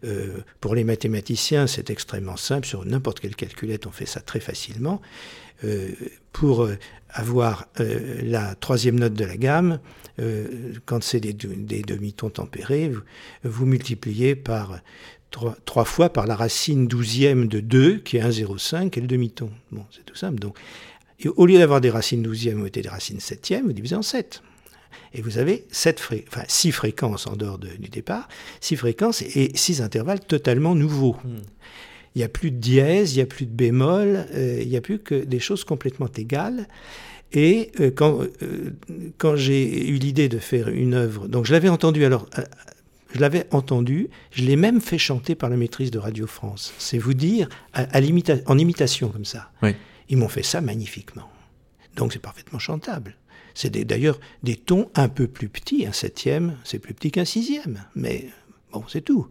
Euh, 0.04 0.38
pour 0.60 0.74
les 0.74 0.84
mathématiciens, 0.84 1.66
c'est 1.66 1.88
extrêmement 1.90 2.36
simple. 2.36 2.66
Sur 2.66 2.84
n'importe 2.84 3.20
quelle 3.20 3.36
calculette, 3.36 3.86
on 3.86 3.90
fait 3.90 4.06
ça 4.06 4.20
très 4.20 4.40
facilement. 4.40 5.00
Euh, 5.62 5.92
pour 6.32 6.64
euh, 6.64 6.76
avoir 7.10 7.68
la 7.78 8.56
troisième 8.56 8.98
note 8.98 9.14
de 9.14 9.24
la 9.24 9.36
gamme, 9.36 9.78
quand 10.84 11.02
c'est 11.02 11.20
des, 11.20 11.32
demi-tons 11.32 12.30
tempérés, 12.30 12.90
vous, 13.44 13.66
multipliez 13.66 14.34
par 14.34 14.80
trois, 15.64 15.84
fois 15.84 16.10
par 16.10 16.26
la 16.26 16.36
racine 16.36 16.86
douzième 16.86 17.48
de 17.48 17.60
2, 17.60 17.98
qui 17.98 18.16
est 18.16 18.22
1,05, 18.22 18.96
et 18.96 19.00
le 19.00 19.06
demi-ton. 19.06 19.50
Bon, 19.72 19.84
c'est 19.90 20.04
tout 20.04 20.16
simple. 20.16 20.38
Donc, 20.38 20.56
au 21.36 21.46
lieu 21.46 21.58
d'avoir 21.58 21.80
des 21.80 21.90
racines 21.90 22.22
douzièmes, 22.22 22.58
vous 22.58 22.64
mettez 22.64 22.82
des 22.82 22.88
racines 22.88 23.20
septièmes, 23.20 23.66
vous 23.66 23.72
divisez 23.72 23.96
en 23.96 24.02
7. 24.02 24.42
Et 25.16 25.22
vous 25.22 25.38
avez 25.38 25.64
sept 25.70 26.00
enfin, 26.28 26.42
six 26.48 26.72
fréquences 26.72 27.28
en 27.28 27.36
dehors 27.36 27.58
du 27.58 27.88
départ, 27.88 28.28
six 28.60 28.74
fréquences 28.74 29.22
et 29.22 29.52
six 29.54 29.80
intervalles 29.80 30.20
totalement 30.20 30.74
nouveaux. 30.74 31.16
Hmm. 31.24 31.38
Il 32.14 32.18
n'y 32.18 32.24
a 32.24 32.28
plus 32.28 32.50
de 32.50 32.56
dièse, 32.56 33.14
il 33.14 33.16
n'y 33.16 33.22
a 33.22 33.26
plus 33.26 33.46
de 33.46 33.52
bémol, 33.52 34.26
euh, 34.34 34.58
il 34.60 34.68
n'y 34.68 34.76
a 34.76 34.80
plus 34.80 34.98
que 34.98 35.14
des 35.14 35.40
choses 35.40 35.64
complètement 35.64 36.08
égales. 36.16 36.68
Et 37.32 37.72
euh, 37.80 37.90
quand, 37.90 38.20
euh, 38.42 38.70
quand 39.18 39.34
j'ai 39.34 39.88
eu 39.88 39.94
l'idée 39.94 40.28
de 40.28 40.38
faire 40.38 40.68
une 40.68 40.94
œuvre, 40.94 41.26
donc 41.26 41.44
je 41.46 41.52
l'avais 41.52 41.68
entendu 41.68 42.04
alors, 42.04 42.28
je 43.14 43.20
l'avais 43.20 43.46
entendu, 43.52 44.08
je 44.32 44.42
l'ai 44.42 44.56
même 44.56 44.80
fait 44.80 44.98
chanter 44.98 45.36
par 45.36 45.48
la 45.48 45.56
maîtrise 45.56 45.92
de 45.92 45.98
Radio 45.98 46.26
France. 46.26 46.74
C'est 46.78 46.98
vous 46.98 47.14
dire, 47.14 47.48
à, 47.72 47.86
en 48.46 48.58
imitation 48.58 49.08
comme 49.08 49.24
ça. 49.24 49.52
Ils 50.08 50.16
m'ont 50.16 50.28
fait 50.28 50.42
ça 50.42 50.60
magnifiquement. 50.60 51.30
Donc 51.94 52.12
c'est 52.12 52.18
parfaitement 52.18 52.58
chantable. 52.58 53.16
C'est 53.54 53.70
d'ailleurs 53.70 54.18
des 54.42 54.56
tons 54.56 54.90
un 54.96 55.08
peu 55.08 55.28
plus 55.28 55.48
petits. 55.48 55.86
Un 55.86 55.92
septième, 55.92 56.56
c'est 56.64 56.80
plus 56.80 56.92
petit 56.92 57.12
qu'un 57.12 57.24
sixième. 57.24 57.84
Mais 57.94 58.26
bon, 58.72 58.84
c'est 58.88 59.02
tout. 59.02 59.28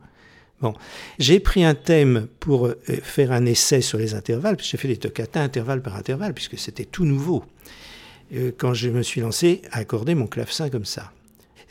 Bon, 0.62 0.74
j'ai 1.20 1.42
pris 1.42 1.66
un 1.66 1.76
thème 1.76 2.28
pour 2.40 2.68
euh, 2.68 2.76
faire 2.86 3.34
un 3.34 3.46
essai 3.46 3.82
sur 3.82 3.98
les 3.98 4.14
intervalles, 4.14 4.56
j'ai 4.62 4.78
fait 4.78 4.88
des 4.88 4.96
toccata 4.96 5.42
intervalle 5.42 5.82
par 5.82 5.98
intervalle, 5.98 6.34
puisque 6.34 6.58
c'était 6.58 6.86
tout 6.86 7.04
nouveau. 7.04 7.44
Euh, 8.34 8.54
quand 8.58 8.74
je 8.74 8.90
me 8.90 9.02
suis 9.02 9.20
lancé 9.20 9.62
à 9.72 9.80
accorder 9.80 10.16
mon 10.16 10.26
clavecin 10.26 10.70
comme 10.70 10.86
ça. 10.86 11.12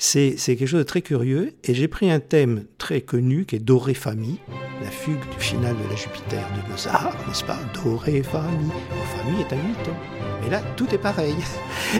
C'est 0.04 0.36
quelque 0.36 0.66
chose 0.66 0.80
de 0.80 0.84
très 0.84 1.00
curieux, 1.00 1.52
et 1.62 1.74
j'ai 1.74 1.86
pris 1.86 2.10
un 2.10 2.18
thème 2.18 2.64
très 2.76 3.02
connu 3.02 3.44
qui 3.44 3.54
est 3.54 3.60
Doré 3.60 3.94
Famille, 3.94 4.40
la 4.82 4.90
fugue 4.90 5.20
du 5.30 5.38
final 5.38 5.76
de 5.76 5.88
la 5.88 5.94
Jupiter 5.94 6.44
de 6.56 6.72
Mozart, 6.72 7.16
n'est-ce 7.28 7.44
pas? 7.44 7.60
Doré 7.72 8.24
Famille. 8.24 8.72
Famille 9.16 9.42
est 9.42 9.52
à 9.52 9.56
8 9.56 9.62
ans. 9.62 9.96
Mais 10.42 10.50
là, 10.50 10.60
tout 10.76 10.92
est 10.92 10.98
pareil. 10.98 11.36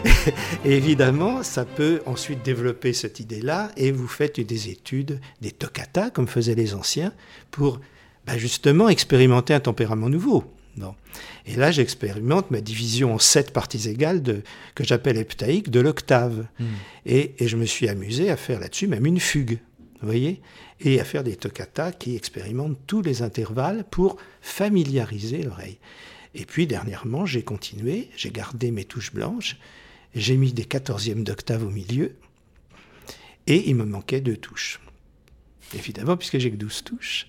évidemment, 0.65 1.43
ça 1.43 1.63
peut 1.63 2.01
ensuite 2.05 2.43
développer 2.43 2.91
cette 2.91 3.21
idée-là, 3.21 3.71
et 3.77 3.93
vous 3.93 4.09
faites 4.09 4.37
des 4.37 4.69
études, 4.69 5.21
des 5.39 5.51
toccata, 5.51 6.09
comme 6.09 6.27
faisaient 6.27 6.55
les 6.55 6.73
anciens, 6.73 7.13
pour 7.51 7.79
bah, 8.27 8.37
justement 8.37 8.89
expérimenter 8.89 9.53
un 9.53 9.61
tempérament 9.61 10.09
nouveau. 10.09 10.43
Et 11.45 11.55
là, 11.55 11.71
j'expérimente 11.71 12.51
ma 12.51 12.61
division 12.61 13.13
en 13.13 13.19
sept 13.19 13.51
parties 13.51 13.89
égales 13.89 14.21
de, 14.21 14.41
que 14.75 14.83
j'appelle 14.83 15.17
heptaïque 15.17 15.69
de 15.69 15.79
l'octave. 15.79 16.45
Hmm. 16.59 16.65
Et, 17.05 17.35
je 17.39 17.57
me 17.57 17.65
suis 17.65 17.87
amusé 17.87 18.29
à 18.29 18.37
faire 18.37 18.59
là-dessus 18.59 18.87
même 18.87 19.05
une 19.05 19.19
fugue, 19.19 19.59
vous 20.01 20.07
voyez 20.07 20.41
Et 20.79 20.99
à 20.99 21.03
faire 21.03 21.23
des 21.23 21.35
toccata 21.35 21.91
qui 21.91 22.15
expérimentent 22.15 22.79
tous 22.87 23.01
les 23.01 23.21
intervalles 23.21 23.85
pour 23.89 24.17
familiariser 24.41 25.43
l'oreille. 25.43 25.77
Et 26.35 26.45
puis, 26.45 26.65
dernièrement, 26.65 27.25
j'ai 27.25 27.43
continué, 27.43 28.09
j'ai 28.15 28.31
gardé 28.31 28.71
mes 28.71 28.85
touches 28.85 29.13
blanches, 29.13 29.57
j'ai 30.15 30.37
mis 30.37 30.53
des 30.53 30.65
quatorzièmes 30.65 31.23
d'octave 31.23 31.63
au 31.63 31.69
milieu, 31.69 32.15
et 33.45 33.69
il 33.69 33.75
me 33.75 33.85
manquait 33.85 34.21
deux 34.21 34.37
touches 34.37 34.79
évidemment, 35.75 36.17
puisque 36.17 36.37
j'ai 36.37 36.51
que 36.51 36.57
12 36.57 36.83
touches. 36.83 37.27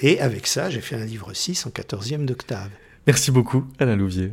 Et 0.00 0.20
avec 0.20 0.46
ça, 0.46 0.70
j'ai 0.70 0.80
fait 0.80 0.96
un 0.96 1.04
livre 1.04 1.32
6 1.32 1.66
en 1.66 1.70
14e 1.70 2.24
d'octave. 2.24 2.70
Merci 3.06 3.30
beaucoup, 3.30 3.64
Alain 3.78 3.96
Louvier. 3.96 4.32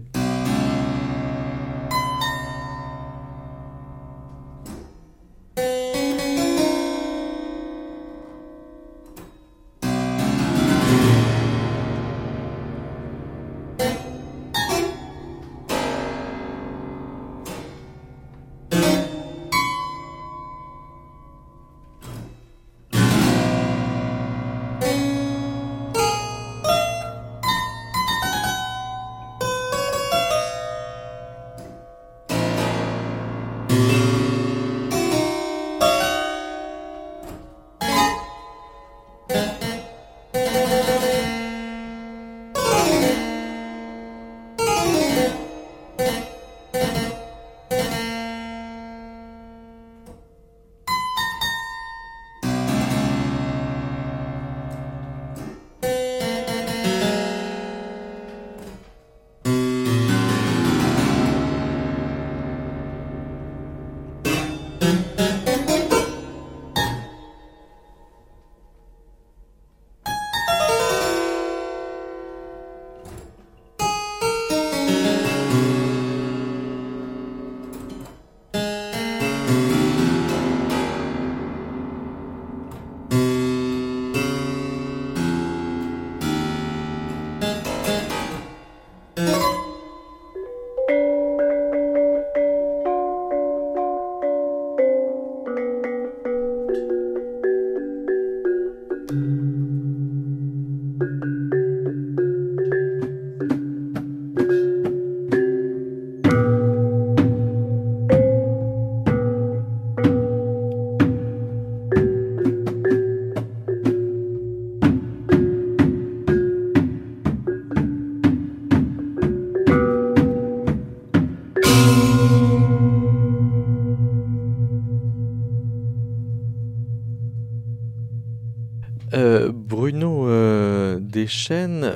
Deschênes, 131.26 131.93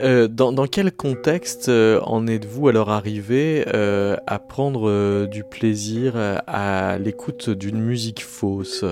euh, 0.00 0.28
dans, 0.28 0.66
quel 0.68 0.92
contexte 0.92 1.68
euh, 1.68 2.00
en 2.02 2.28
êtes-vous 2.28 2.68
alors 2.68 2.90
arrivé 2.90 3.64
euh, 3.74 4.16
à 4.28 4.38
prendre 4.38 5.26
du 5.26 5.42
plaisir 5.42 6.14
à, 6.46 6.96
l'écoute 6.98 7.50
d'une 7.50 7.80
musique 7.80 8.24
fausse? 8.24 8.84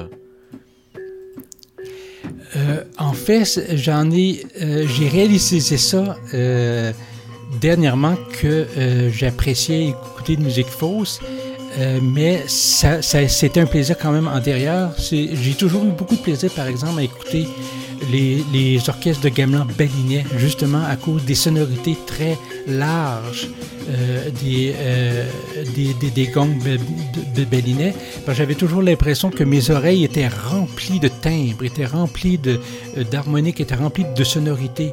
En 2.98 3.12
fait, 3.12 3.76
j'en 3.76 4.10
ai, 4.10 4.46
j'ai 4.58 5.08
réalisé 5.08 5.60
ça 5.76 6.16
dernièrement 7.60 8.16
que 8.40 8.66
j'appréciais 9.12 9.88
écouter 9.88 10.36
de 10.36 10.42
musique 10.42 10.68
fausse. 10.68 11.20
mais 12.02 12.42
ça 12.48 13.02
c'était 13.02 13.60
un 13.60 13.66
plaisir 13.66 13.96
quand 14.00 14.10
même 14.10 14.26
antérieur. 14.26 14.92
J'ai 14.98 15.54
toujours 15.56 15.84
eu 15.84 15.90
beaucoup 15.90 16.16
de 16.16 16.22
plaisir, 16.22 16.50
par 16.50 16.66
exemple, 16.66 16.98
à 16.98 17.02
écouter 17.02 17.46
les, 18.10 18.88
orchestres 18.88 19.22
de 19.22 19.28
gamelan 19.28 19.66
balinaient 19.78 20.24
justement 20.36 20.84
à 20.84 20.96
cause 20.96 21.24
des 21.24 21.34
sonorités 21.34 21.96
très 22.06 22.38
larges 22.66 23.48
euh, 23.88 24.30
des, 24.42 24.74
euh, 24.76 25.24
des, 25.74 25.94
des, 25.94 26.10
des, 26.10 26.26
gongs 26.26 26.58
de 26.58 27.46
J'avais 28.34 28.54
toujours 28.54 28.82
l'impression 28.82 29.30
que 29.30 29.44
mes 29.44 29.70
oreilles 29.70 30.04
étaient 30.04 30.28
remplies 30.28 30.98
de 30.98 31.08
timbres, 31.08 31.64
étaient 31.64 31.86
remplies 31.86 32.40
euh, 32.46 33.04
d'harmoniques, 33.04 33.60
étaient 33.60 33.76
remplies 33.76 34.06
de 34.16 34.24
sonorités. 34.24 34.92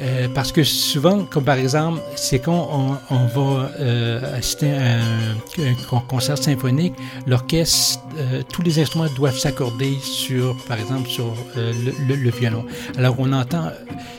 Euh, 0.00 0.26
parce 0.34 0.50
que 0.50 0.64
souvent, 0.64 1.24
comme 1.24 1.44
par 1.44 1.56
exemple, 1.56 2.00
c'est 2.16 2.40
quand 2.40 2.98
on, 3.10 3.26
va 3.26 3.70
euh, 3.78 4.36
assister 4.36 4.72
à 4.72 4.98
un, 4.98 6.00
concert 6.08 6.36
symphonique, 6.36 6.94
l'orchestre, 7.26 8.00
euh, 8.18 8.42
tous 8.52 8.62
les 8.62 8.80
instruments 8.80 9.08
doivent 9.14 9.38
s'accorder 9.38 9.96
sur, 10.02 10.56
par 10.66 10.78
exemple, 10.78 11.08
sur 11.08 11.32
euh, 11.56 11.72
le, 12.08 12.30
violon. 12.30 12.64
Alors 12.96 13.16
on 13.18 13.32
entend 13.32 13.70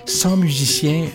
100 0.05 0.37
musiciens 0.37 1.05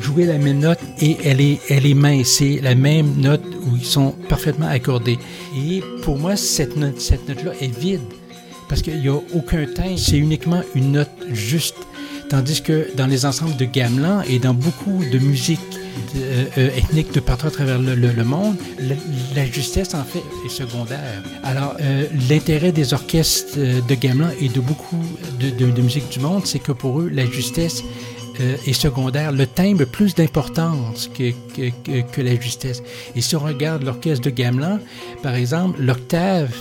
jouer 0.00 0.26
la 0.26 0.38
même 0.38 0.58
note 0.58 0.80
et 1.00 1.16
elle 1.24 1.40
est, 1.40 1.60
elle 1.70 1.86
est 1.86 1.94
mince, 1.94 2.28
c'est 2.28 2.60
la 2.60 2.74
même 2.74 3.14
note 3.16 3.44
où 3.66 3.76
ils 3.76 3.84
sont 3.84 4.10
parfaitement 4.28 4.68
accordés. 4.68 5.18
Et 5.56 5.82
pour 6.02 6.18
moi, 6.18 6.34
cette 6.36 6.76
note, 6.76 7.00
cette 7.00 7.28
note-là 7.28 7.52
est 7.60 7.78
vide 7.78 8.00
parce 8.68 8.82
qu'il 8.82 8.98
n'y 8.98 9.08
a 9.08 9.14
aucun 9.34 9.66
temps, 9.66 9.96
c'est 9.96 10.18
uniquement 10.18 10.62
une 10.74 10.92
note 10.92 11.10
juste. 11.30 11.76
Tandis 12.28 12.62
que 12.62 12.88
dans 12.96 13.06
les 13.06 13.26
ensembles 13.26 13.56
de 13.56 13.64
gamelan 13.64 14.22
et 14.22 14.38
dans 14.38 14.54
beaucoup 14.54 15.02
de 15.12 15.18
musiques 15.18 15.60
euh, 16.16 16.44
euh, 16.58 16.76
ethniques 16.76 17.12
de 17.12 17.20
partout 17.20 17.46
à 17.46 17.50
travers 17.50 17.78
le, 17.78 18.24
monde, 18.24 18.56
la, 19.34 19.46
justesse 19.46 19.94
en 19.94 20.04
fait 20.04 20.22
est 20.44 20.48
secondaire. 20.48 21.22
Alors 21.42 21.76
euh, 21.80 22.06
l'intérêt 22.28 22.72
des 22.72 22.94
orchestres 22.94 23.58
de 23.58 23.94
gamelan 23.94 24.30
et 24.40 24.48
de 24.48 24.60
beaucoup 24.60 25.02
de, 25.38 25.50
de, 25.50 25.82
musique 25.82 26.08
du 26.10 26.20
monde, 26.20 26.46
c'est 26.46 26.58
que 26.58 26.72
pour 26.72 27.00
eux, 27.00 27.08
la 27.08 27.26
justesse 27.26 27.82
est 28.66 28.72
secondaire. 28.72 29.30
Le 29.30 29.46
timbre 29.46 29.84
plus 29.84 30.14
d'importance 30.14 31.08
que, 31.16 31.30
que, 31.54 32.00
que, 32.00 32.20
la 32.20 32.40
justesse. 32.40 32.82
Et 33.14 33.20
si 33.20 33.36
on 33.36 33.40
regarde 33.40 33.84
l'orchestre 33.84 34.24
de 34.24 34.30
gamelan, 34.30 34.80
par 35.22 35.36
exemple, 35.36 35.80
l'octave 35.80 36.52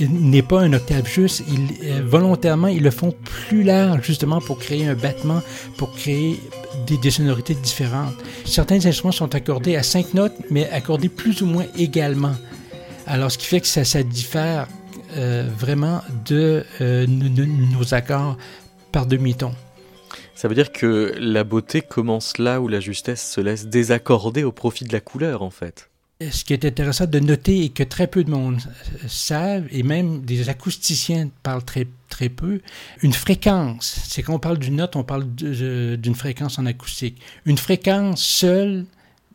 n'est 0.00 0.42
pas 0.42 0.60
un 0.60 0.72
octave 0.72 1.06
juste. 1.06 1.42
Euh, 1.82 2.00
volontairement, 2.04 2.68
ils 2.68 2.82
le 2.82 2.90
font 2.90 3.12
plus 3.24 3.62
large 3.62 4.04
justement 4.04 4.40
pour 4.40 4.58
créer 4.58 4.86
un 4.86 4.94
battement, 4.94 5.42
pour 5.76 5.92
créer 5.92 6.40
des, 6.86 7.10
sonorités 7.10 7.54
différentes. 7.54 8.14
Certains 8.44 8.84
instruments 8.86 9.12
sont 9.12 9.34
accordés 9.34 9.76
à 9.76 9.82
cinq 9.82 10.14
notes, 10.14 10.34
mais 10.50 10.68
accordés 10.70 11.08
plus 11.08 11.42
ou 11.42 11.46
moins 11.46 11.66
également. 11.76 12.34
Alors, 13.06 13.30
ce 13.30 13.38
qui 13.38 13.46
fait 13.46 13.60
que 13.60 13.66
ça, 13.66 13.84
ça 13.84 14.02
diffère 14.02 14.68
euh, 15.16 15.48
vraiment 15.58 16.02
de 16.24 16.64
euh, 16.80 17.06
nos 17.06 17.94
accords 17.94 18.36
par 18.92 19.06
demi-ton. 19.06 19.52
Ça 20.34 20.48
veut 20.48 20.54
dire 20.54 20.72
que 20.72 21.14
la 21.18 21.44
beauté 21.44 21.80
commence 21.80 22.38
là 22.38 22.60
où 22.60 22.68
la 22.68 22.80
justesse 22.80 23.28
se 23.28 23.40
laisse 23.40 23.66
désaccorder 23.66 24.44
au 24.44 24.52
profit 24.52 24.84
de 24.84 24.92
la 24.92 25.00
couleur, 25.00 25.42
en 25.42 25.50
fait 25.50 25.90
ce 26.30 26.44
qui 26.44 26.52
est 26.52 26.64
intéressant 26.64 27.06
de 27.06 27.18
noter 27.18 27.64
et 27.64 27.68
que 27.70 27.82
très 27.82 28.06
peu 28.06 28.24
de 28.24 28.30
monde 28.30 28.60
savent, 29.08 29.66
et 29.70 29.82
même 29.82 30.22
des 30.22 30.48
acousticiens 30.48 31.30
parlent 31.42 31.64
très, 31.64 31.86
très 32.08 32.28
peu, 32.28 32.60
une 33.02 33.12
fréquence. 33.12 34.00
C'est 34.08 34.22
quand 34.22 34.34
on 34.34 34.38
parle 34.38 34.58
d'une 34.58 34.76
note, 34.76 34.96
on 34.96 35.04
parle 35.04 35.26
d'une 35.34 36.14
fréquence 36.14 36.58
en 36.58 36.66
acoustique. 36.66 37.20
Une 37.44 37.58
fréquence 37.58 38.22
seule, 38.22 38.86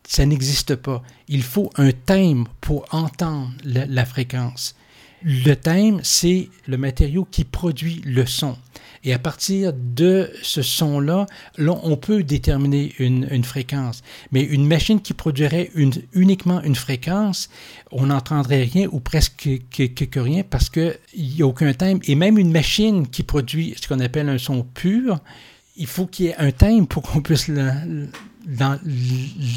ça 0.07 0.25
n'existe 0.25 0.75
pas. 0.75 1.03
Il 1.27 1.43
faut 1.43 1.69
un 1.75 1.91
timbre 1.91 2.51
pour 2.61 2.85
entendre 2.91 3.51
la 3.63 4.05
fréquence. 4.05 4.75
Le 5.21 5.53
thème, 5.55 5.99
c'est 6.03 6.49
le 6.65 6.77
matériau 6.77 7.27
qui 7.29 7.43
produit 7.43 8.01
le 8.05 8.25
son. 8.25 8.57
Et 9.03 9.13
à 9.13 9.19
partir 9.19 9.73
de 9.73 10.29
ce 10.41 10.61
son-là, 10.61 11.25
là, 11.57 11.79
on 11.83 11.95
peut 11.95 12.23
déterminer 12.23 12.93
une, 12.99 13.43
fréquence. 13.43 14.01
Mais 14.31 14.41
une 14.41 14.67
machine 14.67 15.01
qui 15.01 15.13
produirait 15.13 15.71
uniquement 16.13 16.61
une 16.61 16.75
fréquence, 16.75 17.49
on 17.91 18.07
n'entendrait 18.07 18.63
rien 18.63 18.87
ou 18.91 18.99
presque 18.99 19.49
que, 19.71 19.83
que, 19.83 20.19
rien 20.19 20.43
parce 20.43 20.69
qu'il 20.69 20.97
n'y 21.17 21.41
a 21.41 21.47
aucun 21.47 21.73
thème. 21.73 21.99
Et 22.03 22.15
même 22.15 22.37
une 22.37 22.51
machine 22.51 23.07
qui 23.07 23.23
produit 23.23 23.75
ce 23.81 23.87
qu'on 23.87 23.99
appelle 24.01 24.27
un 24.29 24.37
son 24.37 24.63
pur, 24.63 25.19
il 25.77 25.87
faut 25.87 26.05
qu'il 26.05 26.25
y 26.25 26.29
ait 26.29 26.35
un 26.37 26.51
thème 26.51 26.85
pour 26.87 27.03
qu'on 27.03 27.21
puisse 27.21 27.47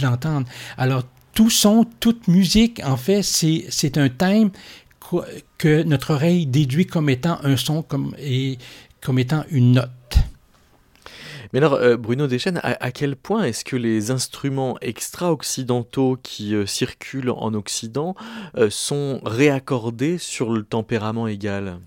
l'entendre. 0.01 0.47
Alors, 0.79 1.03
tout 1.35 1.51
son, 1.51 1.85
toute 1.99 2.29
musique, 2.29 2.81
en 2.85 2.97
fait, 2.97 3.23
c'est 3.23 3.99
un 3.99 4.09
thème 4.09 4.51
que 5.59 5.83
notre 5.83 6.15
oreille 6.15 6.47
déduit 6.47 6.87
comme 6.87 7.11
étant 7.11 7.39
un 7.43 7.57
son 7.57 7.83
comme, 7.83 8.15
et 8.19 8.59
comme 9.03 9.19
étant 9.19 9.45
une 9.51 9.73
note. 9.73 9.89
Mais 11.53 11.59
alors, 11.59 11.75
euh, 11.75 11.97
Bruno 11.99 12.27
Deschênes, 12.27 12.61
à, 12.63 12.91
quel 12.93 13.15
point 13.15 13.45
est-ce 13.45 13.65
que 13.65 13.77
les 13.77 14.11
instruments 14.11 14.79
extra-occidentaux 14.81 16.19
qui 16.23 16.55
euh, 16.55 16.65
circulent 16.65 17.31
en 17.31 17.53
Occident 17.53 18.15
euh, 18.57 18.71
sont 18.71 19.21
réaccordés 19.25 20.17
sur 20.17 20.51
le 20.51 20.63
tempérament 20.63 21.27
égal? 21.27 21.79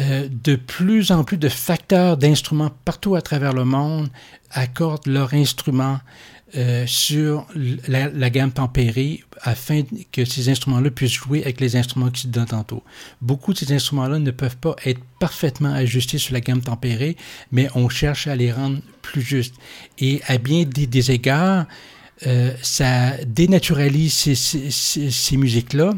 De 0.00 0.56
plus 0.56 1.10
en 1.10 1.22
plus 1.22 1.36
de 1.36 1.50
facteurs 1.50 2.16
d'instruments 2.16 2.70
partout 2.86 3.14
à 3.14 3.20
travers 3.20 3.52
le 3.52 3.66
monde 3.66 4.08
accordent 4.50 5.06
leur 5.06 5.34
instrument 5.34 5.98
euh, 6.54 6.84
sur 6.86 7.46
la, 7.88 8.28
gamme 8.28 8.52
tempérée 8.52 9.24
afin 9.40 9.84
que 10.12 10.26
ces 10.26 10.50
instruments-là 10.50 10.90
puissent 10.90 11.12
jouer 11.12 11.42
avec 11.42 11.60
les 11.60 11.76
instruments 11.76 12.06
occidentaux. 12.06 12.82
Beaucoup 13.22 13.54
de 13.54 13.58
ces 13.58 13.72
instruments-là 13.72 14.18
ne 14.18 14.30
peuvent 14.30 14.58
pas 14.58 14.76
être 14.84 15.00
parfaitement 15.18 15.72
ajustés 15.72 16.18
sur 16.18 16.34
la 16.34 16.42
gamme 16.42 16.60
tempérée, 16.60 17.16
mais 17.52 17.68
on 17.74 17.88
cherche 17.88 18.26
à 18.26 18.36
les 18.36 18.52
rendre 18.52 18.80
plus 19.00 19.22
justes. 19.22 19.54
Et 19.98 20.20
à 20.26 20.36
bien 20.36 20.64
des, 20.64 21.10
égards, 21.10 21.64
euh, 22.26 22.52
ça 22.60 23.16
dénaturalise 23.24 24.12
ces, 24.12 24.34
ces 24.34 25.36
musiques-là 25.38 25.94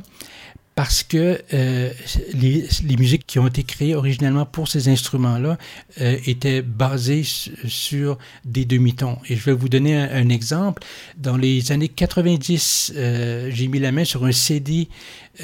parce 0.75 1.03
que 1.03 1.41
euh, 1.53 1.91
les, 2.33 2.66
les, 2.85 2.97
musiques 2.97 3.27
qui 3.27 3.39
ont 3.39 3.47
été 3.47 3.62
créées 3.62 3.95
originellement 3.95 4.45
pour 4.45 4.68
ces 4.68 4.89
instruments-là 4.89 5.57
euh, 6.01 6.16
étaient 6.27 6.62
basées 6.62 7.22
sur 7.25 8.18
des 8.45 8.64
demi-tons. 8.64 9.18
Et 9.29 9.37
je 9.37 9.45
vais 9.45 9.53
vous 9.53 9.68
donner 9.68 9.97
un, 9.97 10.29
exemple. 10.29 10.83
Dans 11.16 11.37
les 11.37 11.70
années 11.70 11.89
90, 11.89 12.95
euh, 12.97 13.51
j'ai 13.53 13.68
mis 13.68 13.79
la 13.79 13.93
main 13.93 14.05
sur 14.05 14.25
un 14.25 14.33
CD 14.33 14.89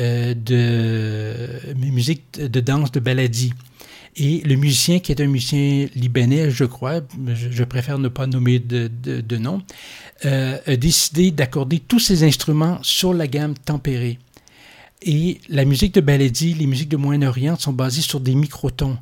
euh, 0.01 0.35
de 0.35 1.74
musique 1.76 2.24
de 2.41 2.61
danse 2.61 2.91
de 2.91 3.01
baladie. 3.01 3.53
Et 4.16 4.41
le 4.45 4.57
musicien, 4.57 4.99
qui 4.99 5.12
est 5.12 5.20
un 5.20 5.26
musicien 5.26 5.87
libanais, 5.95 6.51
je 6.51 6.64
crois, 6.64 7.01
je, 7.33 7.51
je 7.51 7.64
préfère 7.64 7.99
ne 7.99 8.09
pas 8.09 8.26
nommer 8.26 8.59
de, 8.59 8.91
de, 9.03 9.20
de 9.20 9.37
nom, 9.37 9.62
euh, 10.24 10.59
a 10.66 10.76
décidé 10.76 11.31
d'accorder 11.31 11.78
tous 11.78 12.01
ses 12.01 12.24
instruments 12.24 12.78
sur 12.83 13.14
la 13.14 13.26
gamme 13.26 13.55
tempérée. 13.55 14.18
Et 15.03 15.40
la 15.48 15.64
musique 15.64 15.94
de 15.94 16.01
Baladi, 16.01 16.55
les 16.55 16.66
musiques 16.66 16.88
de 16.88 16.96
Moyen-Orient 16.96 17.57
sont 17.57 17.72
basées 17.72 18.03
sur 18.03 18.20
des 18.20 18.34
microtons. 18.34 18.98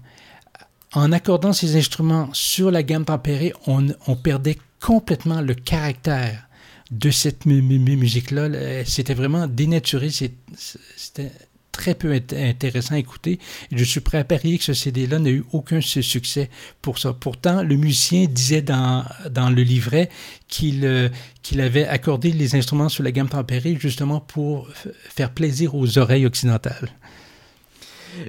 En 0.93 1.13
accordant 1.13 1.53
ces 1.53 1.77
instruments 1.77 2.31
sur 2.33 2.71
la 2.71 2.83
gamme 2.83 3.05
tempérée, 3.05 3.53
on, 3.67 3.89
on 4.07 4.17
perdait 4.17 4.59
complètement 4.81 5.41
le 5.41 5.55
caractère 5.55 6.49
de 6.91 7.11
cette 7.11 7.45
musique-là. 7.47 8.85
C'était 8.85 9.15
vraiment 9.15 9.47
dénaturé. 9.47 10.11
C'était 10.11 11.33
très 11.79 11.95
peu 11.95 12.13
intéressant 12.13 12.97
à 12.97 12.99
écouter. 12.99 13.39
je 13.73 13.85
suis 13.85 14.01
prêt 14.01 14.19
à 14.19 14.25
parier 14.25 14.59
que 14.59 14.65
ce 14.65 14.75
CD-là 14.75 15.21
n'a 15.21 15.31
eu 15.31 15.45
aucun 15.53 15.81
succès 15.81 16.51
pour 16.83 16.99
ça. 16.99 17.13
Pourtant, 17.13 17.63
le 17.63 17.77
musicien 17.77 18.27
disait 18.27 18.63
dans, 18.63 19.05
dans 19.31 19.49
le 19.49 19.63
livret 19.63 20.11
qu'il 20.49 20.85
euh, 20.85 21.09
qu'il 21.43 21.61
avait 21.61 21.87
accordé 21.87 22.33
les 22.33 22.57
instruments 22.57 22.89
sur 22.89 23.05
la 23.05 23.13
gamme 23.13 23.29
tempérée 23.29 23.77
justement 23.81 24.21
pour 24.21 24.69
faire 25.09 25.31
plaisir 25.31 25.75
aux 25.77 25.99
oreilles 25.99 26.27
occidentales. 26.27 26.91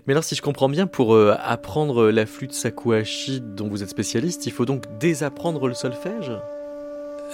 Mais 0.05 0.13
alors, 0.13 0.23
si 0.23 0.35
je 0.35 0.41
comprends 0.41 0.69
bien, 0.69 0.85
pour 0.85 1.15
euh, 1.15 1.35
apprendre 1.43 2.11
la 2.11 2.25
flûte 2.25 2.53
sakuhachi 2.53 3.41
dont 3.41 3.67
vous 3.67 3.81
êtes 3.81 3.89
spécialiste, 3.89 4.45
il 4.45 4.51
faut 4.51 4.65
donc 4.65 4.83
désapprendre 4.99 5.67
le 5.67 5.73
solfège? 5.73 6.31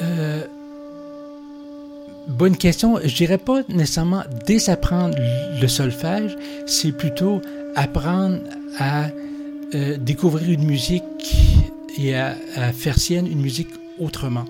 Euh, 0.01 0.45
Bonne 2.27 2.57
question. 2.57 2.99
Je 3.03 3.15
dirais 3.15 3.37
pas 3.37 3.61
nécessairement 3.69 4.23
désapprendre 4.45 5.15
le 5.61 5.67
solfège, 5.67 6.35
c'est 6.65 6.91
plutôt 6.91 7.41
apprendre 7.75 8.39
à 8.79 9.07
euh, 9.73 9.97
découvrir 9.97 10.49
une 10.51 10.65
musique 10.65 11.03
et 11.97 12.15
à, 12.15 12.35
faire 12.73 12.97
sienne 12.97 13.27
une 13.27 13.41
musique 13.41 13.69
autrement. 13.99 14.45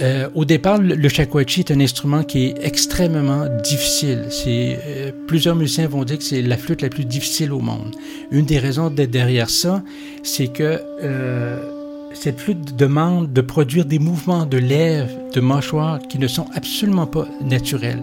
Euh, 0.00 0.28
au 0.34 0.44
départ, 0.44 0.78
le, 0.78 0.94
le 0.94 1.08
shakuhachi 1.08 1.60
est 1.60 1.70
un 1.72 1.80
instrument 1.80 2.22
qui 2.22 2.46
est 2.46 2.54
extrêmement 2.62 3.46
difficile. 3.64 4.26
C'est 4.30 4.78
euh, 4.86 5.10
plusieurs 5.26 5.56
musiciens 5.56 5.88
vont 5.88 6.04
dire 6.04 6.18
que 6.18 6.24
c'est 6.24 6.42
la 6.42 6.56
flûte 6.56 6.82
la 6.82 6.88
plus 6.88 7.04
difficile 7.04 7.52
au 7.52 7.60
monde. 7.60 7.94
Une 8.30 8.44
des 8.44 8.58
raisons 8.58 8.88
d'être 8.88 9.10
derrière 9.10 9.50
ça, 9.50 9.82
c'est 10.22 10.48
que 10.48 10.80
euh, 11.02 11.79
cette 12.12 12.40
flûte 12.40 12.76
demande 12.76 13.32
de 13.32 13.40
produire 13.40 13.84
des 13.84 13.98
mouvements 13.98 14.44
de 14.44 14.58
lèvres, 14.58 15.10
de 15.32 15.40
mâchoire 15.40 16.00
qui 16.00 16.18
ne 16.18 16.26
sont 16.26 16.46
absolument 16.54 17.06
pas 17.06 17.26
naturels. 17.40 18.02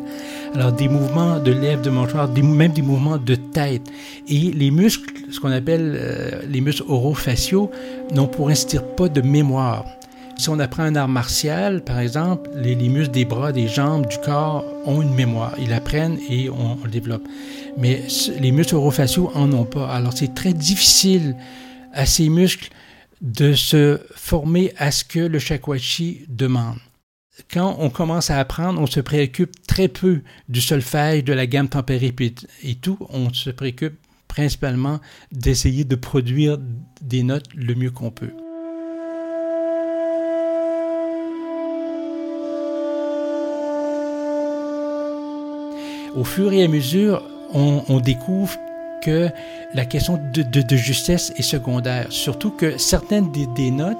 Alors 0.55 0.72
des 0.72 0.88
mouvements 0.88 1.39
de 1.39 1.51
lèvres, 1.51 1.82
de 1.82 1.89
mâchoire, 1.89 2.30
même 2.30 2.72
des 2.72 2.82
mouvements 2.82 3.18
de 3.18 3.36
tête. 3.36 3.84
Et 4.28 4.51
les 4.51 4.72
muscles, 4.72 5.14
ce 5.30 5.39
qu'on 5.39 5.51
appelle 5.51 5.97
euh, 5.99 6.41
les 6.49 6.62
muscles 6.62 6.84
orofaciaux, 6.88 7.70
n'ont 8.14 8.28
pour 8.28 8.49
ainsi 8.49 8.68
dire 8.68 8.84
pas 8.95 9.10
de 9.10 9.22
mémoire. 9.22 9.86
Si 10.38 10.49
on 10.49 10.60
apprend 10.60 10.84
un 10.84 10.95
art 10.95 11.08
martial, 11.08 11.84
par 11.84 11.99
exemple, 11.99 12.49
les, 12.55 12.76
muscles 12.76 13.12
des 13.12 13.26
bras, 13.26 13.51
des 13.51 13.68
jambes, 13.68 14.08
du 14.08 14.18
corps 14.20 14.64
ont 14.86 15.01
une 15.01 15.14
mémoire. 15.16 15.53
Ils 15.60 15.74
apprennent 15.74 16.20
et 16.30 16.49
on, 16.49 16.78
on 16.80 16.84
le 16.84 16.91
développe. 16.91 17.28
Mais 17.78 18.03
les 18.39 18.51
muscles 18.51 18.76
orofaciaux 18.76 19.32
en 19.34 19.51
ont 19.51 19.66
pas. 19.66 19.89
Alors 19.89 20.14
c'est 20.14 20.34
très 20.34 20.53
difficile 20.53 21.36
à 21.93 22.05
ces 22.05 22.30
muscles 22.30 22.70
de 23.22 23.53
se 23.53 23.99
former 24.15 24.74
à 24.78 24.91
ce 24.91 25.03
que 25.03 25.20
le 25.20 25.39
shakuhachi 25.39 26.26
demande. 26.28 26.78
Quand 27.51 27.78
on 27.80 27.89
commence 27.89 28.30
à 28.30 28.39
apprendre, 28.39 28.82
on 28.82 28.88
se 28.88 28.99
préoccupe 28.99 29.51
très 29.68 29.88
peu 29.88 30.22
du 30.49 30.61
solfège, 30.61 31.24
de 31.24 31.34
la 31.34 31.45
gamme 31.45 31.70
tempérée 31.70 32.13
et 32.63 32.76
tout. 32.76 32.97
On 33.09 33.32
se 33.32 33.49
préoccupe 33.51 33.95
principalement 34.28 34.99
d'essayer 35.32 35.84
de 35.84 35.95
produire 35.95 36.57
des 37.01 37.24
notes 37.24 37.47
le 37.55 37.76
mieux 37.76 37.91
qu'on 37.91 38.11
peut. 38.11 38.34
Au 46.15 46.24
fur 46.24 46.51
et 46.51 46.63
à 46.63 46.68
mesure, 46.68 47.24
on 47.53 47.99
découvre 47.99 48.57
que 49.02 49.30
la 49.74 49.86
question 49.86 50.20
de, 50.34 50.76
justesse 50.76 51.32
est 51.38 51.43
secondaire, 51.43 52.08
surtout 52.10 52.52
que 52.52 52.78
certaines 52.78 53.32
des, 53.32 53.72
notes 53.72 53.98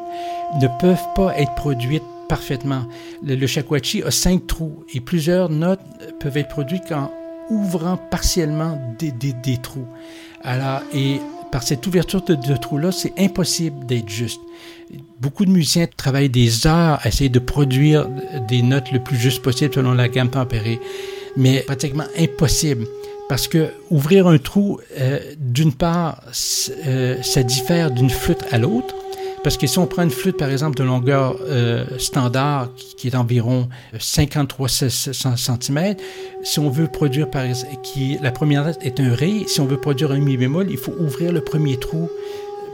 ne 0.62 0.68
peuvent 0.80 1.08
pas 1.16 1.38
être 1.38 1.54
produites 1.56 2.04
parfaitement. 2.30 2.84
Le, 3.24 3.36
le 3.36 3.48
shakuhachi 3.48 4.04
a 4.04 4.12
cinq 4.12 4.48
trous 4.48 4.84
et 4.94 5.00
plusieurs 5.00 5.50
notes 5.50 5.80
peuvent 6.20 6.38
être 6.38 6.50
produites 6.50 6.92
en 6.92 7.12
ouvrant 7.50 7.98
partiellement 7.98 8.80
des, 9.00 9.58
trous. 9.62 9.88
Alors, 10.44 10.82
et 10.94 11.20
par 11.52 11.64
cette 11.64 11.86
ouverture 11.88 12.22
de, 12.24 12.36
de 12.36 12.56
trous-là, 12.56 12.92
c'est 12.92 13.14
impossible 13.18 13.86
d'être 13.86 14.10
juste. 14.10 14.42
Beaucoup 15.20 15.46
de 15.46 15.52
musiciens 15.52 15.88
travaillent 15.96 16.30
des 16.30 16.68
heures 16.68 17.00
à 17.02 17.08
essayer 17.08 17.30
de 17.30 17.40
produire 17.40 18.08
des 18.48 18.62
notes 18.62 18.92
le 18.92 19.00
plus 19.00 19.18
juste 19.18 19.42
possible 19.42 19.74
selon 19.74 19.94
la 19.94 20.08
gamme 20.08 20.30
tempérée, 20.30 20.80
mais 21.36 21.62
pratiquement 21.62 22.06
impossible. 22.18 22.86
Parce 23.30 23.48
que 23.48 23.74
ouvrir 23.90 24.28
un 24.28 24.38
trou, 24.38 24.80
euh, 25.00 25.20
d'une 25.38 25.74
part, 25.74 26.22
euh, 26.86 27.22
ça 27.22 27.44
diffère 27.44 27.92
d'une 27.92 28.10
flûte 28.10 28.44
à 28.52 28.58
l'autre. 28.58 28.96
Parce 29.44 29.58
que 29.58 29.68
si 29.68 29.78
on 29.80 29.86
prend 29.86 30.04
une 30.04 30.10
flûte, 30.12 30.38
par 30.38 30.50
exemple, 30.50 30.78
de 30.78 30.84
longueur 30.84 31.38
euh, 31.42 31.86
standard, 32.00 32.70
qui, 32.76 33.08
est 33.08 33.12
d'environ 33.12 33.70
53 33.98 34.68
cm, 34.68 35.96
si 36.44 36.60
on 36.60 36.70
veut 36.70 36.88
produire, 36.88 37.30
par 37.30 37.44
qui 37.84 38.18
la 38.22 38.32
première 38.32 38.66
note 38.66 38.80
est 38.82 39.00
un 39.00 39.14
ré, 39.14 39.44
si 39.48 39.62
on 39.62 39.66
veut 39.66 39.80
produire 39.80 40.12
un 40.12 40.18
mi 40.18 40.38
bémol, 40.38 40.68
il 40.70 40.78
faut 40.78 40.94
ouvrir 41.00 41.32
le 41.32 41.42
premier 41.42 41.78
trou 41.78 42.10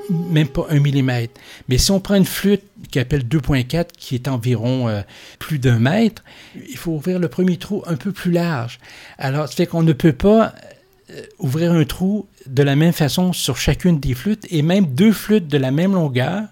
même 0.10 0.48
pas 0.48 0.66
un 0.70 0.80
millimètre. 0.80 1.40
Mais 1.68 1.78
si 1.78 1.92
on 1.92 2.00
prend 2.00 2.16
une 2.16 2.26
flûte 2.26 2.64
qui 2.92 3.00
appelle 3.00 3.24
2.4, 3.24 3.88
qui 3.98 4.16
est 4.16 4.28
environ 4.28 4.88
euh, 4.88 5.02
plus 5.40 5.60
d'un 5.60 5.80
mètre, 5.80 6.24
il 6.56 6.78
faut 6.78 6.92
ouvrir 6.92 7.20
le 7.20 7.28
premier 7.28 7.58
trou 7.58 7.84
un 7.88 7.96
peu 7.96 8.12
plus 8.12 8.32
large. 8.32 8.80
Alors, 9.18 9.48
ça 9.48 9.56
fait 9.56 9.66
qu'on 9.68 9.84
ne 9.84 9.94
peut 9.94 10.14
pas 10.14 10.54
euh, 11.12 11.22
ouvrir 11.40 11.72
un 11.72 11.86
trou 11.86 12.28
de 12.46 12.64
la 12.64 12.76
même 12.76 12.94
façon 12.94 13.34
sur 13.34 13.58
chacune 13.58 14.00
des 14.00 14.14
flûtes, 14.14 14.46
et 14.50 14.62
même 14.62 14.86
deux 14.86 15.12
flûtes 15.12 15.48
de 15.48 15.58
la 15.58 15.72
même 15.72 15.94
longueur, 15.94 16.44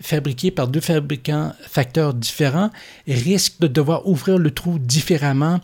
fabriquées 0.00 0.50
par 0.50 0.68
deux 0.68 0.80
fabricants 0.80 1.52
facteurs 1.62 2.14
différents, 2.14 2.70
risquent 3.06 3.60
de 3.60 3.66
devoir 3.66 4.06
ouvrir 4.06 4.38
le 4.38 4.50
trou 4.50 4.78
différemment 4.78 5.60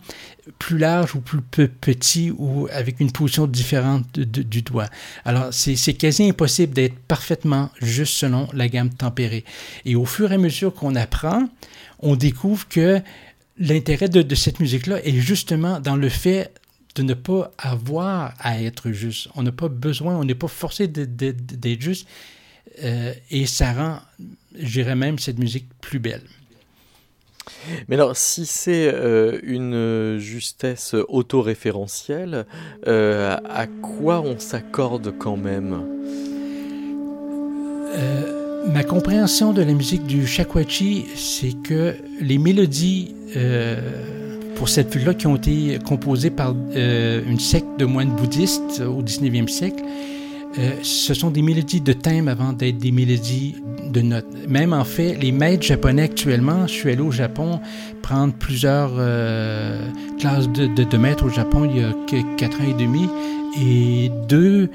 plus 0.59 0.77
large 0.77 1.15
ou 1.15 1.21
plus 1.21 1.41
petit 1.69 2.31
ou 2.31 2.67
avec 2.71 2.99
une 2.99 3.11
position 3.11 3.47
différente 3.47 4.19
du 4.19 4.61
doigt. 4.61 4.89
Alors, 5.23 5.47
c'est 5.51 5.93
quasi 5.93 6.29
impossible 6.29 6.73
d'être 6.73 6.97
parfaitement 7.07 7.69
juste 7.81 8.15
selon 8.15 8.47
la 8.53 8.67
gamme 8.67 8.89
tempérée. 8.89 9.45
Et 9.85 9.95
au 9.95 10.05
fur 10.05 10.31
et 10.31 10.35
à 10.35 10.37
mesure 10.37 10.73
qu'on 10.73 10.95
apprend, 10.95 11.47
on 11.99 12.15
découvre 12.15 12.67
que 12.67 13.01
l'intérêt 13.57 14.09
de, 14.09 14.35
cette 14.35 14.59
musique-là 14.59 15.05
est 15.05 15.19
justement 15.19 15.79
dans 15.79 15.95
le 15.95 16.09
fait 16.09 16.51
de 16.95 17.03
ne 17.03 17.13
pas 17.13 17.51
avoir 17.57 18.33
à 18.39 18.61
être 18.61 18.91
juste. 18.91 19.29
On 19.35 19.43
n'a 19.43 19.51
pas 19.51 19.69
besoin, 19.69 20.15
on 20.17 20.23
n'est 20.23 20.35
pas 20.35 20.47
forcé 20.47 20.87
d'être 20.87 21.81
juste. 21.81 22.07
Euh, 22.81 23.13
et 23.29 23.45
ça 23.45 23.73
rend, 23.73 23.97
je 24.57 24.71
dirais 24.71 24.95
même, 24.95 25.19
cette 25.19 25.39
musique 25.39 25.67
plus 25.81 25.99
belle. 25.99 26.23
Mais 27.87 27.95
alors, 27.95 28.15
si 28.15 28.45
c'est 28.45 28.89
euh, 28.93 29.39
une 29.43 30.17
justesse 30.19 30.95
autoréférentielle, 31.07 32.45
euh, 32.87 33.37
à 33.49 33.67
quoi 33.67 34.21
on 34.21 34.39
s'accorde 34.39 35.13
quand 35.17 35.37
même? 35.37 35.81
Ma 38.73 38.83
compréhension 38.83 39.53
de 39.53 39.61
la 39.61 39.73
musique 39.73 40.07
du 40.07 40.25
shakuhachi, 40.25 41.05
c'est 41.15 41.53
que 41.63 41.95
les 42.21 42.39
mélodies 42.39 43.13
pour 44.55 44.67
cette 44.67 44.91
flûte-là 44.91 45.13
qui 45.13 45.27
ont 45.27 45.35
été 45.35 45.77
composées 45.85 46.31
par 46.31 46.55
une 46.75 47.39
secte 47.39 47.77
de 47.77 47.85
moines 47.85 48.15
bouddhistes 48.15 48.81
au 48.81 49.03
19e 49.03 49.47
siècle, 49.47 49.83
euh, 50.59 50.71
ce 50.83 51.13
sont 51.13 51.31
des 51.31 51.41
mélodies 51.41 51.81
de 51.81 51.93
thème 51.93 52.27
avant 52.27 52.53
d'être 52.53 52.77
des 52.77 52.91
mélodies 52.91 53.55
de 53.91 54.01
notes. 54.01 54.27
Même 54.47 54.73
en 54.73 54.83
fait, 54.83 55.15
les 55.15 55.31
maîtres 55.31 55.63
japonais 55.63 56.03
actuellement, 56.03 56.67
je 56.67 56.73
suis 56.73 56.91
allé 56.91 57.01
au 57.01 57.11
Japon 57.11 57.59
prendre 58.03 58.33
plusieurs 58.33 58.91
euh, 58.97 59.87
classes 60.19 60.49
de, 60.49 60.67
de, 60.67 60.97
maîtres 60.97 61.25
au 61.25 61.29
Japon 61.29 61.67
il 61.69 61.81
y 61.81 61.83
a 61.83 61.91
quatre 62.37 62.61
ans 62.61 62.65
et 62.69 62.73
demi, 62.73 63.07
et 63.59 64.11
deux, 64.27 64.69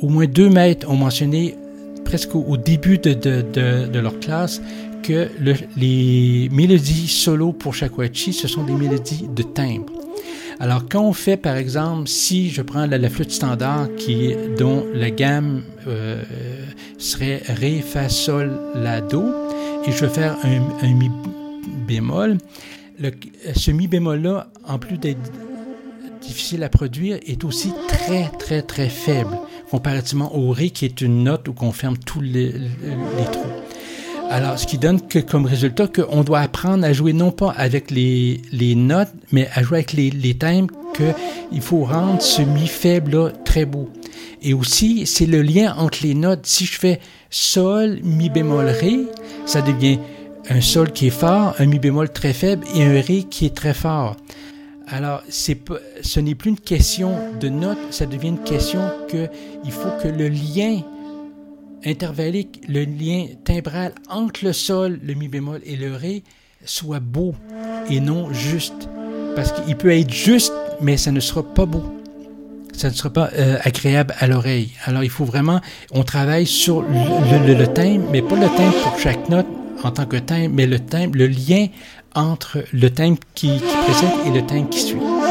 au 0.00 0.08
moins 0.08 0.26
deux 0.26 0.48
maîtres 0.48 0.88
ont 0.88 0.96
mentionné 0.96 1.56
presque 2.04 2.34
au, 2.36 2.56
début 2.56 2.98
de, 2.98 3.12
de, 3.12 3.98
leur 3.98 4.20
classe 4.20 4.60
que 5.02 5.28
les 5.76 6.48
mélodies 6.52 7.08
solo 7.08 7.52
pour 7.52 7.74
shakuhachi, 7.74 8.32
ce 8.32 8.46
sont 8.46 8.62
des 8.62 8.74
mélodies 8.74 9.28
de 9.34 9.42
timbre. 9.42 10.03
Alors, 10.60 10.88
quand 10.88 11.02
on 11.02 11.12
fait, 11.12 11.36
par 11.36 11.56
exemple, 11.56 12.08
si 12.08 12.50
je 12.50 12.62
prends 12.62 12.86
la, 12.86 13.10
flûte 13.10 13.32
standard 13.32 13.88
qui, 13.96 14.34
dont 14.58 14.86
la 14.94 15.10
gamme 15.10 15.62
euh, 15.86 16.22
serait 16.98 17.42
Ré, 17.48 17.80
Fa, 17.80 18.08
Sol, 18.08 18.52
La, 18.74 19.00
Do, 19.00 19.24
et 19.86 19.92
je 19.92 20.04
veux 20.04 20.10
faire 20.10 20.36
un, 20.44 20.94
Mi 20.94 21.10
bémol, 21.86 22.38
ce 23.54 23.70
Mi 23.70 23.88
bémol-là, 23.88 24.48
en 24.66 24.78
plus 24.78 24.96
d'être 24.96 25.32
difficile 26.22 26.62
à 26.62 26.68
produire, 26.68 27.18
est 27.26 27.44
aussi 27.44 27.72
très, 27.88 28.30
très, 28.38 28.62
très 28.62 28.88
faible 28.88 29.36
comparativement 29.70 30.36
au 30.36 30.52
Ré 30.52 30.70
qui 30.70 30.84
est 30.84 31.00
une 31.00 31.24
note 31.24 31.48
où 31.48 31.54
on 31.60 31.72
ferme 31.72 31.98
tous 31.98 32.20
les, 32.20 32.52
les 32.52 33.24
trous. 33.32 33.63
Alors, 34.34 34.58
ce 34.58 34.66
qui 34.66 34.78
donne 34.78 35.00
que, 35.00 35.20
comme 35.20 35.46
résultat 35.46 35.86
qu'on 35.86 36.24
doit 36.24 36.40
apprendre 36.40 36.84
à 36.84 36.92
jouer 36.92 37.12
non 37.12 37.30
pas 37.30 37.52
avec 37.52 37.92
les, 37.92 38.40
notes, 38.74 39.12
mais 39.30 39.48
à 39.54 39.62
jouer 39.62 39.78
avec 39.78 39.92
les, 39.92 40.10
les 40.10 40.34
thèmes, 40.34 40.66
qu'il 40.92 41.60
faut 41.60 41.84
rendre 41.84 42.20
ce 42.20 42.42
mi 42.42 42.66
faible-là 42.66 43.30
très 43.44 43.64
beau. 43.64 43.88
Et 44.42 44.52
aussi, 44.52 45.06
c'est 45.06 45.26
le 45.26 45.40
lien 45.40 45.76
entre 45.78 46.00
les 46.02 46.14
notes. 46.14 46.46
Si 46.46 46.66
je 46.66 46.80
fais 46.80 46.98
sol, 47.30 48.00
mi 48.02 48.28
bémol, 48.28 48.66
ré, 48.66 49.02
ça 49.46 49.62
devient 49.62 50.00
un 50.50 50.60
sol 50.60 50.90
qui 50.90 51.06
est 51.06 51.10
fort, 51.10 51.54
un 51.60 51.66
mi 51.66 51.78
bémol 51.78 52.10
très 52.10 52.32
faible 52.32 52.66
et 52.74 52.82
un 52.82 53.00
ré 53.00 53.26
qui 53.30 53.46
est 53.46 53.54
très 53.54 53.72
fort. 53.72 54.16
Alors, 54.88 55.22
ce 55.28 56.18
n'est 56.18 56.34
plus 56.34 56.50
une 56.50 56.58
question 56.58 57.12
de 57.38 57.48
notes, 57.48 57.78
ça 57.92 58.06
devient 58.06 58.30
une 58.30 58.42
question 58.42 58.80
que 59.08 59.28
il 59.64 59.70
faut 59.70 59.90
que 60.02 60.08
le 60.08 60.26
lien 60.26 60.80
intervallique, 61.84 62.62
le 62.68 62.84
lien 62.84 63.26
timbral 63.44 63.92
entre 64.08 64.44
le 64.44 64.52
sol, 64.52 64.98
le 65.02 65.14
mi 65.14 65.28
bémol 65.28 65.60
et 65.64 65.76
le 65.76 65.94
ré 65.94 66.22
soit 66.64 67.00
beau 67.00 67.34
et 67.90 68.00
non 68.00 68.32
juste. 68.32 68.88
Parce 69.36 69.52
qu'il 69.52 69.76
peut 69.76 69.90
être 69.90 70.12
juste, 70.12 70.52
mais 70.80 70.96
ça 70.96 71.10
ne 71.10 71.20
sera 71.20 71.42
pas 71.42 71.66
beau. 71.66 71.82
Ça 72.72 72.88
ne 72.88 72.94
sera 72.94 73.10
pas 73.10 73.30
euh, 73.34 73.58
agréable 73.62 74.14
à 74.18 74.26
l'oreille. 74.26 74.72
Alors 74.84 75.04
il 75.04 75.10
faut 75.10 75.24
vraiment, 75.24 75.60
on 75.92 76.02
travaille 76.02 76.46
sur 76.46 76.82
le, 76.82 77.54
le, 77.54 77.66
thème, 77.66 78.04
mais 78.10 78.22
pas 78.22 78.36
le 78.36 78.48
thème 78.56 78.72
pour 78.82 78.98
chaque 78.98 79.28
note 79.28 79.46
en 79.82 79.90
tant 79.90 80.06
que 80.06 80.16
thème, 80.16 80.52
mais 80.54 80.66
le 80.66 80.80
thème, 80.80 81.14
le 81.14 81.26
lien 81.26 81.68
entre 82.14 82.64
le 82.72 82.90
thème 82.90 83.16
qui, 83.34 83.58
qui 83.58 83.76
précède 83.84 84.10
et 84.26 84.30
le 84.30 84.46
thème 84.46 84.68
qui 84.68 84.80
suit. 84.80 85.23